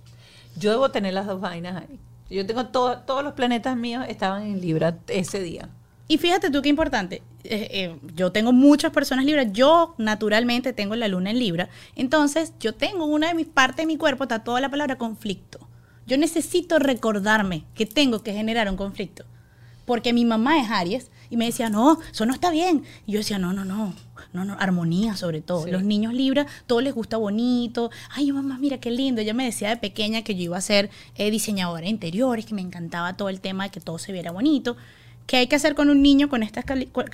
Yo 0.56 0.70
debo 0.70 0.90
tener 0.90 1.14
las 1.14 1.26
dos 1.26 1.40
vainas 1.40 1.82
ahí. 1.82 1.98
Yo 2.30 2.46
tengo 2.46 2.66
todo- 2.66 2.98
todos 2.98 3.24
los 3.24 3.32
planetas 3.34 3.76
míos 3.76 4.04
estaban 4.08 4.44
en 4.44 4.60
Libra 4.60 4.98
ese 5.08 5.40
día. 5.40 5.68
Y 6.06 6.18
fíjate 6.18 6.50
tú 6.50 6.62
qué 6.62 6.68
importante. 6.68 7.22
eh, 7.42 7.68
eh, 7.72 7.96
yo 8.14 8.32
tengo 8.32 8.52
muchas 8.52 8.92
personas 8.92 9.24
Libra. 9.24 9.44
Yo 9.44 9.94
naturalmente 9.96 10.72
tengo 10.74 10.94
la 10.94 11.08
luna 11.08 11.30
en 11.30 11.38
Libra. 11.38 11.70
Entonces, 11.96 12.52
yo 12.60 12.74
tengo 12.74 13.06
una 13.06 13.28
de 13.28 13.34
mis 13.34 13.46
partes 13.46 13.78
de 13.78 13.86
mi 13.86 13.96
cuerpo, 13.96 14.24
está 14.24 14.40
toda 14.44 14.60
la 14.60 14.68
palabra 14.68 14.96
conflicto. 14.98 15.58
Yo 16.06 16.18
necesito 16.18 16.78
recordarme 16.78 17.64
que 17.74 17.86
tengo 17.86 18.22
que 18.22 18.34
generar 18.34 18.68
un 18.68 18.76
conflicto. 18.76 19.24
Porque 19.90 20.12
mi 20.12 20.24
mamá 20.24 20.60
es 20.60 20.70
Aries 20.70 21.10
y 21.30 21.36
me 21.36 21.46
decía, 21.46 21.68
no, 21.68 21.98
eso 22.12 22.24
no 22.24 22.32
está 22.32 22.52
bien. 22.52 22.84
Y 23.06 23.12
yo 23.14 23.18
decía, 23.18 23.40
no, 23.40 23.52
no, 23.52 23.64
no, 23.64 23.92
no, 24.32 24.44
no, 24.44 24.56
armonía 24.60 25.16
sobre 25.16 25.40
todo. 25.40 25.64
Sí. 25.64 25.72
Los 25.72 25.82
niños 25.82 26.14
Libra, 26.14 26.46
todo 26.68 26.80
les 26.80 26.94
gusta 26.94 27.16
bonito. 27.16 27.90
Ay, 28.10 28.30
mamá, 28.30 28.56
mira 28.60 28.78
qué 28.78 28.92
lindo. 28.92 29.20
Ella 29.20 29.34
me 29.34 29.44
decía 29.44 29.68
de 29.70 29.78
pequeña 29.78 30.22
que 30.22 30.36
yo 30.36 30.42
iba 30.42 30.56
a 30.56 30.60
ser 30.60 30.90
eh, 31.16 31.32
diseñadora 31.32 31.80
de 31.82 31.88
interiores, 31.88 32.46
que 32.46 32.54
me 32.54 32.60
encantaba 32.60 33.16
todo 33.16 33.30
el 33.30 33.40
tema 33.40 33.64
de 33.64 33.70
que 33.70 33.80
todo 33.80 33.98
se 33.98 34.12
viera 34.12 34.30
bonito. 34.30 34.76
¿Qué 35.26 35.38
hay 35.38 35.48
que 35.48 35.56
hacer 35.56 35.74
con 35.74 35.90
un 35.90 36.02
niño 36.02 36.28
con 36.28 36.44
estas 36.44 36.64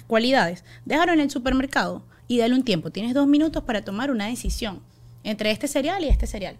cualidades? 0.06 0.62
Déjalo 0.84 1.14
en 1.14 1.20
el 1.20 1.30
supermercado 1.30 2.02
y 2.28 2.36
dale 2.36 2.54
un 2.54 2.62
tiempo. 2.62 2.90
Tienes 2.90 3.14
dos 3.14 3.26
minutos 3.26 3.64
para 3.64 3.86
tomar 3.86 4.10
una 4.10 4.26
decisión 4.26 4.82
entre 5.24 5.50
este 5.50 5.66
cereal 5.66 6.04
y 6.04 6.08
este 6.08 6.26
cereal. 6.26 6.58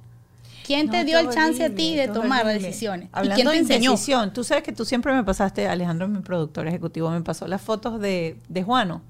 ¿Quién 0.66 0.90
te 0.90 1.04
dio 1.04 1.18
el 1.18 1.28
chance 1.30 1.64
a 1.64 1.70
ti 1.74 1.94
de 1.94 2.08
tomar 2.08 2.44
las 2.44 2.54
horrible. 2.54 2.68
decisiones? 2.68 3.06
¿Y 3.06 3.10
Hablando 3.12 3.34
quién 3.36 3.46
te 3.46 3.52
de 3.52 3.58
enseñó? 3.60 3.90
indecisión, 3.92 4.32
tú 4.32 4.42
sabes 4.44 4.64
que 4.64 4.72
tú 4.72 4.84
siempre 4.84 5.12
me 5.14 5.22
pasaste, 5.22 5.68
Alejandro, 5.68 6.08
mi 6.08 6.20
productor 6.20 6.66
ejecutivo, 6.66 7.10
me 7.10 7.20
pasó 7.22 7.46
las 7.46 7.62
fotos 7.62 8.00
de, 8.00 8.36
de 8.48 8.62
Juano. 8.62 9.02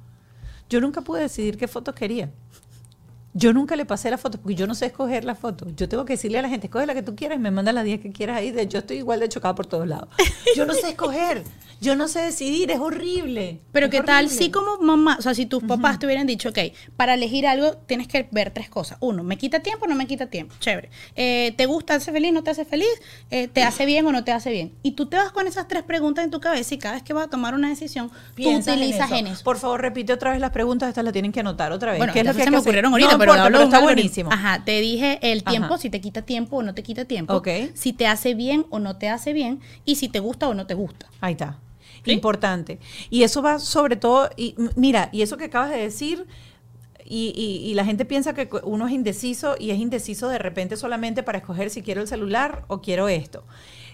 Yo 0.68 0.80
nunca 0.80 1.00
pude 1.00 1.22
decidir 1.22 1.56
qué 1.56 1.66
fotos 1.68 1.94
quería. 1.94 2.30
Yo 3.32 3.52
nunca 3.52 3.76
le 3.76 3.84
pasé 3.84 4.10
la 4.10 4.16
foto 4.18 4.38
porque 4.40 4.54
yo 4.54 4.66
no 4.66 4.74
sé 4.74 4.86
escoger 4.86 5.24
la 5.24 5.34
foto. 5.34 5.66
Yo 5.76 5.88
tengo 5.88 6.04
que 6.06 6.14
decirle 6.14 6.38
a 6.38 6.42
la 6.42 6.48
gente, 6.48 6.68
escoge 6.68 6.86
la 6.86 6.94
que 6.94 7.02
tú 7.02 7.14
quieras, 7.14 7.38
me 7.38 7.50
manda 7.50 7.70
las 7.72 7.84
10 7.84 8.00
que 8.00 8.10
quieras 8.10 8.38
ahí. 8.38 8.50
De, 8.50 8.66
yo 8.66 8.78
estoy 8.78 8.96
igual 8.96 9.20
de 9.20 9.28
chocada 9.28 9.54
por 9.54 9.66
todos 9.66 9.86
lados. 9.86 10.08
Yo 10.56 10.64
no 10.64 10.72
sé 10.72 10.88
escoger, 10.90 11.44
yo 11.80 11.96
no 11.96 12.08
sé 12.08 12.20
decidir, 12.20 12.70
es 12.70 12.78
horrible. 12.78 13.60
Pero 13.72 13.86
es 13.86 13.92
qué 13.92 14.00
tal 14.00 14.28
si 14.30 14.50
como 14.50 14.78
mamá, 14.78 15.16
o 15.18 15.22
sea, 15.22 15.34
si 15.34 15.46
tus 15.46 15.62
papás 15.62 15.98
te 15.98 16.06
hubieran 16.06 16.26
dicho, 16.26 16.48
ok, 16.48 16.58
para 16.96 17.14
elegir 17.14 17.46
algo 17.46 17.76
tienes 17.86 18.08
que 18.08 18.28
ver 18.30 18.50
tres 18.50 18.68
cosas. 18.68 18.98
Uno, 19.00 19.22
¿me 19.22 19.36
quita 19.36 19.60
tiempo 19.60 19.84
o 19.84 19.88
no 19.88 19.94
me 19.94 20.06
quita 20.06 20.26
tiempo? 20.26 20.54
Chévere. 20.58 20.90
Eh, 21.14 21.54
¿Te 21.56 21.66
gusta, 21.66 21.94
hace 21.94 22.12
feliz, 22.12 22.32
no 22.32 22.42
te 22.42 22.50
hace 22.50 22.64
feliz? 22.64 22.88
Eh, 23.30 23.48
¿Te 23.48 23.62
hace 23.62 23.86
bien 23.86 24.06
o 24.06 24.12
no 24.12 24.24
te 24.24 24.32
hace 24.32 24.50
bien? 24.50 24.72
Y 24.82 24.92
tú 24.92 25.06
te 25.06 25.16
vas 25.16 25.32
con 25.32 25.46
esas 25.46 25.68
tres 25.68 25.82
preguntas 25.82 26.24
en 26.24 26.30
tu 26.30 26.40
cabeza 26.40 26.74
y 26.74 26.78
cada 26.78 26.94
vez 26.94 27.02
que 27.02 27.12
vas 27.12 27.26
a 27.26 27.30
tomar 27.30 27.54
una 27.54 27.68
decisión, 27.68 28.10
Piensas 28.34 28.74
tú 28.74 28.80
utilizas 28.80 29.10
en 29.12 29.26
eso. 29.26 29.44
Por 29.44 29.58
favor, 29.58 29.80
repite 29.80 30.12
otra 30.12 30.30
vez 30.30 30.40
las 30.40 30.50
preguntas, 30.50 30.88
estas 30.88 31.04
las 31.04 31.12
tienen 31.12 31.32
que 31.32 31.40
anotar 31.40 31.72
otra 31.72 31.92
vez. 31.92 31.98
Bueno, 31.98 32.12
¿Qué 32.12 32.20
es 32.20 32.26
lo 32.26 32.34
que 32.34 32.44
se 32.44 32.50
me 32.50 32.58
ocurrieron 32.58 32.92
ahorita, 32.92 33.12
No 33.12 33.18
pero 33.18 33.36
importa, 33.36 33.64
está 33.64 33.80
buenísimo. 33.80 34.32
Ajá, 34.32 34.64
te 34.64 34.80
dije 34.80 35.18
el 35.22 35.44
tiempo, 35.44 35.74
Ajá. 35.74 35.78
si 35.78 35.90
te 35.90 36.00
quita 36.00 36.22
tiempo 36.22 36.56
o 36.56 36.62
no 36.62 36.74
te 36.74 36.82
quita 36.82 37.04
tiempo. 37.04 37.34
Ok. 37.34 37.48
Si 37.74 37.92
te 37.92 38.06
hace 38.06 38.34
bien 38.34 38.66
o 38.70 38.78
no 38.78 38.96
te 38.96 39.08
hace 39.08 39.32
bien. 39.32 39.60
Y 39.84 39.96
si 39.96 40.08
te 40.08 40.20
gusta 40.20 40.48
o 40.48 40.54
no 40.54 40.66
te 40.66 40.74
gusta. 40.74 41.06
Ahí 41.20 41.32
está. 41.32 41.58
¿Sí? 42.04 42.12
Importante. 42.12 42.78
Y 43.10 43.22
eso 43.22 43.42
va 43.42 43.58
sobre 43.58 43.96
todo, 43.96 44.30
y 44.36 44.54
mira, 44.76 45.08
y 45.12 45.22
eso 45.22 45.36
que 45.36 45.44
acabas 45.44 45.70
de 45.70 45.78
decir, 45.78 46.26
y, 47.04 47.32
y- 47.36 47.68
y 47.70 47.74
la 47.74 47.84
gente 47.84 48.04
piensa 48.04 48.34
que 48.34 48.48
uno 48.64 48.86
es 48.88 48.92
indeciso 48.92 49.54
y 49.58 49.70
es 49.70 49.78
indeciso 49.78 50.28
de 50.28 50.38
repente 50.38 50.76
solamente 50.76 51.22
para 51.22 51.38
escoger 51.38 51.70
si 51.70 51.82
quiero 51.82 52.00
el 52.00 52.08
celular 52.08 52.64
o 52.68 52.80
quiero 52.80 53.08
esto. 53.08 53.44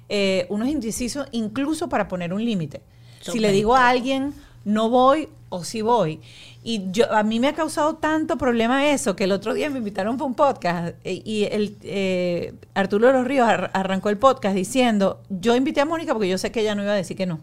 Eh, 0.08 0.46
uno 0.48 0.64
es 0.64 0.70
indeciso 0.72 1.26
incluso 1.32 1.88
para 1.88 2.08
poner 2.08 2.32
un 2.32 2.44
límite. 2.44 2.80
Si 3.20 3.38
le 3.38 3.48
digo 3.52 3.76
a 3.76 3.88
alguien, 3.88 4.32
no 4.64 4.88
voy 4.88 5.28
o 5.50 5.62
sí 5.64 5.82
voy. 5.82 6.20
Y 6.64 6.90
yo, 6.90 7.12
a 7.12 7.22
mí 7.22 7.38
me 7.38 7.48
ha 7.48 7.52
causado 7.52 7.96
tanto 7.96 8.38
problema 8.38 8.88
eso 8.90 9.14
que 9.14 9.24
el 9.24 9.32
otro 9.32 9.52
día 9.52 9.68
me 9.68 9.78
invitaron 9.78 10.16
para 10.16 10.26
un 10.26 10.34
podcast 10.34 10.94
eh, 11.04 11.20
y 11.24 11.44
el 11.44 11.76
eh, 11.82 12.54
Arturo 12.74 13.08
de 13.08 13.12
los 13.12 13.26
Ríos 13.26 13.46
ar- 13.46 13.70
arrancó 13.74 14.08
el 14.08 14.16
podcast 14.16 14.54
diciendo, 14.56 15.20
yo 15.28 15.54
invité 15.54 15.82
a 15.82 15.84
Mónica 15.84 16.14
porque 16.14 16.28
yo 16.28 16.38
sé 16.38 16.50
que 16.50 16.60
ella 16.62 16.74
no 16.74 16.82
iba 16.82 16.92
a 16.92 16.96
decir 16.96 17.16
que 17.16 17.26
no. 17.26 17.40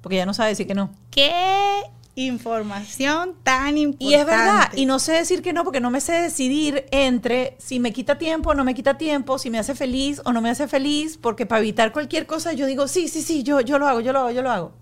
Porque 0.00 0.16
ella 0.16 0.26
no 0.26 0.34
sabe 0.34 0.50
decir 0.50 0.66
que 0.66 0.74
no. 0.74 0.90
¿Qué 1.10 1.82
información 2.14 3.34
tan 3.42 3.78
importante? 3.78 4.04
Y 4.04 4.14
es 4.14 4.26
verdad, 4.26 4.70
y 4.74 4.86
no 4.86 4.98
sé 4.98 5.12
decir 5.12 5.42
que 5.42 5.52
no 5.52 5.64
porque 5.64 5.80
no 5.80 5.90
me 5.90 6.00
sé 6.00 6.12
decidir 6.12 6.86
entre 6.90 7.56
si 7.58 7.80
me 7.80 7.92
quita 7.92 8.18
tiempo 8.18 8.50
o 8.50 8.54
no 8.54 8.64
me 8.64 8.74
quita 8.74 8.98
tiempo, 8.98 9.38
si 9.38 9.50
me 9.50 9.58
hace 9.58 9.74
feliz 9.74 10.20
o 10.24 10.32
no 10.32 10.40
me 10.40 10.50
hace 10.50 10.68
feliz, 10.68 11.18
porque 11.18 11.46
para 11.46 11.60
evitar 11.60 11.92
cualquier 11.92 12.26
cosa 12.26 12.52
yo 12.52 12.66
digo, 12.66 12.88
sí, 12.88 13.08
sí, 13.08 13.22
sí, 13.22 13.42
yo, 13.42 13.60
yo 13.60 13.78
lo 13.78 13.88
hago, 13.88 14.00
yo 14.00 14.12
lo 14.12 14.20
hago, 14.20 14.30
yo 14.30 14.42
lo 14.42 14.50
hago. 14.50 14.72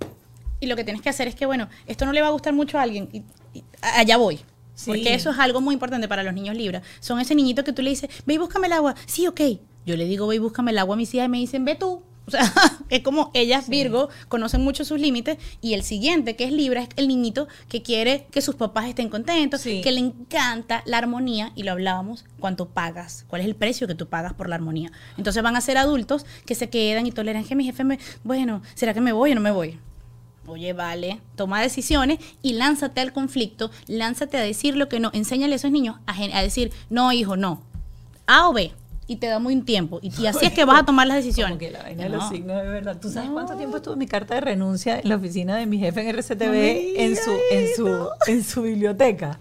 Y 0.61 0.67
lo 0.67 0.77
que 0.77 0.85
tienes 0.85 1.03
que 1.03 1.09
hacer 1.09 1.29
es 1.29 1.35
que, 1.35 1.47
bueno, 1.47 1.69
esto 1.87 2.05
no 2.05 2.13
le 2.13 2.21
va 2.21 2.29
a 2.29 2.31
gustar 2.31 2.53
mucho 2.53 2.79
a 2.79 2.83
alguien. 2.83 3.09
Y, 3.13 3.23
y 3.55 3.65
allá 3.81 4.17
voy. 4.17 4.41
Sí. 4.75 4.91
Porque 4.91 5.15
eso 5.15 5.31
es 5.31 5.39
algo 5.39 5.61
muy 5.61 5.75
importante 5.75 6.09
para 6.09 6.23
los 6.23 6.35
niños 6.35 6.57
libres. 6.57 6.83
Son 7.01 7.21
ese 7.21 7.35
niñito 7.35 7.63
que 7.63 7.73
tú 7.73 7.83
le 7.83 7.91
dices, 7.91 8.11
ve 8.27 8.35
y 8.35 8.39
búscame 8.39 8.67
el 8.67 8.73
agua. 8.73 8.95
Sí, 9.07 9.27
ok. 9.27 9.41
Yo 9.87 9.97
le 9.97 10.05
digo, 10.05 10.27
ve 10.27 10.37
y 10.37 10.39
búscame 10.39 10.73
el 10.73 10.79
agua 10.79 10.95
a 10.95 10.97
mis 10.97 11.15
hijas 11.15 11.27
y 11.27 11.29
me 11.29 11.39
dicen, 11.39 11.65
ve 11.65 11.77
tú. 11.77 12.03
O 12.29 12.31
sea, 12.31 12.43
es 12.91 13.01
como 13.03 13.31
ellas, 13.35 13.69
Virgo, 13.69 14.09
conocen 14.29 14.63
mucho 14.63 14.85
sus 14.85 15.01
límites. 15.01 15.39
Y 15.61 15.75
el 15.75 15.83
siguiente, 15.83 16.37
que 16.37 16.45
es 16.45 16.53
Libra, 16.53 16.83
es 16.83 16.89
el 16.97 17.09
niñito 17.09 17.49
que 17.69 17.83
quiere 17.83 18.27
que 18.31 18.41
sus 18.43 18.55
papás 18.55 18.87
estén 18.87 19.09
contentos, 19.09 19.63
Sí. 19.63 19.81
que 19.81 19.91
le 19.93 20.01
encanta 20.01 20.83
la 20.87 20.99
armonía. 20.99 21.53
Y 21.57 21.63
lo 21.65 21.73
hablábamos, 21.73 22.25
cuánto 22.39 22.69
pagas, 22.69 23.25
cuál 23.29 23.41
es 23.41 23.47
el 23.49 23.57
precio 23.57 23.87
que 23.89 23.95
tú 23.95 24.07
pagas 24.07 24.35
por 24.35 24.49
la 24.49 24.55
armonía. 24.55 24.93
Entonces 25.17 25.43
van 25.43 25.57
a 25.57 25.61
ser 25.61 25.79
adultos 25.79 26.25
que 26.47 26.55
se 26.55 26.69
quedan 26.69 27.07
y 27.07 27.13
toleran 27.13 27.45
que 27.45 27.57
mi 27.57 27.65
jefe 27.65 27.83
me, 27.83 27.99
bueno, 28.25 28.63
¿será 28.75 28.95
que 28.95 29.01
me 29.01 29.13
voy 29.13 29.33
o 29.33 29.35
no 29.35 29.41
me 29.41 29.51
voy? 29.51 29.79
Oye, 30.47 30.73
vale, 30.73 31.21
toma 31.37 31.61
decisiones 31.61 32.19
y 32.41 32.55
lánzate 32.55 33.01
al 33.03 33.13
conflicto, 33.13 33.71
lánzate 33.87 34.39
a 34.39 34.41
decir 34.41 34.77
lo 34.77 34.89
que 34.89 34.99
no, 35.01 35.11
enséñale 35.13 35.53
a 35.53 35.57
esos 35.57 35.71
niños 35.71 35.97
a, 36.07 36.15
a 36.15 36.43
decir, 36.43 36.73
no, 36.89 37.13
hijo, 37.13 37.37
no, 37.37 37.63
A 38.27 38.49
o 38.49 38.53
B, 38.55 38.73
y 39.09 39.17
te 39.17 39.27
da 39.27 39.39
muy 39.39 39.57
tiempo, 39.63 39.99
y, 40.03 40.13
y 40.21 40.27
así 40.27 40.45
es 40.45 40.53
que 40.53 40.67
vas 40.67 40.83
a 40.83 40.85
tomar 40.85 41.07
las 41.07 41.17
decisiones. 41.17 41.53
Como 41.53 41.59
que 41.59 41.71
la 41.71 41.83
vaina 41.83 42.05
de 42.05 42.11
los 42.11 42.29
signos 42.29 42.63
de 42.63 42.69
verdad. 42.69 42.99
¿Tú 43.01 43.11
sabes 43.11 43.31
cuánto 43.31 43.57
tiempo 43.57 43.79
estuvo 43.79 43.97
mi 43.97 44.07
carta 44.07 44.35
de 44.35 44.43
renuncia 44.43 45.01
en 45.01 45.09
la 45.09 45.17
oficina 45.17 45.57
de 45.57 45.65
mi 45.67 45.79
jefe 45.79 46.03
en 46.03 46.15
RCTV 46.15 46.45
No 46.45 47.03
en 47.03 47.17
su, 47.17 47.31
en 47.51 47.75
su, 47.75 48.09
en 48.27 48.45
su 48.45 48.63
biblioteca? 48.63 49.41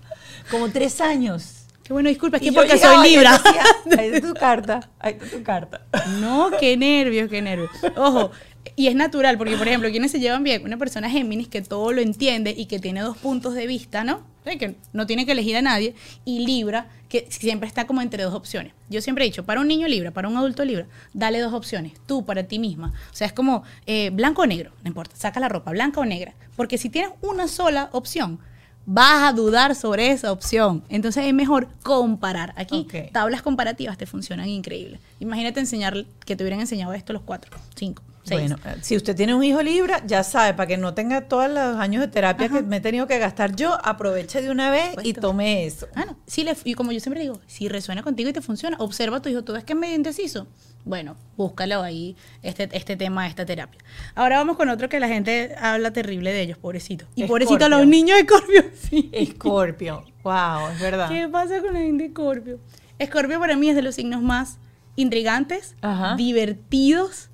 Como 0.50 0.70
tres 0.70 1.02
años. 1.02 1.66
Qué 1.84 1.92
bueno, 1.94 2.08
disculpa, 2.10 2.38
es 2.38 2.44
que 2.44 2.52
porque 2.54 2.74
llegaba 2.74 2.96
soy 2.96 3.10
Libra. 3.10 3.32
decía, 3.44 3.64
Ahí 3.98 4.08
está 4.08 4.28
tu 4.28 4.34
carta, 4.34 4.90
ahí 5.00 5.14
está 5.14 5.38
tu 5.38 5.44
carta. 5.44 5.82
No, 6.22 6.50
qué 6.60 6.78
nervios, 6.78 7.30
qué 7.30 7.42
nervios. 7.42 7.70
Ojo, 7.98 8.32
y 8.78 8.88
es 8.88 8.96
natural, 8.96 9.38
porque 9.38 9.58
por 9.58 9.68
ejemplo, 9.68 9.90
quienes 9.90 10.12
se 10.12 10.20
llevan 10.20 10.44
bien, 10.44 10.64
una 10.64 10.78
persona 10.78 11.10
Géminis 11.10 11.50
que 11.50 11.62
todo 11.62 11.92
lo 11.92 12.02
entiende 12.02 12.54
y 12.56 12.68
que 12.68 12.80
tiene 12.80 13.02
dos 13.02 13.18
puntos 13.18 13.54
de 13.54 13.68
vista, 13.68 14.04
¿no? 14.04 14.22
Que 14.56 14.76
no 14.94 15.06
tiene 15.06 15.26
que 15.26 15.34
elegir 15.34 15.58
a 15.58 15.62
nadie, 15.62 15.96
y 16.24 16.46
Libra, 16.46 16.88
que 17.10 17.28
siempre 17.30 17.68
está 17.68 17.88
como 17.88 18.02
entre 18.02 18.24
dos 18.24 18.34
opciones. 18.34 18.74
Yo 18.90 19.02
siempre 19.02 19.26
he 19.26 19.28
dicho, 19.28 19.44
para 19.46 19.60
un 19.60 19.68
niño 19.68 19.88
Libra, 19.88 20.12
para 20.12 20.30
un 20.30 20.38
adulto 20.38 20.64
Libra, 20.64 20.86
dale 21.14 21.40
dos 21.40 21.54
opciones, 21.54 21.94
tú 22.06 22.26
para 22.26 22.44
ti 22.44 22.60
misma. 22.60 22.94
O 23.12 23.16
sea, 23.16 23.28
es 23.28 23.34
como 23.34 23.64
eh, 23.86 24.10
blanco 24.12 24.44
o 24.44 24.46
negro, 24.46 24.72
no 24.84 24.88
importa, 24.88 25.16
saca 25.16 25.40
la 25.40 25.50
ropa, 25.50 25.72
blanca 25.72 26.00
o 26.00 26.06
negra. 26.06 26.34
Porque 26.56 26.78
si 26.78 26.90
tienes 26.90 27.12
una 27.22 27.48
sola 27.48 27.90
opción, 27.92 28.40
vas 28.86 29.24
a 29.24 29.34
dudar 29.34 29.76
sobre 29.76 30.12
esa 30.12 30.32
opción. 30.32 30.84
Entonces 30.90 31.26
es 31.26 31.34
mejor 31.34 31.68
comparar. 31.84 32.54
Aquí 32.56 32.88
tablas 33.12 33.42
comparativas 33.42 33.98
te 33.98 34.06
funcionan 34.06 34.48
increíble. 34.48 35.00
Imagínate 35.20 35.60
enseñar 35.60 36.06
que 36.26 36.36
te 36.36 36.44
hubieran 36.44 36.62
enseñado 36.62 36.94
esto 36.94 37.14
los 37.14 37.22
cuatro, 37.22 37.52
cinco, 37.76 38.02
seis. 38.28 38.42
Bueno, 38.42 38.58
eh, 38.66 38.78
si 38.82 38.96
usted 38.96 39.16
tiene 39.16 39.34
un 39.34 39.44
hijo 39.44 39.62
Libra, 39.62 40.04
ya 40.06 40.24
sabe, 40.24 40.54
para 40.54 40.68
que 40.68 40.78
no 40.78 40.94
tenga 40.94 41.22
todos 41.28 41.48
los 41.50 41.78
años 41.78 42.02
de 42.02 42.08
terapia 42.08 42.50
que 42.50 42.62
me 42.62 42.78
he 42.78 42.82
tenido 42.82 43.08
que 43.08 43.18
gastar 43.20 43.56
yo, 43.56 43.78
aproveche 43.84 44.42
de 44.42 44.52
una 44.52 44.70
vez 44.70 44.96
y 45.04 45.14
tome 45.14 45.66
eso. 45.66 45.88
Ah, 45.96 46.06
no. 46.06 46.18
Si 46.28 46.44
le, 46.44 46.56
y 46.64 46.74
como 46.74 46.92
yo 46.92 47.00
siempre 47.00 47.22
digo, 47.22 47.40
si 47.48 47.68
resuena 47.70 48.04
contigo 48.04 48.30
y 48.30 48.34
te 48.34 48.42
funciona, 48.42 48.78
observa 48.80 49.18
a 49.18 49.22
tu 49.22 49.30
hijo, 49.30 49.44
tú 49.44 49.54
ves 49.54 49.64
que 49.64 49.74
es 49.74 49.80
medio 49.80 49.96
indeciso. 49.96 50.48
Bueno, 50.86 51.18
búscalo 51.36 51.82
ahí, 51.82 52.16
este, 52.44 52.70
este 52.72 52.96
tema, 52.96 53.28
esta 53.28 53.46
terapia. 53.46 53.80
Ahora 54.16 54.38
vamos 54.38 54.56
con 54.56 54.70
otro 54.70 54.88
que 54.88 55.02
la 55.02 55.10
gente 55.10 55.54
habla 55.60 55.92
terrible 55.92 56.32
de 56.32 56.42
ellos, 56.42 56.58
pobrecito. 56.58 57.06
Y 57.14 57.26
pobrecito 57.26 57.56
Escorpio. 57.58 57.78
los 57.78 57.88
niños 57.88 58.16
de 58.18 58.22
Escorpio. 58.22 58.64
Sí. 58.90 59.10
Escorpio. 59.12 60.06
Wow, 60.24 60.70
es 60.74 60.80
verdad. 60.80 61.10
¿Qué 61.10 61.28
pasa 61.28 61.60
con 61.60 61.74
la 61.74 61.80
gente 61.80 62.04
de 62.04 62.10
Escorpio? 62.10 62.60
Escorpio 63.00 63.38
para 63.40 63.58
mí 63.58 63.70
es 63.70 63.76
de 63.76 63.82
los 63.82 63.96
signos 63.96 64.22
más 64.22 64.60
intrigantes, 64.96 65.76
Ajá. 65.82 66.16
divertidos. 66.16 67.30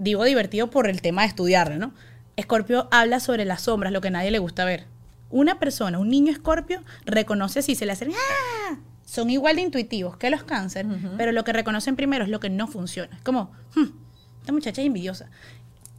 Digo 0.00 0.24
divertido 0.24 0.70
por 0.70 0.88
el 0.88 1.02
tema 1.02 1.22
de 1.22 1.28
estudiarlo, 1.28 1.76
¿no? 1.76 1.92
Escorpio 2.36 2.88
habla 2.90 3.20
sobre 3.20 3.44
las 3.44 3.60
sombras, 3.62 3.92
lo 3.92 4.00
que 4.00 4.08
a 4.08 4.12
nadie 4.12 4.30
le 4.30 4.38
gusta 4.38 4.64
ver. 4.64 4.86
Una 5.28 5.58
persona, 5.58 5.98
un 5.98 6.08
niño 6.08 6.32
escorpio, 6.32 6.82
reconoce 7.04 7.60
si 7.60 7.74
se 7.74 7.84
le 7.84 7.92
hacen 7.92 8.12
¡ah! 8.12 8.78
Son 9.04 9.28
igual 9.28 9.56
de 9.56 9.62
intuitivos 9.62 10.16
que 10.16 10.30
los 10.30 10.42
cáncer, 10.44 10.86
pero 11.18 11.32
lo 11.32 11.44
que 11.44 11.52
reconocen 11.52 11.96
primero 11.96 12.24
es 12.24 12.30
lo 12.30 12.40
que 12.40 12.48
no 12.48 12.66
funciona. 12.66 13.14
Es 13.14 13.22
como, 13.22 13.52
"Hmm, 13.74 13.88
esta 14.40 14.52
muchacha 14.52 14.80
es 14.80 14.86
envidiosa. 14.86 15.26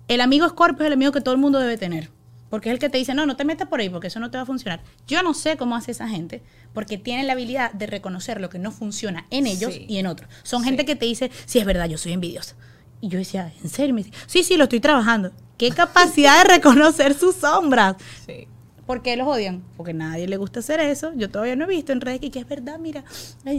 El 0.07 0.19
amigo 0.21 0.47
escorpio 0.47 0.83
es 0.83 0.87
el 0.87 0.93
amigo 0.93 1.11
que 1.11 1.21
todo 1.21 1.35
el 1.35 1.39
mundo 1.39 1.59
debe 1.59 1.77
tener. 1.77 2.09
Porque 2.49 2.69
es 2.69 2.73
el 2.73 2.79
que 2.79 2.89
te 2.89 2.97
dice, 2.97 3.13
no, 3.13 3.25
no 3.27 3.35
te 3.37 3.45
metas 3.45 3.67
por 3.69 3.79
ahí 3.81 3.89
porque 3.89 4.07
eso 4.07 4.19
no 4.19 4.31
te 4.31 4.37
va 4.37 4.43
a 4.43 4.45
funcionar. 4.47 4.81
Yo 5.07 5.21
no 5.23 5.33
sé 5.33 5.55
cómo 5.57 5.75
hace 5.75 5.91
esa 5.91 6.09
gente, 6.09 6.41
porque 6.73 6.97
tienen 6.97 7.27
la 7.27 7.33
habilidad 7.33 7.71
de 7.71 7.85
reconocer 7.85 8.41
lo 8.41 8.49
que 8.49 8.59
no 8.59 8.71
funciona 8.71 9.25
en 9.29 9.45
ellos 9.47 9.73
Sí. 9.73 9.85
y 9.87 9.97
en 9.99 10.07
otros. 10.07 10.29
Son 10.43 10.61
Sí. 10.63 10.67
gente 10.69 10.83
que 10.85 10.95
te 10.97 11.05
dice, 11.05 11.31
sí, 11.45 11.59
es 11.59 11.65
verdad, 11.65 11.87
yo 11.87 11.97
soy 11.97 12.11
envidiosa. 12.11 12.55
Y 13.01 13.09
yo 13.09 13.17
decía, 13.17 13.51
¿en 13.61 13.69
serio? 13.69 13.95
Me 13.95 14.03
dice, 14.03 14.15
sí, 14.27 14.43
sí, 14.43 14.55
lo 14.55 14.63
estoy 14.63 14.79
trabajando. 14.79 15.31
¿Qué 15.57 15.69
capacidad 15.75 16.43
de 16.43 16.55
reconocer 16.55 17.13
sus 17.13 17.35
sombras? 17.35 17.97
Sí. 18.25 18.47
¿Por 18.85 19.01
qué 19.01 19.15
los 19.15 19.27
odian? 19.27 19.63
Porque 19.77 19.91
a 19.91 19.95
nadie 19.95 20.27
le 20.27 20.37
gusta 20.37 20.59
hacer 20.59 20.79
eso. 20.79 21.11
Yo 21.15 21.29
todavía 21.29 21.55
no 21.55 21.65
he 21.65 21.67
visto 21.67 21.93
en 21.93 22.01
redes 22.01 22.19
que, 22.19 22.29
que 22.29 22.39
es 22.39 22.47
verdad, 22.47 22.77
mira, 22.77 23.03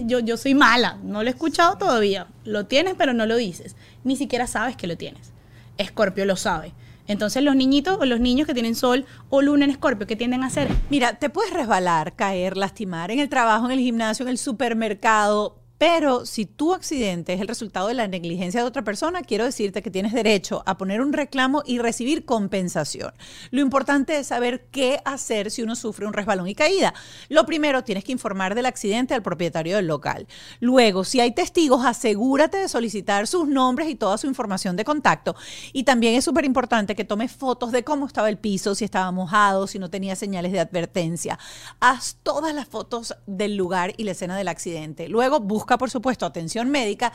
yo, 0.04 0.18
yo 0.18 0.36
soy 0.36 0.54
mala, 0.54 0.98
no 1.02 1.22
lo 1.22 1.28
he 1.28 1.32
escuchado 1.32 1.78
todavía. 1.78 2.26
Lo 2.44 2.66
tienes, 2.66 2.94
pero 2.98 3.14
no 3.14 3.24
lo 3.24 3.36
dices. 3.36 3.76
Ni 4.04 4.16
siquiera 4.16 4.46
sabes 4.46 4.76
que 4.76 4.86
lo 4.86 4.96
tienes. 4.96 5.32
Escorpio 5.78 6.24
lo 6.26 6.36
sabe. 6.36 6.74
Entonces 7.08 7.42
los 7.42 7.56
niñitos 7.56 7.98
o 8.00 8.04
los 8.04 8.20
niños 8.20 8.46
que 8.46 8.54
tienen 8.54 8.74
sol 8.74 9.06
o 9.28 9.42
luna 9.42 9.64
en 9.64 9.70
escorpio, 9.70 10.06
¿qué 10.06 10.16
tienden 10.16 10.44
a 10.44 10.46
hacer? 10.46 10.68
Mira, 10.90 11.14
te 11.14 11.30
puedes 11.30 11.52
resbalar, 11.52 12.14
caer, 12.14 12.56
lastimar 12.56 13.10
en 13.10 13.18
el 13.18 13.28
trabajo, 13.28 13.66
en 13.66 13.72
el 13.72 13.80
gimnasio, 13.80 14.24
en 14.24 14.30
el 14.30 14.38
supermercado, 14.38 15.61
pero 15.82 16.26
si 16.26 16.46
tu 16.46 16.74
accidente 16.74 17.32
es 17.32 17.40
el 17.40 17.48
resultado 17.48 17.88
de 17.88 17.94
la 17.94 18.06
negligencia 18.06 18.60
de 18.60 18.66
otra 18.68 18.84
persona, 18.84 19.22
quiero 19.22 19.44
decirte 19.44 19.82
que 19.82 19.90
tienes 19.90 20.12
derecho 20.12 20.62
a 20.64 20.78
poner 20.78 21.00
un 21.00 21.12
reclamo 21.12 21.64
y 21.66 21.80
recibir 21.80 22.24
compensación. 22.24 23.12
Lo 23.50 23.60
importante 23.60 24.16
es 24.16 24.28
saber 24.28 24.68
qué 24.70 25.00
hacer 25.04 25.50
si 25.50 25.60
uno 25.60 25.74
sufre 25.74 26.06
un 26.06 26.12
resbalón 26.12 26.46
y 26.46 26.54
caída. 26.54 26.94
Lo 27.28 27.46
primero, 27.46 27.82
tienes 27.82 28.04
que 28.04 28.12
informar 28.12 28.54
del 28.54 28.66
accidente 28.66 29.12
al 29.12 29.24
propietario 29.24 29.74
del 29.74 29.88
local. 29.88 30.28
Luego, 30.60 31.02
si 31.02 31.18
hay 31.18 31.34
testigos, 31.34 31.84
asegúrate 31.84 32.58
de 32.58 32.68
solicitar 32.68 33.26
sus 33.26 33.48
nombres 33.48 33.88
y 33.88 33.96
toda 33.96 34.18
su 34.18 34.28
información 34.28 34.76
de 34.76 34.84
contacto. 34.84 35.34
Y 35.72 35.82
también 35.82 36.14
es 36.14 36.24
súper 36.24 36.44
importante 36.44 36.94
que 36.94 37.04
tomes 37.04 37.32
fotos 37.32 37.72
de 37.72 37.82
cómo 37.82 38.06
estaba 38.06 38.28
el 38.28 38.38
piso, 38.38 38.76
si 38.76 38.84
estaba 38.84 39.10
mojado, 39.10 39.66
si 39.66 39.80
no 39.80 39.90
tenía 39.90 40.14
señales 40.14 40.52
de 40.52 40.60
advertencia. 40.60 41.40
Haz 41.80 42.18
todas 42.22 42.54
las 42.54 42.68
fotos 42.68 43.16
del 43.26 43.56
lugar 43.56 43.94
y 43.96 44.04
la 44.04 44.12
escena 44.12 44.36
del 44.36 44.46
accidente. 44.46 45.08
Luego, 45.08 45.40
busca, 45.40 45.71
por 45.78 45.90
supuesto, 45.90 46.26
atención 46.26 46.70
médica. 46.70 47.12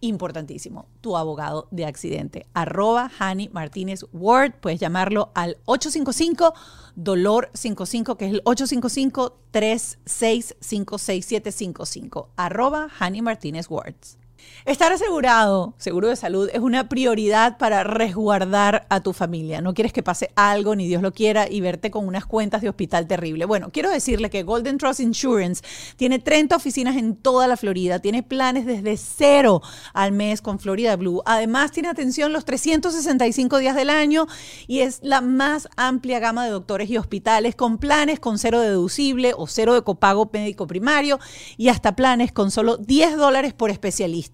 Importantísimo, 0.00 0.86
tu 1.00 1.16
abogado 1.16 1.66
de 1.72 1.84
accidente. 1.84 2.46
Arroba 2.54 3.10
Hani 3.18 3.48
Martínez 3.48 4.04
Ward. 4.12 4.52
Puedes 4.60 4.78
llamarlo 4.78 5.32
al 5.34 5.56
855 5.64 6.54
Dolor 6.94 7.50
55, 7.54 8.16
que 8.16 8.26
es 8.26 8.32
el 8.32 8.42
855 8.44 9.38
365 9.50 10.98
6755. 10.98 12.30
Arroba 12.36 12.88
Hani 13.00 13.22
Martínez 13.22 13.68
Words. 13.68 14.18
Estar 14.64 14.92
asegurado, 14.92 15.74
seguro 15.78 16.08
de 16.08 16.16
salud, 16.16 16.50
es 16.52 16.60
una 16.60 16.90
prioridad 16.90 17.56
para 17.56 17.84
resguardar 17.84 18.86
a 18.90 19.00
tu 19.00 19.14
familia. 19.14 19.62
No 19.62 19.72
quieres 19.72 19.94
que 19.94 20.02
pase 20.02 20.30
algo, 20.36 20.76
ni 20.76 20.86
Dios 20.86 21.00
lo 21.00 21.12
quiera, 21.12 21.50
y 21.50 21.62
verte 21.62 21.90
con 21.90 22.06
unas 22.06 22.26
cuentas 22.26 22.60
de 22.60 22.68
hospital 22.68 23.06
terrible. 23.06 23.46
Bueno, 23.46 23.70
quiero 23.72 23.90
decirle 23.90 24.28
que 24.28 24.42
Golden 24.42 24.76
Trust 24.76 25.00
Insurance 25.00 25.62
tiene 25.96 26.18
30 26.18 26.54
oficinas 26.54 26.96
en 26.96 27.16
toda 27.16 27.46
la 27.46 27.56
Florida, 27.56 27.98
tiene 28.00 28.22
planes 28.22 28.66
desde 28.66 28.98
cero 28.98 29.62
al 29.94 30.12
mes 30.12 30.42
con 30.42 30.58
Florida 30.58 30.96
Blue. 30.96 31.22
Además, 31.24 31.72
tiene 31.72 31.88
atención 31.88 32.34
los 32.34 32.44
365 32.44 33.58
días 33.58 33.74
del 33.74 33.88
año 33.88 34.26
y 34.66 34.80
es 34.80 34.98
la 35.02 35.22
más 35.22 35.68
amplia 35.76 36.18
gama 36.18 36.44
de 36.44 36.50
doctores 36.50 36.90
y 36.90 36.98
hospitales 36.98 37.54
con 37.54 37.78
planes 37.78 38.20
con 38.20 38.38
cero 38.38 38.60
deducible 38.60 39.32
o 39.34 39.46
cero 39.46 39.72
de 39.72 39.82
copago 39.82 40.28
médico 40.30 40.66
primario 40.66 41.18
y 41.56 41.68
hasta 41.68 41.96
planes 41.96 42.32
con 42.32 42.50
solo 42.50 42.76
10 42.76 43.16
dólares 43.16 43.54
por 43.54 43.70
especialista 43.70 44.27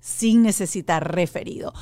sin 0.00 0.42
necesitar 0.42 1.14
referido. 1.14 1.74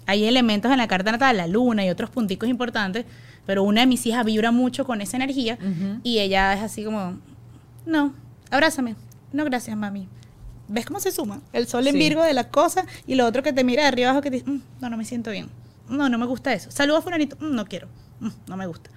hay 0.05 0.25
elementos 0.25 0.71
en 0.71 0.77
la 0.77 0.87
carta 0.87 1.11
natal, 1.11 1.37
la 1.37 1.47
luna 1.47 1.85
y 1.85 1.89
otros 1.89 2.09
punticos 2.09 2.49
importantes, 2.49 3.05
pero 3.45 3.63
una 3.63 3.81
de 3.81 3.87
mis 3.87 4.05
hijas 4.05 4.25
vibra 4.25 4.51
mucho 4.51 4.85
con 4.85 5.01
esa 5.01 5.17
energía 5.17 5.57
y 6.03 6.19
ella 6.19 6.53
es 6.53 6.61
así 6.61 6.83
como, 6.83 7.19
no, 7.85 8.13
abrázame, 8.49 8.95
no 9.33 9.45
gracias 9.45 9.75
mami. 9.77 10.07
¿Ves 10.67 10.85
cómo 10.85 10.99
se 11.01 11.11
suma? 11.11 11.41
El 11.51 11.67
sol 11.67 11.85
en 11.87 11.95
Virgo 11.95 12.23
de 12.23 12.33
las 12.33 12.45
cosas 12.45 12.85
y 13.05 13.15
lo 13.15 13.25
otro 13.25 13.43
que 13.43 13.51
te 13.51 13.63
mira 13.63 13.83
de 13.83 13.89
arriba 13.89 14.09
abajo 14.09 14.21
que 14.21 14.29
te 14.29 14.37
dice, 14.37 14.49
mm, 14.49 14.61
no, 14.79 14.89
no 14.89 14.97
me 14.97 15.03
siento 15.03 15.31
bien. 15.31 15.49
No, 15.89 16.07
no 16.07 16.17
me 16.17 16.25
gusta 16.25 16.53
eso. 16.53 16.71
Saludos 16.71 16.99
a 16.99 17.03
fulanito, 17.03 17.35
mm, 17.41 17.53
no 17.53 17.65
quiero, 17.65 17.89
mm, 18.21 18.29
no 18.47 18.55
me 18.55 18.65
gusta. 18.67 18.89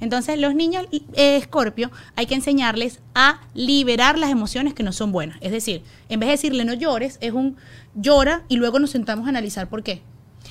Entonces, 0.00 0.38
los 0.38 0.54
niños 0.54 0.86
Escorpio 1.12 1.88
eh, 1.88 2.12
hay 2.16 2.26
que 2.26 2.34
enseñarles 2.34 3.00
a 3.14 3.40
liberar 3.54 4.18
las 4.18 4.30
emociones 4.30 4.74
que 4.74 4.82
no 4.82 4.92
son 4.92 5.12
buenas. 5.12 5.38
Es 5.40 5.52
decir, 5.52 5.82
en 6.08 6.20
vez 6.20 6.28
de 6.28 6.32
decirle 6.32 6.64
no 6.64 6.74
llores, 6.74 7.18
es 7.20 7.32
un 7.32 7.56
llora 7.94 8.42
y 8.48 8.56
luego 8.56 8.78
nos 8.78 8.90
sentamos 8.90 9.26
a 9.26 9.28
analizar 9.28 9.68
por 9.68 9.82
qué. 9.82 10.02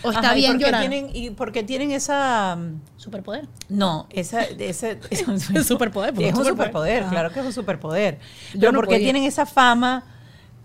O 0.03 0.11
está 0.11 0.33
bien 0.33 0.59
¿y 0.59 0.63
llorar. 0.63 0.81
Tienen, 0.81 1.09
¿Y 1.13 1.31
porque 1.31 1.63
tienen 1.63 1.91
esa... 1.91 2.55
Mm, 2.55 2.81
¿Superpoder? 2.97 3.47
No, 3.67 4.07
esa, 4.09 4.43
ese, 4.43 4.99
es 5.09 5.27
un 5.27 5.39
superpoder. 5.39 6.13
Es 6.21 6.35
un 6.35 6.45
superpoder, 6.45 7.05
claro 7.05 7.31
que 7.31 7.39
es 7.39 7.45
un 7.45 7.53
superpoder. 7.53 8.19
Pero 8.53 8.73
porque 8.73 8.99
tienen 8.99 9.23
esa 9.23 9.45
fama 9.45 10.05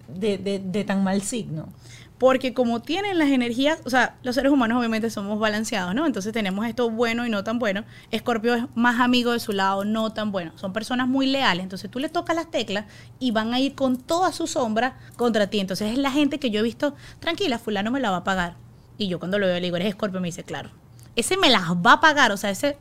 de, 0.09 0.61
de, 0.65 0.85
tan 0.85 1.03
mal 1.05 1.23
signo? 1.23 1.69
Porque 2.19 2.55
como 2.55 2.81
tienen 2.81 3.19
las 3.19 3.29
energías, 3.29 3.81
o 3.85 3.91
sea, 3.91 4.17
los 4.23 4.37
seres 4.37 4.53
humanos 4.53 4.79
obviamente 4.79 5.11
somos 5.11 5.39
balanceados, 5.39 5.95
¿no? 5.95 6.07
Entonces 6.07 6.33
tenemos 6.33 6.65
esto 6.67 6.89
bueno 6.89 7.27
y 7.27 7.31
no 7.31 7.43
tan 7.43 7.59
bueno. 7.59 7.85
Escorpio 8.13 8.55
es 8.55 8.65
más 8.77 9.01
amigo 9.01 9.33
de 9.33 9.41
su 9.41 9.53
lado, 9.53 9.85
no 9.85 10.13
tan 10.13 10.31
bueno. 10.31 10.53
Son 10.55 10.73
personas 10.73 11.09
muy 11.09 11.27
leales. 11.27 11.65
Entonces 11.65 11.91
tú 11.91 11.99
le 11.99 12.09
tocas 12.09 12.37
las 12.37 12.51
teclas 12.51 12.87
y 13.19 13.33
van 13.33 13.53
a 13.53 13.59
ir 13.59 13.75
con 13.75 13.99
toda 13.99 14.33
su 14.33 14.47
sombra 14.47 14.97
contra 15.17 15.49
ti. 15.49 15.59
Entonces 15.59 15.91
es 15.91 15.99
la 15.99 16.13
gente 16.13 16.39
que 16.39 16.51
yo 16.51 16.61
he 16.61 16.63
visto, 16.63 16.95
tranquila, 17.19 17.59
fulano 17.59 17.91
me 17.91 18.01
la 18.01 18.11
va 18.11 18.19
a 18.19 18.25
pagar 18.25 18.64
y 18.99 19.09
yo 19.09 19.19
cuando 19.19 19.39
lo 19.39 19.47
veo 19.47 19.57
le 19.57 19.63
digo, 19.63 19.77
eres 19.77 19.93
Scorpio, 19.93 20.21
me 20.21 20.29
dice, 20.29 20.45
claro. 20.45 20.71
Ese 21.17 21.37
me 21.37 21.51
las 21.51 21.63
va 21.63 21.95
a 21.95 22.01
pagar, 22.01 22.33
o 22.33 22.37
sea, 22.37 22.51
ese 22.51 22.77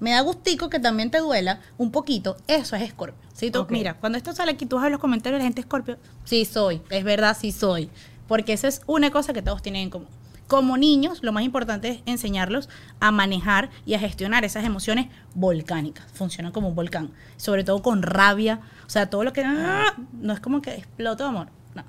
me 0.00 0.10
da 0.10 0.20
gustico 0.20 0.68
que 0.68 0.80
también 0.80 1.10
te 1.10 1.18
duela 1.18 1.60
un 1.78 1.92
poquito. 1.92 2.36
Eso 2.48 2.74
es 2.74 2.90
Scorpio. 2.90 3.20
Si 3.32 3.50
tú, 3.50 3.66
Mira, 3.70 3.94
cuando 3.94 4.18
esto 4.18 4.32
sale 4.32 4.52
aquí, 4.52 4.66
tú 4.66 4.76
vas 4.76 4.86
a 4.86 4.90
los 4.90 5.00
comentarios 5.00 5.38
de 5.38 5.44
la 5.44 5.44
gente 5.44 5.62
Scorpio. 5.62 5.96
Sí 6.24 6.44
soy, 6.44 6.82
es 6.90 7.04
verdad, 7.04 7.36
sí 7.38 7.52
soy. 7.52 7.88
Porque 8.26 8.52
esa 8.52 8.68
es 8.68 8.82
una 8.86 9.10
cosa 9.10 9.32
que 9.32 9.42
todos 9.42 9.62
tienen 9.62 9.82
en 9.82 9.90
común. 9.90 10.08
Como 10.48 10.76
niños, 10.76 11.22
lo 11.22 11.32
más 11.32 11.44
importante 11.44 11.88
es 11.88 12.02
enseñarlos 12.04 12.68
a 13.00 13.10
manejar 13.10 13.70
y 13.86 13.94
a 13.94 13.98
gestionar 13.98 14.44
esas 14.44 14.64
emociones 14.64 15.06
volcánicas. 15.34 16.04
Funcionan 16.12 16.52
como 16.52 16.68
un 16.68 16.74
volcán. 16.74 17.12
Sobre 17.36 17.64
todo 17.64 17.80
con 17.80 18.02
rabia. 18.02 18.60
O 18.86 18.90
sea, 18.90 19.08
todo 19.08 19.22
lo 19.22 19.32
que... 19.32 19.44
¡ah! 19.44 19.94
No 20.12 20.32
es 20.32 20.40
como 20.40 20.60
que 20.60 20.74
explota 20.74 21.28
amor. 21.28 21.48
No. 21.74 21.84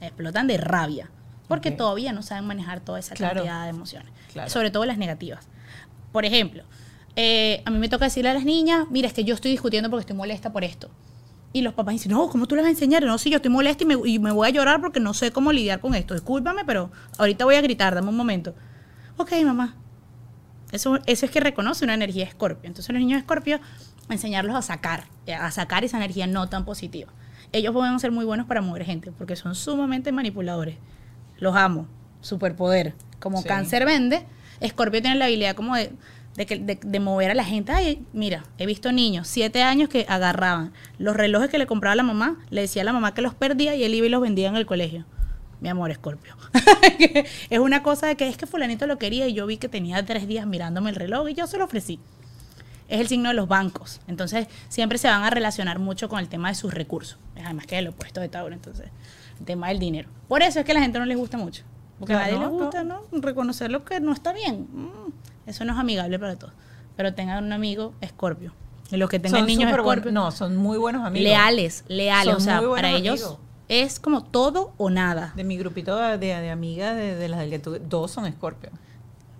Explotan 0.00 0.46
de 0.46 0.56
rabia 0.56 1.10
porque 1.50 1.72
todavía 1.72 2.12
no 2.12 2.22
saben 2.22 2.46
manejar 2.46 2.78
toda 2.78 3.00
esa 3.00 3.16
cantidad 3.16 3.64
de 3.64 3.70
emociones, 3.70 4.12
sobre 4.46 4.70
todo 4.70 4.84
las 4.84 4.98
negativas. 4.98 5.48
Por 6.12 6.24
ejemplo, 6.24 6.62
eh, 7.16 7.60
a 7.64 7.70
mí 7.72 7.78
me 7.78 7.88
toca 7.88 8.04
decirle 8.04 8.30
a 8.30 8.34
las 8.34 8.44
niñas, 8.44 8.86
mira, 8.88 9.08
es 9.08 9.12
que 9.12 9.24
yo 9.24 9.34
estoy 9.34 9.50
discutiendo 9.50 9.90
porque 9.90 10.02
estoy 10.02 10.16
molesta 10.16 10.52
por 10.52 10.62
esto. 10.62 10.90
Y 11.52 11.62
los 11.62 11.74
papás 11.74 11.94
dicen, 11.94 12.12
no, 12.12 12.28
¿cómo 12.28 12.46
tú 12.46 12.54
les 12.54 12.62
vas 12.62 12.68
a 12.68 12.70
enseñar? 12.70 13.02
No, 13.02 13.18
si 13.18 13.30
yo 13.30 13.36
estoy 13.36 13.50
molesta 13.50 13.82
y 13.82 13.86
me, 13.88 13.96
y 14.08 14.20
me 14.20 14.30
voy 14.30 14.46
a 14.46 14.50
llorar 14.50 14.80
porque 14.80 15.00
no 15.00 15.12
sé 15.12 15.32
cómo 15.32 15.50
lidiar 15.50 15.80
con 15.80 15.96
esto. 15.96 16.14
Discúlpame, 16.14 16.64
pero 16.64 16.92
ahorita 17.18 17.44
voy 17.44 17.56
a 17.56 17.60
gritar, 17.62 17.96
dame 17.96 18.10
un 18.10 18.16
momento. 18.16 18.54
Ok, 19.16 19.32
mamá. 19.44 19.74
Eso, 20.70 21.00
eso 21.06 21.26
es 21.26 21.32
que 21.32 21.40
reconoce 21.40 21.84
una 21.84 21.94
energía 21.94 22.24
escorpio. 22.26 22.68
Entonces 22.68 22.92
los 22.92 23.00
niños 23.00 23.18
escorpio, 23.18 23.58
enseñarlos 24.08 24.54
a 24.54 24.62
sacar, 24.62 25.08
a 25.36 25.50
sacar 25.50 25.82
esa 25.82 25.96
energía 25.96 26.28
no 26.28 26.48
tan 26.48 26.64
positiva. 26.64 27.12
Ellos 27.50 27.72
pueden 27.72 27.98
ser 27.98 28.12
muy 28.12 28.24
buenos 28.24 28.46
para 28.46 28.60
mover 28.60 28.84
gente 28.84 29.10
porque 29.10 29.34
son 29.34 29.56
sumamente 29.56 30.12
manipuladores 30.12 30.76
los 31.40 31.56
amo, 31.56 31.86
superpoder. 32.20 32.94
Como 33.18 33.42
cáncer 33.42 33.84
vende, 33.84 34.24
Escorpio 34.60 35.02
tiene 35.02 35.16
la 35.16 35.26
habilidad 35.26 35.54
como 35.54 35.74
de, 35.76 35.90
de, 36.36 37.00
mover 37.00 37.30
a 37.30 37.34
la 37.34 37.44
gente. 37.44 37.72
Ay, 37.72 38.04
mira, 38.12 38.44
he 38.58 38.66
visto 38.66 38.92
niños, 38.92 39.28
siete 39.28 39.62
años 39.62 39.88
que 39.88 40.06
agarraban 40.08 40.72
los 40.98 41.16
relojes 41.16 41.50
que 41.50 41.58
le 41.58 41.66
compraba 41.66 41.94
la 41.96 42.02
mamá, 42.02 42.38
le 42.50 42.62
decía 42.62 42.82
a 42.82 42.84
la 42.84 42.92
mamá 42.92 43.12
que 43.14 43.22
los 43.22 43.34
perdía 43.34 43.74
y 43.74 43.84
él 43.84 43.94
iba 43.94 44.06
y 44.06 44.10
los 44.10 44.22
vendía 44.22 44.48
en 44.48 44.56
el 44.56 44.66
colegio. 44.66 45.04
Mi 45.60 45.68
amor, 45.68 45.90
Escorpio. 45.90 46.36
es 47.50 47.58
una 47.58 47.82
cosa 47.82 48.06
de 48.06 48.16
que 48.16 48.28
es 48.28 48.38
que 48.38 48.46
fulanito 48.46 48.86
lo 48.86 48.98
quería 48.98 49.28
y 49.28 49.34
yo 49.34 49.46
vi 49.46 49.58
que 49.58 49.68
tenía 49.68 50.04
tres 50.06 50.26
días 50.26 50.46
mirándome 50.46 50.88
el 50.88 50.96
reloj 50.96 51.28
y 51.28 51.34
yo 51.34 51.46
se 51.46 51.58
lo 51.58 51.64
ofrecí. 51.64 52.00
Es 52.88 53.00
el 53.00 53.08
signo 53.08 53.28
de 53.28 53.34
los 53.34 53.46
bancos. 53.46 54.00
Entonces, 54.08 54.48
siempre 54.68 54.98
se 54.98 55.08
van 55.08 55.22
a 55.22 55.30
relacionar 55.30 55.78
mucho 55.78 56.08
con 56.08 56.18
el 56.18 56.28
tema 56.28 56.48
de 56.48 56.54
sus 56.54 56.72
recursos. 56.72 57.18
Además 57.36 57.66
que 57.66 57.76
es 57.76 57.80
el 57.80 57.88
opuesto 57.88 58.20
de 58.20 58.28
Tauro. 58.28 58.54
Entonces, 58.54 58.86
tema 59.44 59.68
del 59.68 59.78
dinero. 59.78 60.08
Por 60.28 60.42
eso 60.42 60.60
es 60.60 60.64
que 60.64 60.72
a 60.72 60.74
la 60.74 60.80
gente 60.80 60.98
no 60.98 61.06
les 61.06 61.16
gusta 61.16 61.36
mucho. 61.36 61.64
Porque 61.98 62.14
a 62.14 62.20
nadie 62.20 62.38
les 62.38 62.48
gusta, 62.48 62.82
¿no? 62.82 63.02
Reconocer 63.12 63.70
lo 63.70 63.84
que 63.84 64.00
no 64.00 64.12
está 64.12 64.32
bien. 64.32 64.68
Mm, 64.72 65.12
eso 65.46 65.64
no 65.64 65.72
es 65.72 65.78
amigable 65.78 66.18
para 66.18 66.36
todos. 66.36 66.54
Pero 66.96 67.14
tengan 67.14 67.44
un 67.44 67.52
amigo 67.52 67.94
escorpio. 68.00 68.52
Los 68.90 69.08
que 69.08 69.18
tengan 69.20 69.46
niños 69.46 69.70
escorpio. 69.70 70.10
no, 70.10 70.32
son 70.32 70.56
muy 70.56 70.78
buenos 70.78 71.06
amigos. 71.06 71.24
Leales, 71.24 71.84
leales. 71.88 72.34
o 72.34 72.40
sea, 72.40 72.60
para 72.60 72.90
ellos 72.90 73.38
es 73.68 74.00
como 74.00 74.24
todo 74.24 74.72
o 74.78 74.90
nada. 74.90 75.32
De 75.36 75.44
mi 75.44 75.56
grupito 75.56 75.96
de, 75.96 76.18
de 76.18 76.50
amigas, 76.50 76.96
de, 76.96 77.28
las 77.28 77.38
del 77.38 77.50
que 77.50 77.58
tú, 77.60 77.78
dos 77.78 78.10
son 78.10 78.26
escorpio. 78.26 78.70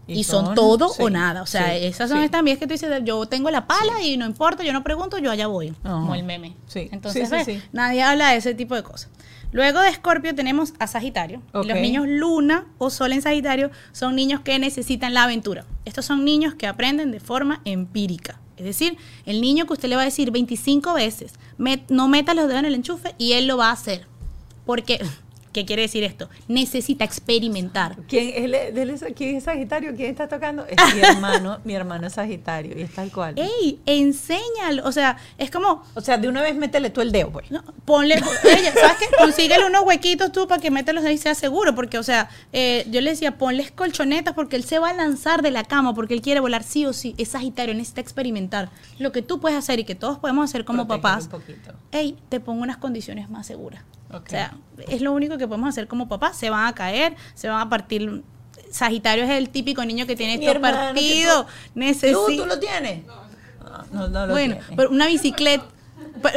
Y, 0.06 0.24
son, 0.24 0.54
todo 0.54 0.92
o 0.98 1.10
nada. 1.10 1.42
O 1.42 1.46
sea, 1.46 1.76
esas 1.76 2.10
son 2.10 2.18
estas 2.22 2.42
mías 2.42 2.58
que 2.58 2.66
tú 2.66 2.72
dices, 2.72 2.90
yo 3.04 3.26
tengo 3.26 3.50
la 3.50 3.66
pala 3.66 4.02
y 4.02 4.16
no 4.16 4.26
importa, 4.26 4.64
yo 4.64 4.72
no 4.72 4.82
pregunto, 4.82 5.18
yo 5.18 5.30
allá 5.30 5.46
voy. 5.46 5.70
Como 5.82 6.14
el 6.14 6.24
meme. 6.24 6.56
Entonces, 6.74 7.30
nadie 7.72 8.02
habla 8.02 8.30
de 8.30 8.36
ese 8.36 8.54
tipo 8.54 8.74
de 8.74 8.82
cosas. 8.82 9.10
Luego 9.52 9.80
de 9.80 9.88
Escorpio 9.88 10.34
tenemos 10.34 10.74
a 10.78 10.86
Sagitario. 10.86 11.42
los 11.52 11.66
niños 11.66 12.06
Luna 12.06 12.66
o 12.78 12.90
Sol 12.90 13.12
en 13.12 13.22
Sagitario 13.22 13.70
son 13.92 14.14
niños 14.14 14.40
que 14.40 14.58
necesitan 14.58 15.14
la 15.14 15.24
aventura. 15.24 15.64
Estos 15.84 16.04
son 16.04 16.24
niños 16.24 16.54
que 16.54 16.66
aprenden 16.66 17.10
de 17.10 17.20
forma 17.20 17.60
empírica. 17.64 18.38
Es 18.56 18.64
decir, 18.64 18.96
el 19.24 19.40
niño 19.40 19.66
que 19.66 19.72
usted 19.72 19.88
le 19.88 19.96
va 19.96 20.02
a 20.02 20.04
decir 20.04 20.30
25 20.30 20.94
veces, 20.94 21.34
no 21.88 22.08
meta 22.08 22.34
los 22.34 22.46
dedos 22.46 22.60
en 22.60 22.66
el 22.66 22.74
enchufe 22.74 23.14
y 23.18 23.32
él 23.32 23.46
lo 23.46 23.56
va 23.56 23.70
a 23.70 23.72
hacer. 23.72 24.06
Porque 24.66 25.00
¿Qué 25.52 25.64
quiere 25.64 25.82
decir 25.82 26.04
esto? 26.04 26.28
Necesita 26.46 27.04
experimentar. 27.04 27.96
¿Quién 28.06 28.54
es, 28.54 29.04
¿quién 29.16 29.36
es 29.36 29.44
Sagitario? 29.44 29.94
¿Quién 29.96 30.10
está 30.10 30.28
tocando? 30.28 30.64
Es 30.66 30.76
mi 30.94 31.00
hermano. 31.00 31.58
mi 31.64 31.74
hermano 31.74 32.06
es 32.06 32.12
Sagitario 32.12 32.78
y 32.78 32.82
es 32.82 32.94
tal 32.94 33.10
cual. 33.10 33.34
¡Ey! 33.36 33.80
Enséñalo. 33.84 34.86
O 34.86 34.92
sea, 34.92 35.16
es 35.38 35.50
como. 35.50 35.82
O 35.94 36.00
sea, 36.00 36.18
de 36.18 36.28
una 36.28 36.42
vez 36.42 36.54
métele 36.54 36.90
tú 36.90 37.00
el 37.00 37.10
dedo, 37.10 37.30
pues. 37.30 37.50
No, 37.50 37.64
ponle. 37.84 38.14
ella, 38.14 38.72
¿Sabes 38.72 38.96
qué? 39.00 39.06
Consíguele 39.18 39.66
unos 39.66 39.82
huequitos 39.84 40.30
tú 40.30 40.46
para 40.46 40.62
que 40.62 40.70
mételos 40.70 41.04
ahí 41.04 41.14
y 41.14 41.18
sea 41.18 41.34
seguro. 41.34 41.74
Porque, 41.74 41.98
o 41.98 42.04
sea, 42.04 42.30
eh, 42.52 42.86
yo 42.88 43.00
le 43.00 43.10
decía, 43.10 43.36
ponles 43.36 43.72
colchonetas 43.72 44.34
porque 44.34 44.54
él 44.54 44.62
se 44.62 44.78
va 44.78 44.90
a 44.90 44.94
lanzar 44.94 45.42
de 45.42 45.50
la 45.50 45.64
cama 45.64 45.94
porque 45.94 46.14
él 46.14 46.22
quiere 46.22 46.38
volar 46.38 46.62
sí 46.62 46.86
o 46.86 46.92
sí. 46.92 47.16
Es 47.18 47.30
Sagitario, 47.30 47.74
necesita 47.74 48.00
experimentar. 48.00 48.70
Lo 49.00 49.10
que 49.10 49.22
tú 49.22 49.40
puedes 49.40 49.58
hacer 49.58 49.80
y 49.80 49.84
que 49.84 49.96
todos 49.96 50.18
podemos 50.18 50.48
hacer 50.48 50.64
como 50.64 50.86
papás. 50.86 51.28
¡Ey! 51.90 52.16
Te 52.28 52.38
pongo 52.38 52.62
unas 52.62 52.76
condiciones 52.76 53.28
más 53.28 53.48
seguras. 53.48 53.82
O 54.12 54.22
sea, 54.26 54.54
es 54.88 55.00
lo 55.02 55.12
único 55.12 55.38
que 55.38 55.46
podemos 55.46 55.68
hacer 55.68 55.86
como 55.86 56.08
papás. 56.08 56.36
Se 56.36 56.50
van 56.50 56.66
a 56.66 56.74
caer, 56.74 57.16
se 57.34 57.48
van 57.48 57.60
a 57.60 57.68
partir. 57.68 58.22
Sagitario 58.70 59.24
es 59.24 59.30
el 59.30 59.48
típico 59.50 59.84
niño 59.84 60.06
que 60.06 60.14
tiene 60.14 60.38
Mi 60.38 60.44
esto 60.44 60.56
hermano, 60.56 60.76
partido. 60.76 61.44
¿Tú, 61.44 61.50
Necesita. 61.74 62.42
¿Tú 62.42 62.46
lo 62.46 62.58
tienes? 62.60 63.04
No, 63.04 63.84
no, 63.92 64.08
no 64.08 64.26
lo 64.26 64.32
bueno, 64.32 64.54
tienes. 64.56 64.76
pero 64.76 64.90
una 64.90 65.06
bicicleta. 65.06 65.64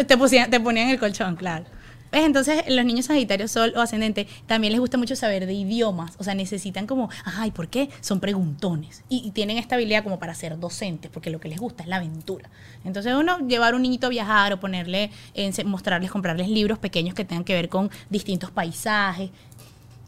Te, 0.08 0.18
pusían, 0.18 0.50
te 0.50 0.60
ponían 0.60 0.90
el 0.90 1.00
colchón, 1.00 1.36
claro. 1.36 1.66
¿Ves? 2.14 2.24
Entonces, 2.26 2.64
los 2.70 2.86
niños 2.86 3.08
Sagitario, 3.08 3.48
Sol 3.50 3.74
o 3.76 3.82
Ascendente 3.82 4.28
también 4.46 4.72
les 4.72 4.80
gusta 4.80 4.98
mucho 4.98 5.16
saber 5.16 5.46
de 5.48 5.54
idiomas. 5.54 6.14
O 6.20 6.24
sea, 6.24 6.36
necesitan 6.36 6.88
como, 6.88 7.10
ay, 7.26 7.52
¿por 7.52 7.68
qué? 7.68 7.90
Son 8.02 8.20
preguntones. 8.22 9.04
Y, 9.10 9.24
y 9.26 9.32
tienen 9.32 9.58
esta 9.58 9.76
habilidad 9.76 10.04
como 10.04 10.20
para 10.20 10.36
ser 10.36 10.60
docentes, 10.60 11.10
porque 11.12 11.30
lo 11.32 11.40
que 11.40 11.50
les 11.50 11.60
gusta 11.60 11.84
es 11.84 11.90
la 11.90 11.96
aventura. 11.98 12.50
Entonces, 12.86 13.16
uno, 13.16 13.40
llevar 13.48 13.74
un 13.76 13.82
niñito 13.82 14.06
a 14.08 14.10
viajar 14.12 14.54
o 14.54 14.60
ponerle, 14.60 15.10
ense- 15.36 15.66
mostrarles, 15.66 16.12
comprarles 16.12 16.48
libros 16.50 16.78
pequeños 16.78 17.16
que 17.16 17.26
tengan 17.26 17.44
que 17.44 17.54
ver 17.56 17.68
con 17.68 17.90
distintos 18.10 18.52
paisajes. 18.52 19.32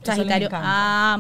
Sagitario 0.04 0.50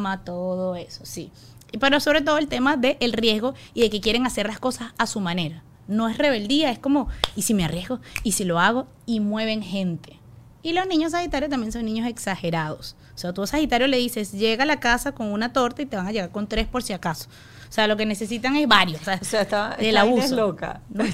ama 0.01 0.23
todo 0.23 0.75
eso, 0.75 1.05
sí. 1.05 1.31
Pero 1.79 1.99
sobre 1.99 2.21
todo 2.21 2.38
el 2.38 2.47
tema 2.47 2.77
del 2.77 3.11
riesgo 3.11 3.55
y 3.73 3.81
de 3.81 3.89
que 3.89 3.99
quieren 4.01 4.25
hacer 4.27 4.45
las 4.47 4.59
cosas 4.59 4.93
a 4.99 5.07
su 5.07 5.19
manera. 5.19 5.63
No 5.88 6.07
es 6.07 6.17
rebeldía, 6.19 6.69
es 6.71 6.77
como, 6.79 7.07
¿y 7.36 7.41
si 7.41 7.53
me 7.55 7.65
arriesgo? 7.65 7.99
¿Y 8.23 8.33
si 8.33 8.43
lo 8.43 8.59
hago? 8.59 8.88
Y 9.07 9.19
mueven 9.19 9.61
gente. 9.63 10.19
Y 10.66 10.74
los 10.74 10.88
niños 10.88 11.11
Sagitario 11.11 11.47
también 11.47 11.72
son 11.72 11.86
niños 11.86 12.07
exagerados. 12.07 12.95
O 13.13 13.20
sea, 13.20 13.34
tú 13.34 13.45
Sagitario 13.45 13.86
le 13.86 13.97
dices, 13.97 14.32
llega 14.32 14.63
a 14.63 14.66
la 14.66 14.80
casa 14.80 15.11
con 15.11 15.28
una 15.28 15.53
torta 15.53 15.84
y 15.84 15.86
te 15.86 15.95
van 15.95 16.07
a 16.07 16.11
llegar 16.11 16.32
con 16.32 16.47
tres 16.47 16.66
por 16.66 16.82
si 16.82 16.91
acaso. 16.91 17.30
O 17.76 17.78
sea, 17.78 17.88
lo 17.88 17.97
que 17.97 18.05
necesitan 18.05 18.55
es 18.55 18.69
varios. 18.69 19.01
O 19.01 19.03
sea, 19.03 19.19
O 19.21 19.26
sea, 19.26 19.41
está, 19.41 19.69
del 19.78 19.95
vaina 19.95 20.01
abuso. 20.01 20.23
es 20.26 20.32
loca. 20.32 20.80
Vaina 20.88 21.11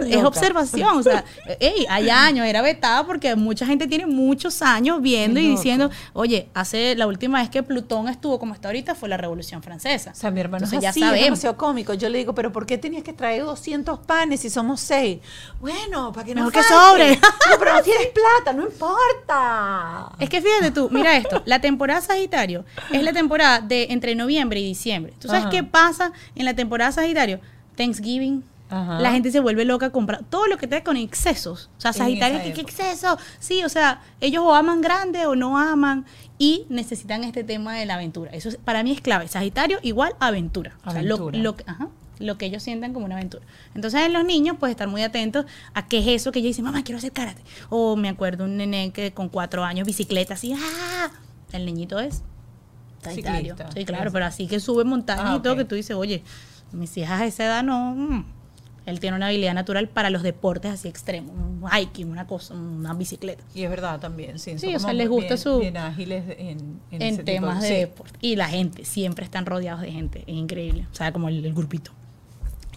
Es 0.00 0.14
loca. 0.16 0.28
observación, 0.28 0.98
o 0.98 1.02
sea, 1.02 1.24
ey, 1.58 1.86
hay 1.88 2.10
años, 2.10 2.46
era 2.46 2.60
vetada 2.60 3.06
porque 3.06 3.34
mucha 3.34 3.64
gente 3.64 3.86
tiene 3.86 4.04
muchos 4.04 4.60
años 4.60 5.00
viendo 5.00 5.40
y 5.40 5.44
loco. 5.48 5.56
diciendo, 5.56 5.90
oye, 6.12 6.50
hace 6.52 6.94
la 6.96 7.06
última 7.06 7.40
vez 7.40 7.48
que 7.48 7.62
Plutón 7.62 8.08
estuvo 8.08 8.38
como 8.38 8.52
está 8.52 8.68
ahorita 8.68 8.94
fue 8.94 9.08
la 9.08 9.16
Revolución 9.16 9.62
Francesa. 9.62 10.10
O 10.10 10.14
sea, 10.14 10.30
mi 10.30 10.40
hermano 10.40 10.66
Entonces 10.66 10.76
es 10.78 10.82
ya 10.82 10.90
así, 10.90 11.00
es 11.00 11.06
sabemos. 11.06 11.24
demasiado 11.24 11.56
cómico. 11.56 11.94
Yo 11.94 12.10
le 12.10 12.18
digo, 12.18 12.34
pero 12.34 12.52
¿por 12.52 12.66
qué 12.66 12.76
tenías 12.76 13.04
que 13.04 13.14
traer 13.14 13.44
200 13.44 14.00
panes 14.00 14.40
si 14.40 14.50
somos 14.50 14.80
seis? 14.82 15.18
Bueno, 15.60 16.12
para 16.12 16.26
que 16.26 16.34
no 16.34 16.44
Mejor 16.44 16.52
que 16.52 16.62
sobre. 16.62 17.16
No, 17.16 17.58
pero 17.58 17.72
no 17.74 17.82
tienes 17.82 18.08
plata, 18.08 18.52
no 18.52 18.64
importa. 18.64 20.12
Es 20.18 20.28
que 20.28 20.42
fíjate 20.42 20.70
tú, 20.72 20.88
mira 20.90 21.16
esto, 21.16 21.42
la 21.46 21.60
temporada 21.60 22.00
Sagitario 22.02 22.64
es 22.92 23.02
la 23.02 23.12
temporada 23.14 23.60
de 23.60 23.86
entre 23.90 24.14
noviembre 24.14 24.60
y 24.60 24.64
diciembre. 24.64 25.14
¿Tú 25.18 25.28
sabes 25.28 25.42
Ajá. 25.44 25.50
qué 25.50 25.62
pasa 25.64 26.01
en 26.34 26.44
la 26.44 26.54
temporada 26.54 26.90
Sagitario? 26.90 27.38
Thanksgiving. 27.76 28.42
Ajá. 28.70 29.00
La 29.00 29.12
gente 29.12 29.30
se 29.30 29.40
vuelve 29.40 29.66
loca 29.66 29.86
a 29.86 29.90
comprar 29.90 30.24
todo 30.24 30.46
lo 30.46 30.56
que 30.56 30.66
tenga 30.66 30.82
con 30.82 30.96
excesos. 30.96 31.68
O 31.76 31.80
sea, 31.80 31.92
Sagitario, 31.92 32.38
¿qué, 32.42 32.52
qué 32.54 32.60
exceso? 32.62 33.18
Sí, 33.38 33.62
o 33.64 33.68
sea, 33.68 34.00
ellos 34.20 34.42
o 34.46 34.54
aman 34.54 34.80
grande 34.80 35.26
o 35.26 35.36
no 35.36 35.58
aman 35.58 36.06
y 36.38 36.64
necesitan 36.70 37.22
este 37.22 37.44
tema 37.44 37.74
de 37.76 37.84
la 37.84 37.94
aventura. 37.94 38.30
Eso 38.32 38.48
es- 38.48 38.56
para 38.56 38.82
mí 38.82 38.92
es 38.92 39.02
clave. 39.02 39.28
Sagitario 39.28 39.78
igual 39.82 40.14
aventura. 40.20 40.72
O 40.86 40.90
sea, 40.90 41.02
lo- 41.02 41.56
ajá, 41.66 41.88
lo 42.18 42.38
que 42.38 42.46
ellos 42.46 42.62
sientan 42.62 42.94
como 42.94 43.04
una 43.04 43.16
aventura. 43.16 43.44
Entonces, 43.74 44.00
en 44.02 44.12
los 44.14 44.24
niños, 44.24 44.56
pues 44.58 44.70
estar 44.70 44.88
muy 44.88 45.02
atentos 45.02 45.44
a 45.74 45.86
qué 45.86 45.98
es 45.98 46.06
eso 46.06 46.32
que 46.32 46.38
ellos 46.38 46.50
dicen, 46.50 46.64
mamá, 46.64 46.82
quiero 46.82 46.96
hacer 46.96 47.12
karate. 47.12 47.42
O 47.68 47.96
me 47.96 48.08
acuerdo 48.08 48.44
un 48.44 48.56
nene 48.56 48.90
que 48.92 49.12
con 49.12 49.28
cuatro 49.28 49.64
años, 49.64 49.86
bicicleta 49.86 50.32
así, 50.34 50.54
¡ah! 50.56 51.10
El 51.52 51.66
niñito 51.66 51.98
es 51.98 52.22
Sagitario. 53.02 53.54
Ciclista. 53.56 53.72
Sí, 53.72 53.84
claro, 53.84 54.10
pero 54.12 54.24
así 54.24 54.46
que 54.46 54.60
sube 54.60 54.84
montañas 54.84 55.24
Ah, 55.28 55.36
y 55.38 55.42
todo, 55.42 55.52
ok. 55.54 55.58
que 55.60 55.64
tú 55.64 55.74
dices, 55.74 55.96
oye, 55.96 56.22
mis 56.72 56.96
hijas 56.96 57.20
a 57.20 57.26
esa 57.26 57.44
edad 57.44 57.62
no. 57.62 57.94
mm". 57.94 58.24
Él 58.84 58.98
tiene 58.98 59.16
una 59.16 59.28
habilidad 59.28 59.54
natural 59.54 59.88
para 59.88 60.10
los 60.10 60.24
deportes 60.24 60.72
así 60.72 60.88
extremos, 60.88 61.30
un 61.36 61.62
hiking, 61.70 62.10
una 62.10 62.26
cosa, 62.26 62.54
una 62.54 62.92
bicicleta. 62.94 63.44
Y 63.54 63.62
es 63.62 63.70
verdad 63.70 64.00
también, 64.00 64.40
sí. 64.40 64.58
Sí, 64.58 64.74
o 64.74 64.78
sea, 64.80 64.92
les 64.92 65.08
gusta 65.08 65.34
bien- 65.34 65.38
su- 65.38 65.58
Bien 65.60 65.76
ágiles 65.76 66.24
en, 66.36 66.38
en, 66.38 66.80
en 66.90 67.02
ese 67.02 67.16
tipo 67.18 67.24
temas 67.26 67.62
de 67.62 67.68
sí. 67.68 67.74
deporte. 67.74 68.18
Y 68.20 68.34
la 68.34 68.48
gente, 68.48 68.84
siempre 68.84 69.24
están 69.24 69.46
rodeados 69.46 69.82
de 69.82 69.92
gente, 69.92 70.24
es 70.26 70.34
increíble. 70.34 70.88
O 70.90 70.94
sea, 70.96 71.12
como 71.12 71.28
el, 71.28 71.44
el 71.44 71.54
grupito. 71.54 71.92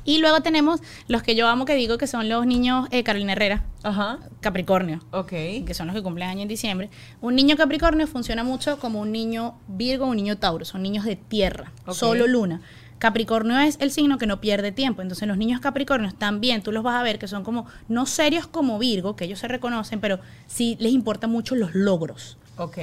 Y 0.06 0.20
luego 0.20 0.42
tenemos 0.42 0.82
los 1.08 1.24
que 1.24 1.36
yo 1.36 1.48
amo 1.48 1.66
que 1.66 1.74
digo 1.74 1.98
que 1.98 2.06
son 2.06 2.30
los 2.30 2.46
niños 2.46 2.88
eh, 2.92 3.04
Carolina 3.04 3.34
Herrera, 3.34 3.64
Ajá, 3.84 4.20
Capricornio. 4.40 5.00
ok. 5.12 5.30
que 5.66 5.74
son 5.74 5.88
los 5.88 5.96
que 5.96 6.04
cumplen 6.04 6.30
año 6.30 6.44
en 6.44 6.48
diciembre, 6.48 6.90
un 7.22 7.36
niño 7.36 7.58
Capricornio 7.58 8.06
funciona 8.06 8.44
mucho 8.44 8.78
como 8.80 9.00
un 9.02 9.12
niño 9.12 9.58
Virgo, 9.68 10.06
un 10.06 10.16
niño 10.18 10.38
Tauro, 10.38 10.64
son 10.64 10.84
niños 10.84 11.06
de 11.06 11.16
tierra, 11.16 11.72
solo 11.92 12.28
luna. 12.28 12.62
Capricornio 13.00 13.60
es 13.60 13.78
el 13.82 13.92
signo 13.92 14.18
que 14.18 14.26
no 14.26 14.40
pierde 14.40 14.72
tiempo, 14.72 15.02
entonces 15.02 15.28
los 15.28 15.38
niños 15.38 15.60
Capricornios 15.60 16.16
también 16.16 16.62
tú 16.62 16.72
los 16.72 16.82
vas 16.84 16.96
a 16.96 17.04
ver 17.04 17.20
que 17.20 17.28
son 17.28 17.44
como 17.44 17.66
no 17.90 18.06
serios 18.06 18.48
como 18.48 18.80
Virgo, 18.80 19.16
que 19.16 19.26
ellos 19.26 19.40
se 19.40 19.48
reconocen, 19.48 20.00
pero 20.00 20.20
sí 20.48 20.78
les 20.80 20.94
importan 20.94 21.30
mucho 21.30 21.56
los 21.56 21.76
logros. 21.76 22.38
Ok. 22.58 22.78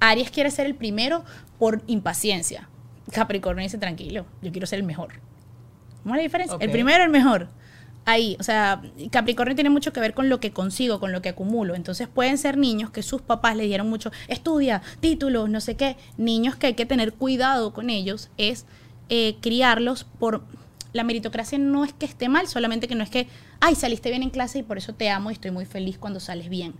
Aries 0.00 0.30
quiere 0.30 0.50
ser 0.50 0.66
el 0.66 0.74
primero 0.74 1.22
por 1.58 1.82
impaciencia. 1.86 2.68
Capricornio 3.12 3.62
dice 3.62 3.78
tranquilo, 3.78 4.24
yo 4.42 4.52
quiero 4.52 4.66
ser 4.66 4.78
el 4.78 4.84
mejor. 4.86 5.20
¿Cómo 6.02 6.14
es 6.14 6.18
la 6.18 6.22
diferencia? 6.22 6.56
El 6.60 6.70
primero, 6.70 7.04
el 7.04 7.10
mejor. 7.10 7.48
Ahí, 8.04 8.36
o 8.40 8.42
sea, 8.42 8.80
Capricornio 9.10 9.54
tiene 9.54 9.68
mucho 9.68 9.92
que 9.92 10.00
ver 10.00 10.14
con 10.14 10.30
lo 10.30 10.40
que 10.40 10.50
consigo, 10.50 10.98
con 10.98 11.12
lo 11.12 11.20
que 11.20 11.28
acumulo. 11.28 11.74
Entonces 11.74 12.08
pueden 12.08 12.38
ser 12.38 12.56
niños 12.56 12.90
que 12.90 13.02
sus 13.02 13.20
papás 13.20 13.54
le 13.54 13.64
dieron 13.64 13.88
mucho, 13.88 14.10
estudia, 14.28 14.80
títulos, 15.00 15.50
no 15.50 15.60
sé 15.60 15.76
qué. 15.76 15.96
Niños 16.16 16.56
que 16.56 16.68
hay 16.68 16.74
que 16.74 16.86
tener 16.86 17.12
cuidado 17.12 17.74
con 17.74 17.90
ellos 17.90 18.30
es 18.38 18.64
eh, 19.08 19.36
criarlos 19.40 20.04
por... 20.04 20.42
La 20.94 21.04
meritocracia 21.04 21.58
no 21.58 21.84
es 21.84 21.92
que 21.92 22.06
esté 22.06 22.30
mal, 22.30 22.48
solamente 22.48 22.88
que 22.88 22.94
no 22.94 23.04
es 23.04 23.10
que, 23.10 23.28
ay, 23.60 23.74
saliste 23.74 24.08
bien 24.08 24.22
en 24.22 24.30
clase 24.30 24.60
y 24.60 24.62
por 24.62 24.78
eso 24.78 24.94
te 24.94 25.10
amo 25.10 25.30
y 25.30 25.34
estoy 25.34 25.50
muy 25.50 25.66
feliz 25.66 25.98
cuando 25.98 26.18
sales 26.18 26.48
bien. 26.48 26.72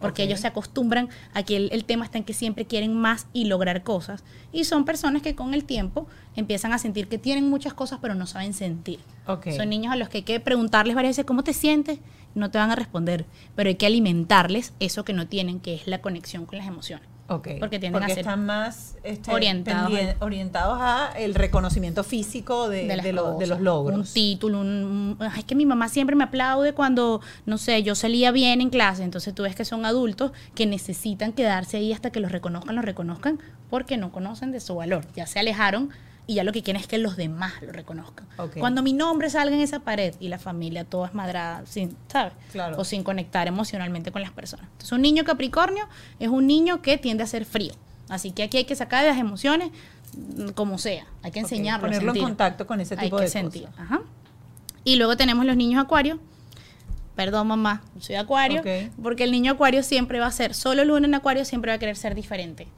Porque 0.00 0.24
ellos 0.24 0.40
se 0.40 0.46
acostumbran 0.46 1.08
a 1.32 1.42
que 1.42 1.56
el, 1.56 1.68
el 1.72 1.84
tema 1.84 2.04
está 2.04 2.18
en 2.18 2.24
que 2.24 2.34
siempre 2.34 2.66
quieren 2.66 2.94
más 2.94 3.26
y 3.32 3.46
lograr 3.46 3.82
cosas. 3.82 4.24
Y 4.52 4.64
son 4.64 4.84
personas 4.84 5.22
que 5.22 5.34
con 5.34 5.54
el 5.54 5.64
tiempo 5.64 6.06
empiezan 6.34 6.72
a 6.72 6.78
sentir 6.78 7.08
que 7.08 7.18
tienen 7.18 7.48
muchas 7.48 7.74
cosas 7.74 7.98
pero 8.00 8.14
no 8.14 8.26
saben 8.26 8.54
sentir. 8.54 9.00
Son 9.56 9.68
niños 9.68 9.92
a 9.92 9.96
los 9.96 10.08
que 10.08 10.18
hay 10.18 10.22
que 10.22 10.38
preguntarles 10.40 10.94
varias 10.94 11.12
veces 11.12 11.24
cómo 11.24 11.42
te 11.42 11.52
sientes. 11.52 11.98
No 12.34 12.50
te 12.50 12.58
van 12.58 12.70
a 12.70 12.76
responder, 12.76 13.24
pero 13.54 13.68
hay 13.68 13.76
que 13.76 13.86
alimentarles 13.86 14.74
eso 14.78 15.04
que 15.04 15.14
no 15.14 15.26
tienen, 15.26 15.58
que 15.58 15.74
es 15.74 15.86
la 15.86 16.02
conexión 16.02 16.44
con 16.44 16.58
las 16.58 16.68
emociones. 16.68 17.08
Ok. 17.28 17.48
Porque 17.58 17.78
tienden 17.80 18.02
a 18.04 18.06
ser 18.08 18.18
están 18.20 18.46
más 18.46 18.96
este, 19.02 19.32
orientados 19.32 19.92
orientados 20.20 20.78
a 20.80 21.10
el 21.18 21.34
reconocimiento 21.34 22.04
físico 22.04 22.68
de, 22.68 22.86
de, 22.86 22.96
de 23.02 23.12
lo- 23.12 23.24
de 23.30 23.32
cosas. 23.34 23.48
los 23.48 23.60
logros. 23.60 23.98
Un 23.98 24.14
título, 24.14 24.60
un, 24.60 25.18
es 25.36 25.44
que 25.44 25.54
mi 25.56 25.66
mamá 25.66 25.88
siempre 25.88 26.14
me 26.14 26.22
aplaude 26.24 26.72
cuando, 26.72 27.20
no 27.44 27.58
sé, 27.58 27.82
yo 27.82 27.94
salía 27.96 28.30
bien 28.30 28.60
en 28.60 28.70
clase. 28.70 29.02
Entonces 29.02 29.34
tú 29.34 29.42
ves 29.42 29.56
que 29.56 29.64
son 29.64 29.84
adultos 29.84 30.30
que 30.54 30.66
necesitan 30.66 31.32
quedarse 31.32 31.78
ahí 31.78 31.92
hasta 31.92 32.10
que 32.10 32.20
los 32.20 32.30
reconozcan, 32.30 32.76
los 32.76 32.84
reconozcan, 32.84 33.40
porque 33.70 33.96
no 33.96 34.12
conocen 34.12 34.52
de 34.52 34.60
su 34.60 34.76
valor. 34.76 35.04
Ya 35.16 35.26
se 35.26 35.40
alejaron 35.40 35.90
y 36.26 36.34
ya 36.34 36.44
lo 36.44 36.52
que 36.52 36.62
quieren 36.62 36.80
es 36.80 36.88
que 36.88 36.98
los 36.98 37.16
demás 37.16 37.54
lo 37.62 37.72
reconozcan. 37.72 38.26
Ok. 38.38 38.58
Cuando 38.58 38.82
mi 38.82 38.92
nombre 38.92 39.30
salga 39.30 39.54
en 39.54 39.62
esa 39.62 39.80
pared 39.80 40.14
y 40.18 40.28
la 40.28 40.38
familia 40.38 40.84
toda 40.84 41.06
esmadrada, 41.08 41.64
sin, 41.66 41.96
¿sabes? 42.08 42.32
Claro. 42.50 42.76
O 42.78 42.84
sin 42.84 43.04
conectar 43.04 43.46
emocionalmente 43.46 44.10
con 44.10 44.22
las 44.22 44.32
personas. 44.32 44.66
Entonces 44.72 44.92
un 44.92 45.02
niño 45.02 45.24
Capricornio 45.24 45.86
es 46.18 46.28
un 46.28 46.46
niño 46.46 46.82
que 46.82 46.98
tiende 46.98 47.22
a 47.22 47.26
ser 47.26 47.44
frío. 47.44 47.72
Así 48.08 48.32
que 48.32 48.42
aquí 48.42 48.56
hay 48.56 48.64
que 48.64 48.74
sacar 48.74 49.04
las 49.04 49.18
emociones 49.18 49.70
mm, 50.16 50.48
como 50.50 50.78
sea. 50.78 51.06
Hay 51.22 51.30
que 51.30 51.40
enseñarlo. 51.40 51.86
a 51.86 51.90
Ponerlo 51.90 52.14
en 52.14 52.22
contacto 52.22 52.66
con 52.66 52.80
ese 52.80 52.94
Hay 52.94 53.06
tipo 53.06 53.18
que 53.18 53.24
de 53.24 53.28
sentir. 53.28 53.66
cosas. 53.66 53.80
Ajá. 53.80 54.00
Y 54.84 54.96
luego 54.96 55.16
tenemos 55.16 55.44
los 55.44 55.56
niños 55.56 55.82
acuario. 55.82 56.18
Perdón, 57.14 57.46
mamá, 57.46 57.82
soy 57.98 58.16
acuario. 58.16 58.60
Ok. 58.60 58.92
Porque 59.02 59.24
el 59.24 59.32
niño 59.32 59.52
acuario 59.52 59.82
siempre 59.82 60.20
va 60.20 60.26
a 60.26 60.30
ser, 60.30 60.54
solo 60.54 60.84
luna 60.84 61.06
en 61.06 61.14
acuario 61.14 61.44
siempre 61.44 61.70
va 61.70 61.76
a 61.76 61.78
querer 61.78 61.96
ser 61.96 62.14
diferente. 62.14 62.68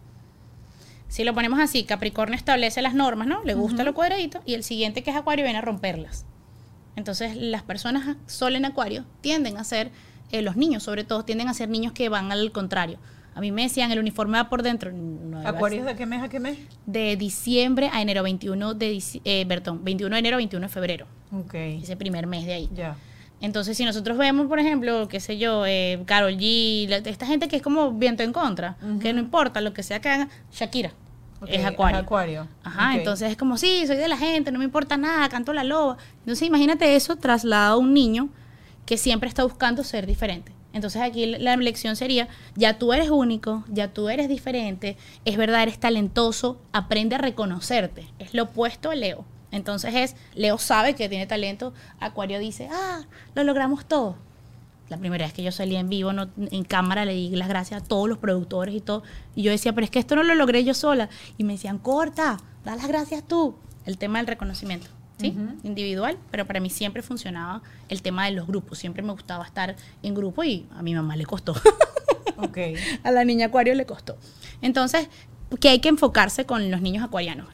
Si 1.09 1.24
lo 1.24 1.34
ponemos 1.34 1.59
así, 1.59 1.84
Capricornio 1.84 2.36
establece 2.36 2.82
las 2.82 2.94
normas, 2.94 3.26
¿no? 3.26 3.42
Le 3.42 3.54
gusta 3.54 3.82
lo 3.82 3.94
cuadradito 3.94 4.40
y 4.44 4.54
el 4.54 4.62
siguiente 4.62 5.02
que 5.02 5.11
es 5.11 5.16
acuario 5.16 5.44
viene 5.44 5.59
a 5.59 5.62
romperlas. 5.62 6.26
Entonces 6.96 7.36
las 7.36 7.62
personas 7.62 8.16
sol 8.26 8.56
en 8.56 8.64
acuario 8.64 9.04
tienden 9.20 9.56
a 9.56 9.64
ser, 9.64 9.90
eh, 10.32 10.42
los 10.42 10.56
niños 10.56 10.82
sobre 10.82 11.04
todo, 11.04 11.24
tienden 11.24 11.48
a 11.48 11.54
ser 11.54 11.68
niños 11.68 11.92
que 11.92 12.09
van 12.09 12.30
al 12.30 12.52
contrario. 12.52 12.98
A 13.34 13.40
mí 13.40 13.52
me 13.52 13.62
decían, 13.62 13.92
el 13.92 14.00
uniforme 14.00 14.36
va 14.36 14.48
por 14.48 14.62
dentro. 14.62 14.90
No 14.92 15.46
¿Acuarios 15.46 15.86
de 15.86 15.94
qué 15.94 16.06
mes 16.06 16.22
a 16.22 16.28
qué 16.28 16.40
mes? 16.40 16.59
de 16.86 17.16
diciembre 17.16 17.88
a 17.92 18.02
enero 18.02 18.24
21 18.24 18.74
de 18.74 19.02
eh, 19.24 19.46
perdón, 19.46 19.84
21 19.84 20.12
de 20.12 20.18
enero 20.18 20.36
21 20.38 20.66
de 20.66 20.72
febrero. 20.72 21.06
Ok. 21.32 21.54
Ese 21.54 21.96
primer 21.96 22.26
mes 22.26 22.46
de 22.46 22.54
ahí. 22.54 22.68
Ya. 22.74 22.96
Entonces, 23.41 23.76
si 23.76 23.84
nosotros 23.84 24.18
vemos, 24.18 24.47
por 24.49 24.59
ejemplo, 24.59 25.07
qué 25.09 25.20
sé 25.20 25.39
yo, 25.39 25.64
eh, 25.64 26.03
Carol 26.07 26.36
G, 26.36 26.89
la- 26.89 26.97
esta 26.97 27.24
gente 27.26 27.47
que 27.49 27.57
es 27.57 27.62
como 27.62 27.93
viento 27.93 28.22
en 28.24 28.32
contra, 28.32 28.76
que 29.01 29.12
no 29.12 29.20
importa 29.20 29.61
lo 29.61 29.72
que 29.72 29.82
sea 29.82 30.01
que 30.01 30.09
haga, 30.09 30.28
Shakira 30.53 30.93
es 31.47 31.64
acuario. 31.64 31.99
acuario. 32.01 32.49
Ajá, 32.64 32.91
entonces 32.99 33.30
es 33.30 33.36
como, 33.36 33.57
sí, 33.57 33.86
soy 33.86 33.97
de 33.97 34.09
la 34.09 34.16
gente, 34.16 34.51
no 34.51 34.59
me 34.59 34.64
importa 34.64 34.97
nada, 34.97 35.28
canto 35.28 35.53
la 35.53 35.62
loba. 35.62 35.97
Entonces, 36.20 36.49
imagínate 36.49 36.97
eso 36.97 37.14
trasladado 37.16 37.74
a 37.74 37.78
un 37.78 37.95
niño 37.95 38.28
que 38.86 38.97
siempre 38.97 39.28
está 39.28 39.45
buscando 39.45 39.84
ser 39.84 40.07
diferente. 40.07 40.53
Entonces 40.72 41.01
aquí 41.01 41.24
la 41.26 41.39
la 41.39 41.57
lección 41.57 41.95
sería, 41.97 42.28
ya 42.57 42.78
tú 42.78 42.93
eres 42.93 43.09
único, 43.11 43.64
ya 43.68 43.89
tú 43.89 44.09
eres 44.09 44.28
diferente, 44.28 44.97
es 45.24 45.36
verdad, 45.36 45.62
eres 45.62 45.78
talentoso, 45.78 46.61
aprende 46.72 47.14
a 47.14 47.18
reconocerte. 47.18 48.07
Es 48.18 48.34
lo 48.34 48.45
opuesto 48.45 48.91
a 48.91 48.95
Leo. 48.95 49.24
Entonces 49.51 49.94
es, 49.94 50.16
Leo 50.34 50.59
sabe 50.59 50.94
que 50.94 51.09
tiene 51.09 51.26
talento, 51.26 51.72
Acuario 52.01 52.38
dice, 52.38 52.68
ah, 52.70 53.03
lo 53.34 53.44
logramos 53.44 53.86
todo. 53.86 54.16
La 54.88 54.96
primera 54.96 55.26
vez 55.26 55.34
que 55.34 55.42
yo 55.42 55.53
salí 55.53 55.76
en 55.76 55.88
vivo, 55.88 56.12
no, 56.12 56.28
en 56.36 56.64
cámara, 56.64 57.05
le 57.05 57.12
di 57.12 57.30
las 57.30 57.49
gracias 57.49 57.82
a 57.82 57.84
todos 57.84 58.09
los 58.09 58.18
productores 58.18 58.74
y 58.74 58.80
todo. 58.80 59.03
Y 59.34 59.42
yo 59.42 59.51
decía, 59.51 59.74
pero 59.74 59.84
es 59.84 59.90
que 59.90 59.99
esto 59.99 60.16
no 60.16 60.22
lo 60.22 60.34
logré 60.34 60.64
yo 60.64 60.72
sola. 60.72 61.11
Y 61.36 61.44
me 61.44 61.55
decían, 61.55 61.78
corta, 61.78 62.38
da 62.64 62.76
las 62.76 62.88
gracias 62.88 63.22
tú. 63.26 63.55
El 63.84 63.99
tema 63.99 64.18
del 64.18 64.26
reconocimiento, 64.26 64.86
¿sí? 65.18 65.36
Individual, 65.62 66.18
pero 66.30 66.46
para 66.46 66.61
mí 66.61 66.70
siempre 66.70 67.03
funcionaba 67.03 67.62
el 67.88 68.01
tema 68.01 68.26
de 68.26 68.32
los 68.32 68.46
grupos. 68.46 68.78
Siempre 68.78 69.03
me 69.03 69.12
gustaba 69.12 69.44
estar 69.44 69.76
en 70.03 70.14
grupo 70.14 70.42
y 70.44 70.66
a 70.74 70.82
mi 70.82 70.94
mamá 70.94 71.16
le 71.16 71.26
costó. 71.26 71.55
A 73.03 73.11
la 73.11 73.24
niña 73.24 73.46
acuario 73.46 73.74
le 73.74 73.84
costó. 73.84 74.16
Entonces, 74.62 75.09
que 75.61 75.68
hay 75.68 75.80
que 75.80 75.88
enfocarse 75.88 76.46
con 76.46 76.70
los 76.70 76.80
niños 76.80 77.05
acuarianos. 77.05 77.49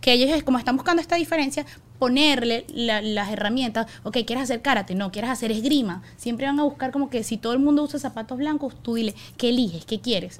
Que 0.00 0.12
ellos, 0.12 0.42
como 0.44 0.58
están 0.58 0.76
buscando 0.76 1.02
esta 1.02 1.16
diferencia, 1.16 1.66
ponerle 1.98 2.64
la- 2.72 3.02
las 3.02 3.30
herramientas, 3.32 3.86
ok, 4.04 4.18
quieres 4.24 4.44
hacer 4.44 4.62
karate, 4.62 4.94
no, 4.94 5.10
quieres 5.10 5.30
hacer 5.30 5.50
esgrima. 5.50 6.02
Siempre 6.16 6.46
van 6.46 6.58
a 6.60 6.62
buscar 6.62 6.92
como 6.92 7.10
que 7.10 7.24
si 7.24 7.36
todo 7.36 7.52
el 7.52 7.58
mundo 7.58 7.82
usa 7.82 7.98
zapatos 7.98 8.38
blancos, 8.38 8.74
tú 8.82 8.94
dile, 8.94 9.14
¿qué 9.36 9.48
eliges? 9.48 9.84
¿Qué 9.84 10.00
quieres? 10.00 10.38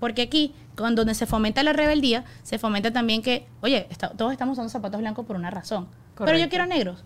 Porque 0.00 0.22
aquí, 0.22 0.52
cuando 0.76 1.02
donde 1.02 1.14
se 1.14 1.26
fomenta 1.26 1.62
la 1.62 1.72
rebeldía, 1.72 2.24
se 2.42 2.58
fomenta 2.58 2.92
también 2.92 3.22
que, 3.22 3.46
oye, 3.60 3.86
está- 3.90 4.10
todos 4.10 4.32
estamos 4.32 4.54
usando 4.54 4.70
zapatos 4.70 5.00
blancos 5.00 5.24
por 5.24 5.36
una 5.36 5.50
razón. 5.50 5.86
Pero 6.26 6.38
yo 6.38 6.48
quiero 6.48 6.66
negros. 6.66 7.04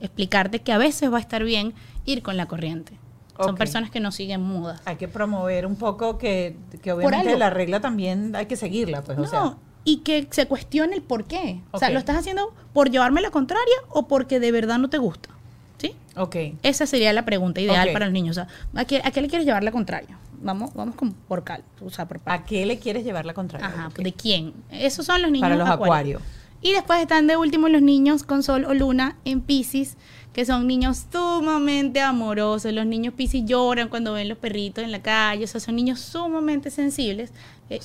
Explicarte 0.00 0.60
que 0.60 0.72
a 0.72 0.78
veces 0.78 1.12
va 1.12 1.18
a 1.18 1.20
estar 1.20 1.44
bien 1.44 1.74
ir 2.04 2.22
con 2.22 2.36
la 2.36 2.46
corriente. 2.46 2.98
Son 3.36 3.54
personas 3.56 3.90
que 3.90 4.00
no 4.00 4.10
siguen 4.10 4.40
mudas. 4.42 4.80
Hay 4.84 4.96
que 4.96 5.06
promover 5.06 5.64
un 5.66 5.76
poco 5.76 6.18
que, 6.18 6.56
que 6.82 6.90
obviamente 6.92 7.36
la 7.38 7.50
regla 7.50 7.80
también 7.80 8.34
hay 8.34 8.46
que 8.46 8.56
seguirla, 8.56 9.02
pues, 9.02 9.16
o 9.18 9.22
No, 9.22 9.28
sea. 9.28 9.56
Y 9.84 9.98
que 9.98 10.26
se 10.30 10.46
cuestione 10.46 10.94
el 10.94 11.02
por 11.02 11.24
qué. 11.24 11.60
O 11.70 11.78
sea. 11.78 11.90
¿lo 11.90 11.98
estás 11.98 12.16
haciendo 12.16 12.54
por 12.72 12.90
llevarme 12.90 13.20
la 13.20 13.30
contraria 13.30 13.76
o 13.88 14.06
porque 14.06 14.40
de 14.40 14.52
verdad 14.52 14.78
no 14.78 14.90
te 14.90 14.98
gusta? 14.98 15.30
¿Sí? 15.78 15.94
Ok. 16.16 16.36
Esa 16.62 16.86
sería 16.86 17.12
la 17.12 17.24
pregunta 17.24 17.60
ideal 17.60 17.92
para 17.92 18.06
los 18.06 18.12
niños. 18.12 18.36
O 18.36 18.40
sea, 18.40 18.48
¿a 18.74 18.84
qué, 18.84 19.00
a 19.04 19.10
qué 19.10 19.22
le 19.22 19.28
quieres 19.28 19.46
llevar 19.46 19.62
la 19.64 19.72
contraria? 19.72 20.18
Vamos, 20.40 20.72
vamos 20.74 20.94
con, 20.94 21.12
por 21.12 21.42
cal, 21.42 21.64
o 21.84 21.90
sea, 21.90 22.06
por 22.06 22.20
¿A 22.24 22.44
qué 22.44 22.64
le 22.64 22.78
quieres 22.78 23.04
llevar 23.04 23.26
la 23.26 23.34
contraria? 23.34 23.66
Ajá. 23.66 23.90
¿de 23.96 24.12
quién? 24.12 24.52
Esos 24.70 25.06
son 25.06 25.20
los 25.20 25.32
niños 25.32 25.46
Para 25.46 25.56
los 25.56 25.68
acuario. 25.68 26.18
acuarios. 26.18 26.22
Y 26.60 26.72
después 26.72 27.00
están 27.00 27.26
de 27.26 27.36
último 27.36 27.68
los 27.68 27.82
niños 27.82 28.24
con 28.24 28.42
sol 28.42 28.64
o 28.64 28.74
luna 28.74 29.16
en 29.24 29.40
Pisces, 29.40 29.96
que 30.32 30.44
son 30.44 30.66
niños 30.66 31.06
sumamente 31.10 32.00
amorosos. 32.00 32.72
Los 32.72 32.86
niños 32.86 33.14
Pisces 33.14 33.44
lloran 33.44 33.88
cuando 33.88 34.12
ven 34.12 34.28
los 34.28 34.38
perritos 34.38 34.84
en 34.84 34.92
la 34.92 35.00
calle, 35.00 35.44
o 35.44 35.46
sea, 35.46 35.60
son 35.60 35.76
niños 35.76 36.00
sumamente 36.00 36.70
sensibles. 36.70 37.32
Eh, 37.70 37.80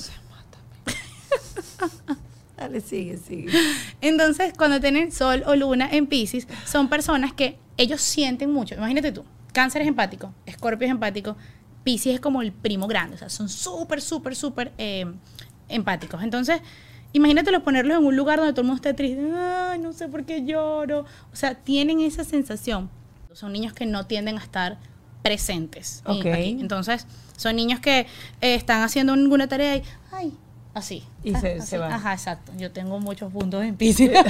Dale, 2.57 2.81
sigue, 2.81 3.17
sigue. 3.17 3.51
Entonces, 4.01 4.53
cuando 4.55 4.79
tienen 4.79 5.11
sol 5.11 5.43
o 5.47 5.55
luna 5.55 5.89
en 5.91 6.05
Pisces, 6.07 6.47
son 6.65 6.87
personas 6.87 7.33
que 7.33 7.57
ellos 7.77 8.01
sienten 8.01 8.51
mucho. 8.51 8.75
Imagínate 8.75 9.11
tú, 9.11 9.23
cáncer 9.53 9.81
es 9.81 9.87
empático, 9.87 10.33
escorpio 10.45 10.85
es 10.85 10.91
empático, 10.91 11.35
Pisces 11.83 12.13
es 12.15 12.19
como 12.19 12.41
el 12.41 12.51
primo 12.51 12.87
grande, 12.87 13.15
o 13.15 13.17
sea, 13.17 13.29
son 13.29 13.49
súper, 13.49 14.01
súper, 14.01 14.35
súper 14.35 14.71
eh, 14.77 15.05
empáticos. 15.67 16.21
Entonces, 16.23 16.61
imagínatelos 17.11 17.63
ponerlos 17.63 17.97
en 17.97 18.05
un 18.05 18.15
lugar 18.15 18.37
donde 18.37 18.53
todo 18.53 18.61
el 18.61 18.67
mundo 18.67 18.77
esté 18.77 18.93
triste, 18.93 19.31
ay, 19.35 19.79
no 19.79 19.91
sé 19.91 20.07
por 20.07 20.23
qué 20.23 20.45
lloro. 20.45 21.05
O 21.31 21.35
sea, 21.35 21.55
tienen 21.55 22.01
esa 22.01 22.23
sensación. 22.23 22.89
Son 23.33 23.51
niños 23.51 23.73
que 23.73 23.85
no 23.87 24.05
tienden 24.05 24.37
a 24.37 24.41
estar 24.41 24.77
presentes. 25.23 26.03
y 26.07 26.19
Ok. 26.19 26.25
aquí. 26.27 26.57
Entonces, 26.59 27.07
son 27.35 27.55
niños 27.55 27.79
que 27.79 28.01
eh, 28.41 28.55
están 28.55 28.83
haciendo 28.83 29.15
ninguna 29.15 29.47
tarea 29.47 29.77
y, 29.77 29.83
ay, 30.11 30.33
así. 30.73 31.03
Y 31.23 31.33
ah, 31.35 31.39
se- 31.39 31.53
así. 31.59 31.67
se 31.67 31.77
van. 31.77 31.91
Ajá, 31.93 32.13
exacto. 32.13 32.51
Yo 32.57 32.71
tengo 32.71 32.99
muchos 32.99 33.31
puntos 33.31 33.63
en 33.63 33.75
Pisces. 33.77 34.11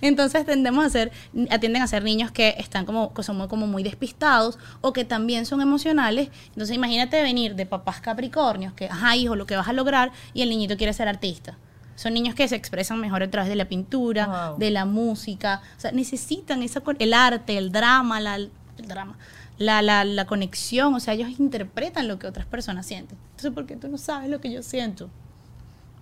Entonces 0.00 0.46
tendemos 0.46 0.84
a 0.84 0.90
ser, 0.90 1.10
atienden 1.50 1.82
a 1.82 1.86
ser 1.86 2.04
niños 2.04 2.30
que 2.30 2.54
están 2.58 2.84
como, 2.86 3.12
que 3.14 3.22
son 3.22 3.36
muy, 3.36 3.48
como 3.48 3.66
muy 3.66 3.82
despistados 3.82 4.58
o 4.80 4.92
que 4.92 5.04
también 5.04 5.44
son 5.46 5.60
emocionales. 5.60 6.28
Entonces 6.50 6.76
imagínate 6.76 7.20
venir 7.22 7.54
de 7.56 7.66
papás 7.66 8.00
capricornios, 8.00 8.72
que, 8.74 8.86
ajá, 8.86 9.16
hijo, 9.16 9.34
lo 9.34 9.46
que 9.46 9.56
vas 9.56 9.66
a 9.68 9.72
lograr, 9.72 10.12
y 10.34 10.42
el 10.42 10.50
niñito 10.50 10.76
quiere 10.76 10.92
ser 10.92 11.08
artista. 11.08 11.56
Son 11.96 12.14
niños 12.14 12.36
que 12.36 12.46
se 12.46 12.54
expresan 12.54 13.00
mejor 13.00 13.24
a 13.24 13.30
través 13.30 13.48
de 13.48 13.56
la 13.56 13.64
pintura, 13.64 14.26
Wow. 14.50 14.58
de 14.58 14.70
la 14.70 14.84
música. 14.84 15.62
O 15.76 15.80
sea, 15.80 15.90
necesitan 15.90 16.62
esa, 16.62 16.80
el 17.00 17.12
arte, 17.12 17.58
el 17.58 17.72
drama, 17.72 18.20
la, 18.20 18.36
el 18.36 18.50
drama, 18.86 19.16
la, 19.58 19.82
la, 19.82 20.04
la 20.04 20.24
conexión. 20.26 20.94
O 20.94 21.00
sea, 21.00 21.14
ellos 21.14 21.30
interpretan 21.40 22.06
lo 22.06 22.20
que 22.20 22.28
otras 22.28 22.46
personas 22.46 22.86
sienten. 22.86 23.18
Entonces, 23.38 23.54
¿por 23.54 23.66
qué 23.66 23.76
tú 23.76 23.86
no 23.86 23.98
sabes 23.98 24.28
lo 24.28 24.40
que 24.40 24.50
yo 24.50 24.64
siento? 24.64 25.08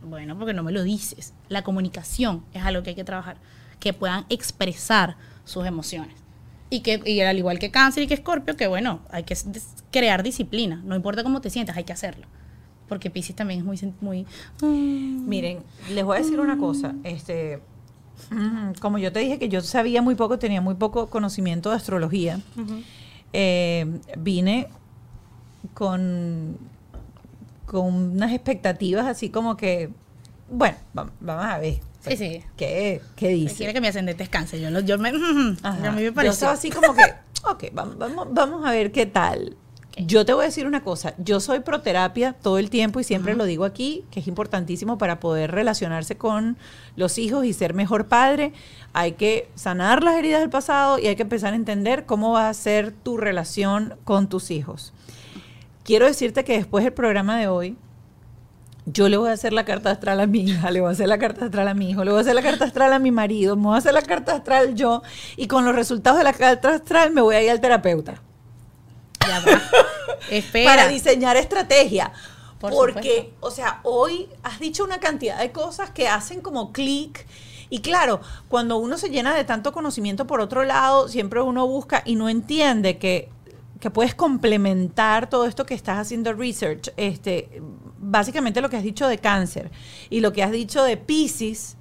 Bueno, 0.02 0.38
porque 0.38 0.54
no 0.54 0.62
me 0.62 0.72
lo 0.72 0.82
dices. 0.82 1.34
La 1.50 1.62
comunicación 1.62 2.42
es 2.54 2.64
algo 2.64 2.82
que 2.82 2.90
hay 2.90 2.96
que 2.96 3.04
trabajar. 3.04 3.36
Que 3.78 3.92
puedan 3.92 4.24
expresar 4.30 5.18
sus 5.44 5.66
emociones. 5.66 6.16
Y 6.70 6.80
que 6.80 7.02
y 7.04 7.20
al 7.20 7.36
igual 7.36 7.58
que 7.58 7.70
cáncer 7.70 8.04
y 8.04 8.06
que 8.06 8.14
escorpio, 8.14 8.56
que 8.56 8.68
bueno, 8.68 9.00
hay 9.10 9.24
que 9.24 9.36
crear 9.92 10.22
disciplina. 10.22 10.80
No 10.82 10.96
importa 10.96 11.22
cómo 11.22 11.42
te 11.42 11.50
sientas, 11.50 11.76
hay 11.76 11.84
que 11.84 11.92
hacerlo. 11.92 12.26
Porque 12.88 13.10
Pisces 13.10 13.36
también 13.36 13.60
es 13.60 13.66
muy... 13.66 13.94
muy 14.00 14.26
mm, 14.62 15.28
Miren, 15.28 15.58
les 15.92 16.06
voy 16.06 16.16
a 16.16 16.20
decir 16.20 16.40
una 16.40 16.56
cosa. 16.56 16.94
Este, 17.04 17.60
mm, 18.30 18.78
como 18.80 18.96
yo 18.96 19.12
te 19.12 19.18
dije 19.18 19.38
que 19.38 19.50
yo 19.50 19.60
sabía 19.60 20.00
muy 20.00 20.14
poco, 20.14 20.38
tenía 20.38 20.62
muy 20.62 20.76
poco 20.76 21.10
conocimiento 21.10 21.68
de 21.68 21.76
astrología, 21.76 22.40
eh, 23.34 24.00
vine 24.16 24.68
con, 25.74 26.56
con 27.66 27.92
unas 28.12 28.32
expectativas 28.32 29.06
así 29.06 29.28
como 29.30 29.56
que, 29.56 29.90
bueno, 30.50 30.76
va- 30.96 31.10
vamos 31.20 31.44
a 31.44 31.58
ver. 31.58 31.80
Sí, 32.00 32.16
sí. 32.16 32.44
¿Qué, 32.56 33.02
qué 33.16 33.26
Me 33.26 33.32
dice? 33.32 33.56
quiere 33.56 33.74
que 33.74 33.80
mi 33.80 33.88
ascendente 33.88 34.22
descanse. 34.22 34.60
Yo, 34.60 34.70
yo 34.80 34.96
me... 34.98 35.08
Ajá. 35.62 35.78
yo 35.82 35.88
a 35.88 35.92
mí 35.92 35.96
me 36.02 36.04
Yo 36.04 36.14
pareció. 36.14 36.48
así 36.48 36.70
como 36.70 36.94
que, 36.94 37.02
ok, 37.50 37.64
vamos, 37.72 37.98
vamos, 37.98 38.28
vamos 38.30 38.64
a 38.64 38.70
ver 38.70 38.92
qué 38.92 39.06
tal. 39.06 39.56
Yo 39.98 40.26
te 40.26 40.34
voy 40.34 40.42
a 40.42 40.46
decir 40.46 40.66
una 40.66 40.82
cosa, 40.84 41.14
yo 41.16 41.40
soy 41.40 41.60
proterapia 41.60 42.34
todo 42.34 42.58
el 42.58 42.68
tiempo 42.68 43.00
y 43.00 43.04
siempre 43.04 43.34
lo 43.34 43.44
digo 43.46 43.64
aquí, 43.64 44.04
que 44.10 44.20
es 44.20 44.28
importantísimo 44.28 44.98
para 44.98 45.20
poder 45.20 45.52
relacionarse 45.52 46.18
con 46.18 46.58
los 46.96 47.16
hijos 47.16 47.46
y 47.46 47.54
ser 47.54 47.72
mejor 47.72 48.06
padre. 48.06 48.52
Hay 48.92 49.12
que 49.12 49.48
sanar 49.54 50.04
las 50.04 50.16
heridas 50.16 50.40
del 50.42 50.50
pasado 50.50 50.98
y 50.98 51.06
hay 51.06 51.16
que 51.16 51.22
empezar 51.22 51.54
a 51.54 51.56
entender 51.56 52.04
cómo 52.04 52.32
va 52.32 52.50
a 52.50 52.54
ser 52.54 52.92
tu 52.92 53.16
relación 53.16 53.94
con 54.04 54.28
tus 54.28 54.50
hijos. 54.50 54.92
Quiero 55.86 56.06
decirte 56.06 56.42
que 56.42 56.54
después 56.54 56.82
del 56.82 56.92
programa 56.92 57.38
de 57.38 57.46
hoy, 57.46 57.76
yo 58.86 59.08
le 59.08 59.16
voy 59.16 59.30
a 59.30 59.34
hacer 59.34 59.52
la 59.52 59.64
carta 59.64 59.92
astral 59.92 60.18
a 60.18 60.26
mi 60.26 60.40
hija, 60.40 60.72
le 60.72 60.80
voy 60.80 60.88
a 60.88 60.92
hacer 60.92 61.06
la 61.06 61.16
carta 61.16 61.44
astral 61.44 61.68
a 61.68 61.74
mi 61.74 61.90
hijo, 61.90 62.02
le 62.02 62.10
voy 62.10 62.18
a 62.18 62.20
hacer 62.22 62.34
la 62.34 62.42
carta 62.42 62.64
astral 62.64 62.92
a 62.92 62.98
mi 62.98 63.12
marido, 63.12 63.54
me 63.54 63.66
voy 63.66 63.76
a 63.76 63.78
hacer 63.78 63.94
la 63.94 64.02
carta 64.02 64.34
astral 64.34 64.74
yo 64.74 65.04
y 65.36 65.46
con 65.46 65.64
los 65.64 65.76
resultados 65.76 66.18
de 66.18 66.24
la 66.24 66.32
carta 66.32 66.74
astral 66.74 67.12
me 67.12 67.20
voy 67.20 67.36
a 67.36 67.42
ir 67.42 67.50
al 67.50 67.60
terapeuta 67.60 68.20
Ya 69.28 69.38
va. 69.38 69.62
Espera. 70.30 70.72
para 70.72 70.88
diseñar 70.88 71.36
estrategia. 71.36 72.12
Por 72.58 72.72
porque, 72.72 73.16
supuesto. 73.34 73.46
o 73.46 73.50
sea, 73.52 73.80
hoy 73.84 74.28
has 74.42 74.58
dicho 74.58 74.82
una 74.82 74.98
cantidad 74.98 75.38
de 75.38 75.52
cosas 75.52 75.90
que 75.90 76.08
hacen 76.08 76.40
como 76.40 76.72
clic. 76.72 77.28
Y 77.70 77.80
claro, 77.80 78.20
cuando 78.48 78.76
uno 78.78 78.98
se 78.98 79.10
llena 79.10 79.36
de 79.36 79.44
tanto 79.44 79.72
conocimiento 79.72 80.26
por 80.26 80.40
otro 80.40 80.64
lado, 80.64 81.06
siempre 81.06 81.40
uno 81.42 81.68
busca 81.68 82.02
y 82.04 82.16
no 82.16 82.28
entiende 82.28 82.98
que, 82.98 83.30
que 83.80 83.90
puedes 83.90 84.14
complementar 84.14 85.28
todo 85.28 85.46
esto 85.46 85.66
que 85.66 85.74
estás 85.74 85.98
haciendo 85.98 86.32
research. 86.32 86.90
Este, 86.96 87.62
básicamente 87.98 88.60
lo 88.60 88.70
que 88.70 88.76
has 88.76 88.82
dicho 88.82 89.06
de 89.06 89.18
cáncer 89.18 89.70
y 90.10 90.20
lo 90.20 90.32
que 90.32 90.42
has 90.42 90.52
dicho 90.52 90.82
de 90.82 90.96
Pisces 90.96 91.76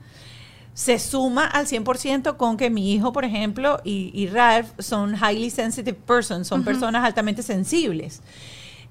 se 0.73 0.99
suma 0.99 1.47
al 1.47 1.67
100% 1.67 2.35
con 2.35 2.57
que 2.57 2.69
mi 2.69 2.93
hijo, 2.93 3.13
por 3.13 3.23
ejemplo, 3.23 3.79
y, 3.85 4.11
y 4.13 4.27
Ralph 4.27 4.71
son 4.77 5.15
highly 5.15 5.49
sensitive 5.49 5.97
persons, 6.05 6.47
son 6.47 6.65
personas 6.65 7.05
altamente 7.05 7.43
sensibles. 7.43 8.21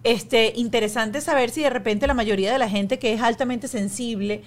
Este, 0.03 0.53
interesante 0.57 1.21
saber 1.21 1.51
si 1.51 1.63
de 1.63 1.71
repente 1.71 2.07
la 2.07 2.15
mayoría 2.15 2.53
de 2.53 2.59
la 2.59 2.69
gente 2.69 2.99
que 2.99 3.13
es 3.13 3.21
altamente 3.21 3.69
sensible 3.69 4.43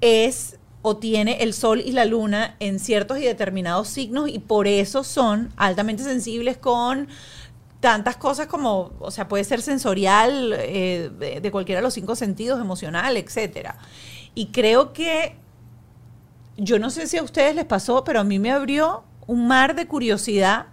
es 0.00 0.58
o 0.82 0.96
tiene 0.96 1.42
el 1.42 1.52
sol 1.52 1.82
y 1.84 1.92
la 1.92 2.06
luna 2.06 2.56
en 2.60 2.78
ciertos 2.78 3.18
y 3.18 3.22
determinados 3.22 3.88
signos 3.88 4.30
y 4.30 4.38
por 4.38 4.66
eso 4.66 5.04
son 5.04 5.52
altamente 5.56 6.02
sensibles 6.02 6.56
con 6.56 7.08
tantas 7.80 8.16
cosas 8.16 8.46
como, 8.46 8.92
o 9.00 9.10
sea, 9.10 9.26
puede 9.26 9.44
ser 9.44 9.62
sensorial, 9.62 10.54
eh, 10.56 11.10
de, 11.18 11.40
de 11.40 11.50
cualquiera 11.50 11.80
de 11.80 11.82
los 11.82 11.94
cinco 11.94 12.14
sentidos, 12.14 12.60
emocional, 12.60 13.16
etcétera. 13.16 13.76
Y 14.34 14.46
creo 14.46 14.92
que 14.92 15.36
yo 16.56 16.78
no 16.78 16.90
sé 16.90 17.06
si 17.06 17.16
a 17.16 17.22
ustedes 17.22 17.54
les 17.54 17.64
pasó, 17.64 18.04
pero 18.04 18.20
a 18.20 18.24
mí 18.24 18.38
me 18.38 18.52
abrió 18.52 19.02
un 19.26 19.46
mar 19.46 19.74
de 19.74 19.86
curiosidad 19.86 20.66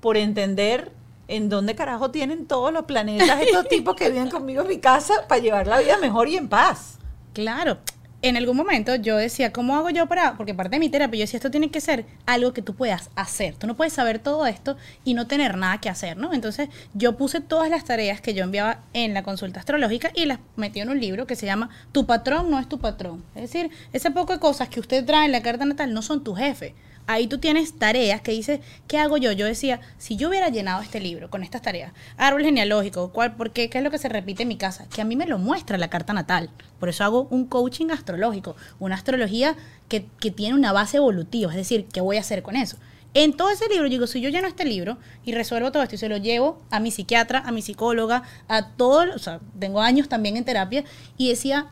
por 0.00 0.16
entender 0.16 0.92
en 1.28 1.48
dónde 1.48 1.74
carajo 1.74 2.10
tienen 2.10 2.46
todos 2.46 2.72
los 2.72 2.84
planetas 2.84 3.40
estos 3.40 3.68
tipos 3.68 3.96
que 3.96 4.10
viven 4.10 4.30
conmigo 4.30 4.62
en 4.62 4.68
mi 4.68 4.78
casa 4.78 5.26
para 5.28 5.40
llevar 5.40 5.66
la 5.66 5.80
vida 5.80 5.98
mejor 5.98 6.28
y 6.28 6.36
en 6.36 6.48
paz. 6.48 6.98
Claro. 7.32 7.78
En 8.22 8.36
algún 8.36 8.56
momento 8.56 8.94
yo 8.96 9.16
decía, 9.16 9.52
¿cómo 9.52 9.76
hago 9.76 9.90
yo 9.90 10.06
para...? 10.06 10.36
Porque 10.36 10.54
parte 10.54 10.76
de 10.76 10.80
mi 10.80 10.88
terapia, 10.88 11.18
yo 11.18 11.22
decía, 11.24 11.36
esto 11.36 11.50
tiene 11.50 11.70
que 11.70 11.80
ser 11.80 12.06
algo 12.24 12.52
que 12.52 12.62
tú 12.62 12.74
puedas 12.74 13.10
hacer. 13.14 13.54
Tú 13.56 13.66
no 13.66 13.76
puedes 13.76 13.92
saber 13.92 14.18
todo 14.18 14.46
esto 14.46 14.76
y 15.04 15.14
no 15.14 15.26
tener 15.26 15.56
nada 15.58 15.80
que 15.80 15.90
hacer, 15.90 16.16
¿no? 16.16 16.32
Entonces 16.32 16.70
yo 16.94 17.16
puse 17.16 17.40
todas 17.40 17.68
las 17.68 17.84
tareas 17.84 18.20
que 18.20 18.32
yo 18.32 18.44
enviaba 18.44 18.80
en 18.94 19.12
la 19.12 19.22
consulta 19.22 19.60
astrológica 19.60 20.10
y 20.14 20.24
las 20.24 20.38
metí 20.56 20.80
en 20.80 20.88
un 20.88 20.98
libro 20.98 21.26
que 21.26 21.36
se 21.36 21.46
llama 21.46 21.68
Tu 21.92 22.06
patrón 22.06 22.50
no 22.50 22.58
es 22.58 22.68
tu 22.68 22.78
patrón. 22.78 23.22
Es 23.34 23.42
decir, 23.42 23.70
ese 23.92 24.10
poco 24.10 24.32
de 24.32 24.40
cosas 24.40 24.68
que 24.68 24.80
usted 24.80 25.04
trae 25.04 25.26
en 25.26 25.32
la 25.32 25.42
carta 25.42 25.64
natal 25.66 25.92
no 25.92 26.00
son 26.00 26.24
tu 26.24 26.34
jefe. 26.34 26.74
Ahí 27.06 27.26
tú 27.26 27.38
tienes 27.38 27.78
tareas 27.78 28.20
que 28.20 28.32
dices, 28.32 28.60
¿qué 28.88 28.98
hago 28.98 29.16
yo? 29.16 29.32
Yo 29.32 29.46
decía, 29.46 29.80
si 29.98 30.16
yo 30.16 30.28
hubiera 30.28 30.48
llenado 30.48 30.82
este 30.82 31.00
libro 31.00 31.30
con 31.30 31.42
estas 31.42 31.62
tareas, 31.62 31.92
árbol 32.16 32.42
genealógico, 32.42 33.12
¿cuál, 33.12 33.36
por 33.36 33.52
qué, 33.52 33.70
¿qué 33.70 33.78
es 33.78 33.84
lo 33.84 33.90
que 33.90 33.98
se 33.98 34.08
repite 34.08 34.42
en 34.42 34.48
mi 34.48 34.56
casa? 34.56 34.88
Que 34.88 35.02
a 35.02 35.04
mí 35.04 35.16
me 35.16 35.26
lo 35.26 35.38
muestra 35.38 35.78
la 35.78 35.88
carta 35.88 36.12
natal. 36.12 36.50
Por 36.78 36.88
eso 36.88 37.04
hago 37.04 37.28
un 37.30 37.46
coaching 37.46 37.90
astrológico, 37.90 38.56
una 38.78 38.96
astrología 38.96 39.56
que, 39.88 40.06
que 40.20 40.30
tiene 40.30 40.54
una 40.54 40.72
base 40.72 40.98
evolutiva, 40.98 41.50
es 41.50 41.56
decir, 41.56 41.86
¿qué 41.92 42.00
voy 42.00 42.16
a 42.16 42.20
hacer 42.20 42.42
con 42.42 42.56
eso? 42.56 42.76
En 43.14 43.32
todo 43.32 43.48
ese 43.48 43.66
libro, 43.68 43.86
yo 43.86 43.92
digo, 43.92 44.06
si 44.06 44.20
yo 44.20 44.28
lleno 44.28 44.46
este 44.46 44.66
libro 44.66 44.98
y 45.24 45.32
resuelvo 45.32 45.72
todo 45.72 45.82
esto 45.82 45.94
y 45.94 45.98
se 45.98 46.10
lo 46.10 46.18
llevo 46.18 46.60
a 46.70 46.80
mi 46.80 46.90
psiquiatra, 46.90 47.38
a 47.38 47.50
mi 47.50 47.62
psicóloga, 47.62 48.24
a 48.46 48.72
todo, 48.72 49.14
o 49.14 49.18
sea, 49.18 49.40
tengo 49.58 49.80
años 49.80 50.10
también 50.10 50.36
en 50.36 50.44
terapia, 50.44 50.84
y 51.16 51.30
decía, 51.30 51.68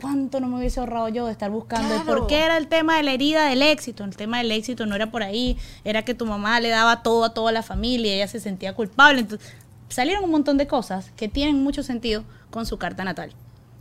¿cuánto 0.00 0.40
no 0.40 0.48
me 0.48 0.58
hubiese 0.58 0.80
ahorrado 0.80 1.08
yo 1.08 1.26
de 1.26 1.32
estar 1.32 1.50
buscando? 1.50 1.96
¿Y 1.96 2.00
¿Por 2.00 2.26
qué 2.26 2.44
era 2.44 2.56
el 2.56 2.68
tema 2.68 2.96
de 2.96 3.02
la 3.02 3.12
herida 3.12 3.46
del 3.46 3.62
éxito? 3.62 4.04
El 4.04 4.16
tema 4.16 4.38
del 4.38 4.50
éxito 4.52 4.86
no 4.86 4.94
era 4.94 5.10
por 5.10 5.22
ahí, 5.22 5.56
era 5.84 6.04
que 6.04 6.14
tu 6.14 6.26
mamá 6.26 6.60
le 6.60 6.68
daba 6.68 7.02
todo 7.02 7.24
a 7.24 7.34
toda 7.34 7.52
la 7.52 7.62
familia, 7.62 8.14
ella 8.14 8.28
se 8.28 8.40
sentía 8.40 8.74
culpable. 8.74 9.20
Entonces, 9.20 9.52
salieron 9.88 10.24
un 10.24 10.30
montón 10.30 10.56
de 10.56 10.66
cosas 10.66 11.10
que 11.16 11.28
tienen 11.28 11.62
mucho 11.62 11.82
sentido 11.82 12.24
con 12.50 12.66
su 12.66 12.78
carta 12.78 13.04
natal. 13.04 13.32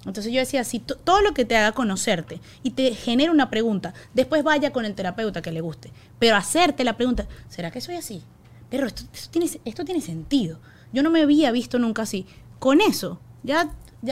Entonces 0.05 0.31
yo 0.31 0.39
decía, 0.39 0.63
si 0.63 0.79
todo 0.79 1.21
lo 1.21 1.33
que 1.33 1.45
te 1.45 1.57
haga 1.57 1.73
conocerte 1.73 2.39
y 2.63 2.71
te 2.71 2.95
genera 2.95 3.31
una 3.31 3.49
pregunta, 3.49 3.93
después 4.13 4.43
vaya 4.43 4.71
con 4.71 4.85
el 4.85 4.95
terapeuta 4.95 5.41
que 5.41 5.51
le 5.51 5.61
guste, 5.61 5.91
pero 6.19 6.37
hacerte 6.37 6.83
la 6.83 6.95
pregunta, 6.95 7.27
¿será 7.49 7.69
que 7.69 7.81
soy 7.81 7.95
así? 7.95 8.23
Pero 8.69 8.87
esto, 8.87 9.03
tiene, 9.29 9.49
esto 9.65 9.83
tiene 9.83 10.01
sentido. 10.01 10.59
Yo 10.93 11.03
no 11.03 11.09
me 11.09 11.21
había 11.21 11.51
visto 11.51 11.79
nunca 11.79 12.03
así. 12.03 12.25
Con 12.59 12.81
eso, 12.81 13.19
ya, 13.43 13.69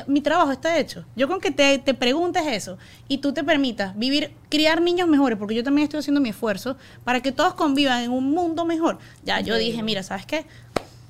mi 0.07 0.21
trabajo 0.21 0.51
está 0.51 0.77
hecho. 0.77 1.05
Yo 1.15 1.27
con 1.27 1.39
que 1.39 1.51
te, 1.51 1.77
te 1.79 1.93
preguntes 1.93 2.45
eso 2.47 2.77
y 3.07 3.19
tú 3.19 3.33
te 3.33 3.43
permitas 3.43 3.97
vivir, 3.97 4.31
criar 4.49 4.81
niños 4.81 5.07
mejores, 5.07 5.37
porque 5.37 5.55
yo 5.55 5.63
también 5.63 5.83
estoy 5.83 5.99
haciendo 5.99 6.19
mi 6.19 6.29
esfuerzo 6.29 6.77
para 7.03 7.21
que 7.21 7.31
todos 7.31 7.53
convivan 7.53 8.03
en 8.03 8.11
un 8.11 8.31
mundo 8.31 8.65
mejor. 8.65 8.97
Ya 9.23 9.39
yo 9.39 9.55
dije, 9.55 9.83
mira, 9.83 10.03
¿sabes 10.03 10.25
qué? 10.25 10.45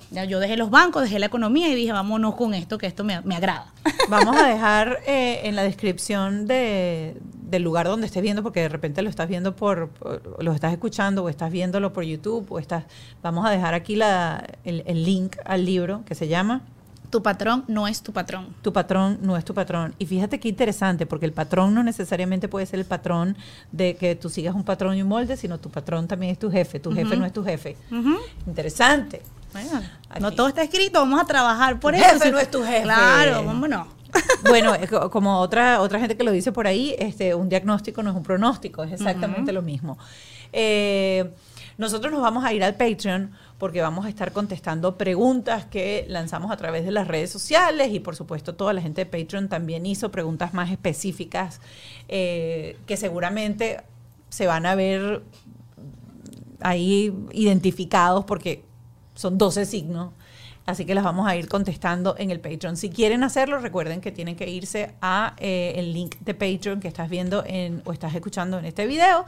Ya 0.09 0.23
yo 0.23 0.39
dejé 0.39 0.55
los 0.55 0.69
bancos, 0.69 1.03
dejé 1.03 1.19
la 1.19 1.25
economía 1.25 1.67
y 1.67 1.75
dije, 1.75 1.91
vámonos 1.91 2.36
con 2.36 2.53
esto, 2.53 2.78
que 2.78 2.88
esto 2.88 3.03
me, 3.03 3.19
me 3.21 3.36
agrada. 3.36 3.73
Vamos 4.09 4.38
a 4.38 4.47
dejar 4.47 4.99
eh, 5.05 5.41
en 5.43 5.55
la 5.57 5.63
descripción 5.63 6.47
de, 6.47 7.17
del 7.34 7.63
lugar 7.63 7.88
donde 7.88 8.05
estés 8.05 8.21
viendo, 8.21 8.41
porque 8.41 8.61
de 8.61 8.69
repente 8.69 9.01
lo 9.01 9.09
estás 9.09 9.28
viendo 9.28 9.55
por, 9.55 9.89
lo 10.39 10.53
estás 10.53 10.71
escuchando 10.71 11.25
o 11.25 11.30
estás 11.30 11.51
viéndolo 11.51 11.91
por 11.91 12.05
YouTube 12.05 12.49
o 12.49 12.59
estás, 12.59 12.86
vamos 13.21 13.45
a 13.45 13.49
dejar 13.49 13.73
aquí 13.73 13.97
la, 13.97 14.47
el, 14.63 14.84
el 14.86 15.03
link 15.03 15.36
al 15.43 15.65
libro 15.65 16.03
que 16.05 16.15
se 16.15 16.30
llama 16.30 16.61
tu 17.10 17.24
patrón 17.24 17.64
no 17.68 17.88
es 17.88 18.01
tu 18.01 18.12
patrón. 18.12 18.53
Tu 18.62 18.74
patrón 18.74 19.20
no 19.22 19.38
es 19.38 19.45
tu 19.45 19.53
patrón. 19.53 19.95
Y 19.97 20.05
fíjate 20.05 20.39
qué 20.39 20.49
interesante, 20.49 21.05
porque 21.05 21.26
el 21.26 21.34
patrón 21.34 21.74
no 21.74 21.84
necesariamente 21.84 22.47
puede 22.47 22.66
ser 22.66 22.80
el 22.80 22.86
patrón 22.86 23.38
de 23.72 23.95
que 23.95 24.16
tú 24.16 24.30
sigas 24.30 24.55
un 24.55 24.64
patrón 24.64 24.95
y 24.97 25.01
un 25.01 25.08
molde, 25.08 25.38
sino 25.38 25.58
tu 25.58 25.70
patrón 25.70 26.08
también 26.08 26.32
es 26.34 26.39
tu 26.39 26.51
jefe. 26.51 26.80
Tu 26.80 26.91
jefe 26.91 27.16
no 27.16 27.26
es 27.26 27.34
tu 27.34 27.43
jefe. 27.43 27.78
Interesante. 28.45 29.22
Bueno, 29.53 29.82
no 30.20 30.32
todo 30.32 30.49
está 30.49 30.62
escrito, 30.62 30.99
vamos 30.99 31.22
a 31.22 31.26
trabajar 31.26 31.80
por 31.80 31.93
tu 31.93 31.99
eso. 31.99 32.14
Jefe 32.14 32.32
no 32.32 32.39
es 32.39 32.51
tu 32.51 32.64
jefe. 32.64 32.84
Claro, 32.84 33.43
vámonos. 33.43 33.88
Bueno, 34.47 34.74
como 35.12 35.39
otra, 35.39 35.82
otra 35.82 35.99
gente 35.99 36.16
que 36.16 36.24
lo 36.24 36.32
dice 36.32 36.51
por 36.51 36.66
ahí, 36.66 36.95
este, 36.97 37.36
un 37.36 37.49
diagnóstico 37.49 38.01
no 38.01 38.12
es 38.12 38.16
un 38.16 38.24
pronóstico, 38.24 38.84
es 38.84 38.93
exactamente 38.93 39.51
lo 39.51 39.62
mismo. 39.62 39.97
Eh, 40.53 41.30
nosotros 41.78 42.12
nos 42.12 42.22
vamos 42.22 42.43
a 42.43 42.53
ir 42.53 42.64
al 42.64 42.76
Patreon 42.76 43.32
porque 43.58 43.82
vamos 43.82 44.05
a 44.05 44.10
estar 44.10 44.32
contestando 44.32 44.97
preguntas 44.97 45.66
que 45.66 46.05
lanzamos 46.08 46.51
a 46.51 46.58
través 46.58 46.86
de 46.86 46.91
las 46.91 47.08
redes 47.08 47.32
sociales 47.32 47.91
y 47.91 47.99
por 47.99 48.16
supuesto 48.16 48.55
toda 48.55 48.74
la 48.74 48.82
gente 48.82 49.03
de 49.03 49.05
Patreon 49.05 49.49
también 49.49 49.86
hizo 49.86 50.12
preguntas 50.12 50.53
más 50.53 50.72
específicas 50.72 51.60
eh, 52.08 52.78
que 52.86 52.97
seguramente 52.97 53.82
se 54.30 54.47
van 54.47 54.66
a 54.66 54.76
ver 54.76 55.24
ahí 56.62 57.14
identificados 57.32 58.26
porque 58.26 58.64
son 59.16 59.38
12 59.38 59.66
signos. 59.66 60.14
Así 60.68 60.84
que 60.84 60.93
las 60.93 61.05
vamos 61.05 61.26
a 61.26 61.36
ir 61.38 61.47
contestando 61.47 62.15
en 62.18 62.30
el 62.30 62.41
Patreon. 62.41 62.76
Si 62.76 62.89
quieren 62.89 63.24
hacerlo, 63.24 63.57
recuerden 63.59 64.01
que 64.01 64.11
tienen 64.11 64.36
que 64.36 64.49
irse 64.49 64.93
a 65.01 65.34
eh, 65.38 65.72
el 65.78 65.93
link 65.93 66.18
de 66.20 66.34
Patreon 66.34 66.82
que 66.82 66.89
estás 66.89 67.09
viendo 67.09 67.41
en, 67.47 67.82
o 67.86 67.93
estás 67.93 68.13
escuchando 68.13 68.59
en 68.59 68.65
este 68.65 68.86
video 68.86 69.26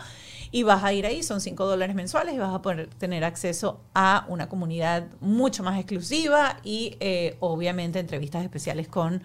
y 0.51 0.63
vas 0.63 0.83
a 0.83 0.91
ir 0.91 1.05
ahí, 1.05 1.23
son 1.23 1.39
5 1.39 1.65
dólares 1.65 1.95
mensuales 1.95 2.35
y 2.35 2.39
vas 2.39 2.53
a 2.53 2.61
poder 2.61 2.89
tener 2.95 3.23
acceso 3.23 3.79
a 3.95 4.25
una 4.27 4.49
comunidad 4.49 5.07
mucho 5.21 5.63
más 5.63 5.79
exclusiva 5.79 6.57
y 6.61 6.97
eh, 6.99 7.37
obviamente 7.39 7.99
entrevistas 7.99 8.43
especiales 8.43 8.89
con 8.89 9.23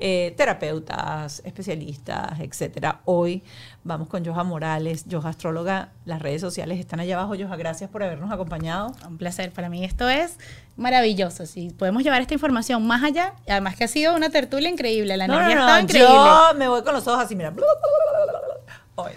eh, 0.00 0.32
terapeutas, 0.36 1.42
especialistas, 1.44 2.38
etcétera. 2.38 3.00
Hoy 3.04 3.42
vamos 3.82 4.06
con 4.06 4.24
Joja 4.24 4.44
Morales, 4.44 5.04
Joja 5.10 5.30
Astróloga. 5.30 5.90
Las 6.04 6.22
redes 6.22 6.40
sociales 6.40 6.78
están 6.78 7.00
allá 7.00 7.16
abajo. 7.18 7.34
Joja, 7.36 7.56
gracias 7.56 7.90
por 7.90 8.04
habernos 8.04 8.30
acompañado. 8.30 8.92
Un 9.08 9.18
placer. 9.18 9.50
Para 9.50 9.68
mí 9.68 9.84
esto 9.84 10.08
es 10.08 10.36
maravilloso. 10.76 11.46
Si 11.46 11.70
podemos 11.70 12.04
llevar 12.04 12.20
esta 12.20 12.34
información 12.34 12.86
más 12.86 13.02
allá, 13.02 13.34
además 13.48 13.74
que 13.74 13.84
ha 13.84 13.88
sido 13.88 14.14
una 14.14 14.30
tertulia 14.30 14.70
increíble. 14.70 15.16
La 15.16 15.24
energía 15.24 15.56
no, 15.56 15.66
no, 15.66 15.80
increíble. 15.80 16.14
Yo 16.14 16.54
me 16.56 16.68
voy 16.68 16.82
con 16.82 16.94
los 16.94 17.06
ojos 17.08 17.24
así, 17.24 17.34
mira. 17.34 17.52
Hoy. 18.94 19.12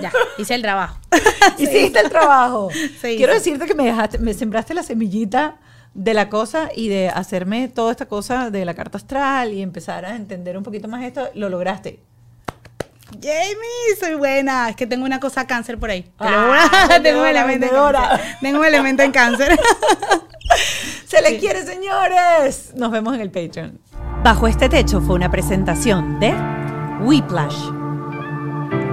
Ya, 0.00 0.10
hice 0.38 0.54
el 0.54 0.62
trabajo. 0.62 0.98
Hiciste 1.58 2.00
el 2.00 2.08
trabajo. 2.08 2.70
Quiero 3.02 3.34
decirte 3.34 3.66
que 3.66 3.74
me 3.74 3.84
dejaste, 3.84 4.18
me 4.18 4.32
sembraste 4.32 4.72
la 4.72 4.82
semillita 4.82 5.58
de 5.94 6.12
la 6.12 6.28
cosa 6.28 6.70
y 6.74 6.88
de 6.88 7.08
hacerme 7.08 7.68
toda 7.68 7.92
esta 7.92 8.06
cosa 8.06 8.50
de 8.50 8.64
la 8.64 8.74
carta 8.74 8.98
astral 8.98 9.52
y 9.52 9.62
empezar 9.62 10.04
a 10.04 10.16
entender 10.16 10.58
un 10.58 10.64
poquito 10.64 10.88
más 10.88 11.04
esto, 11.04 11.28
lo 11.34 11.48
lograste. 11.48 12.00
Jamie, 13.12 13.96
soy 14.00 14.14
buena. 14.16 14.70
Es 14.70 14.76
que 14.76 14.86
tengo 14.86 15.04
una 15.04 15.20
cosa 15.20 15.46
cáncer 15.46 15.78
por 15.78 15.90
ahí. 15.90 16.10
Ah, 16.18 16.98
tengo, 17.02 17.20
un 17.20 17.26
elemento 17.26 17.66
tengo 18.40 18.58
un 18.58 18.64
elemento 18.64 19.02
en 19.02 19.12
cáncer. 19.12 19.56
Se 21.06 21.22
le 21.22 21.38
quiere, 21.38 21.64
señores. 21.64 22.72
Nos 22.74 22.90
vemos 22.90 23.14
en 23.14 23.20
el 23.20 23.30
Patreon. 23.30 23.78
Bajo 24.22 24.48
este 24.48 24.68
techo 24.68 25.00
fue 25.00 25.14
una 25.14 25.30
presentación 25.30 26.18
de 26.18 26.34
Whiplash, 27.02 27.56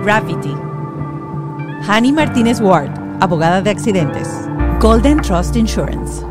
Gravity, 0.03 0.55
Hani 1.87 2.11
Martínez 2.11 2.59
Ward, 2.59 2.91
abogada 3.21 3.61
de 3.61 3.69
accidentes, 3.69 4.27
Golden 4.79 5.21
Trust 5.21 5.55
Insurance. 5.55 6.30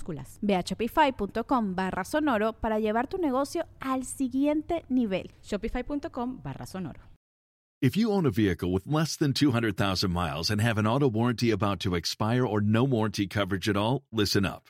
minúsculas 0.00 0.38
Ve 0.42 0.56
a 0.56 0.62
shopify.com 0.62 1.74
barra 1.74 2.04
sonoro 2.04 2.52
para 2.52 2.78
llevar 2.78 3.08
tu 3.08 3.18
negocio 3.18 3.66
al 3.80 4.04
siguiente 4.04 4.84
nivel. 4.88 5.30
Shopify.com 5.42 6.40
barra 6.42 6.66
sonoro. 6.66 7.00
If 7.82 7.96
you 7.96 8.12
own 8.12 8.26
a 8.26 8.30
vehicle 8.30 8.70
with 8.70 8.86
less 8.86 9.16
than 9.16 9.32
200,000 9.32 10.10
miles 10.10 10.50
and 10.50 10.60
have 10.60 10.78
an 10.78 10.86
auto 10.86 11.08
warranty 11.08 11.50
about 11.50 11.80
to 11.80 11.94
expire 11.94 12.44
or 12.44 12.60
no 12.60 12.84
warranty 12.84 13.26
coverage 13.26 13.70
at 13.70 13.76
all, 13.76 14.02
listen 14.12 14.44
up. 14.44 14.64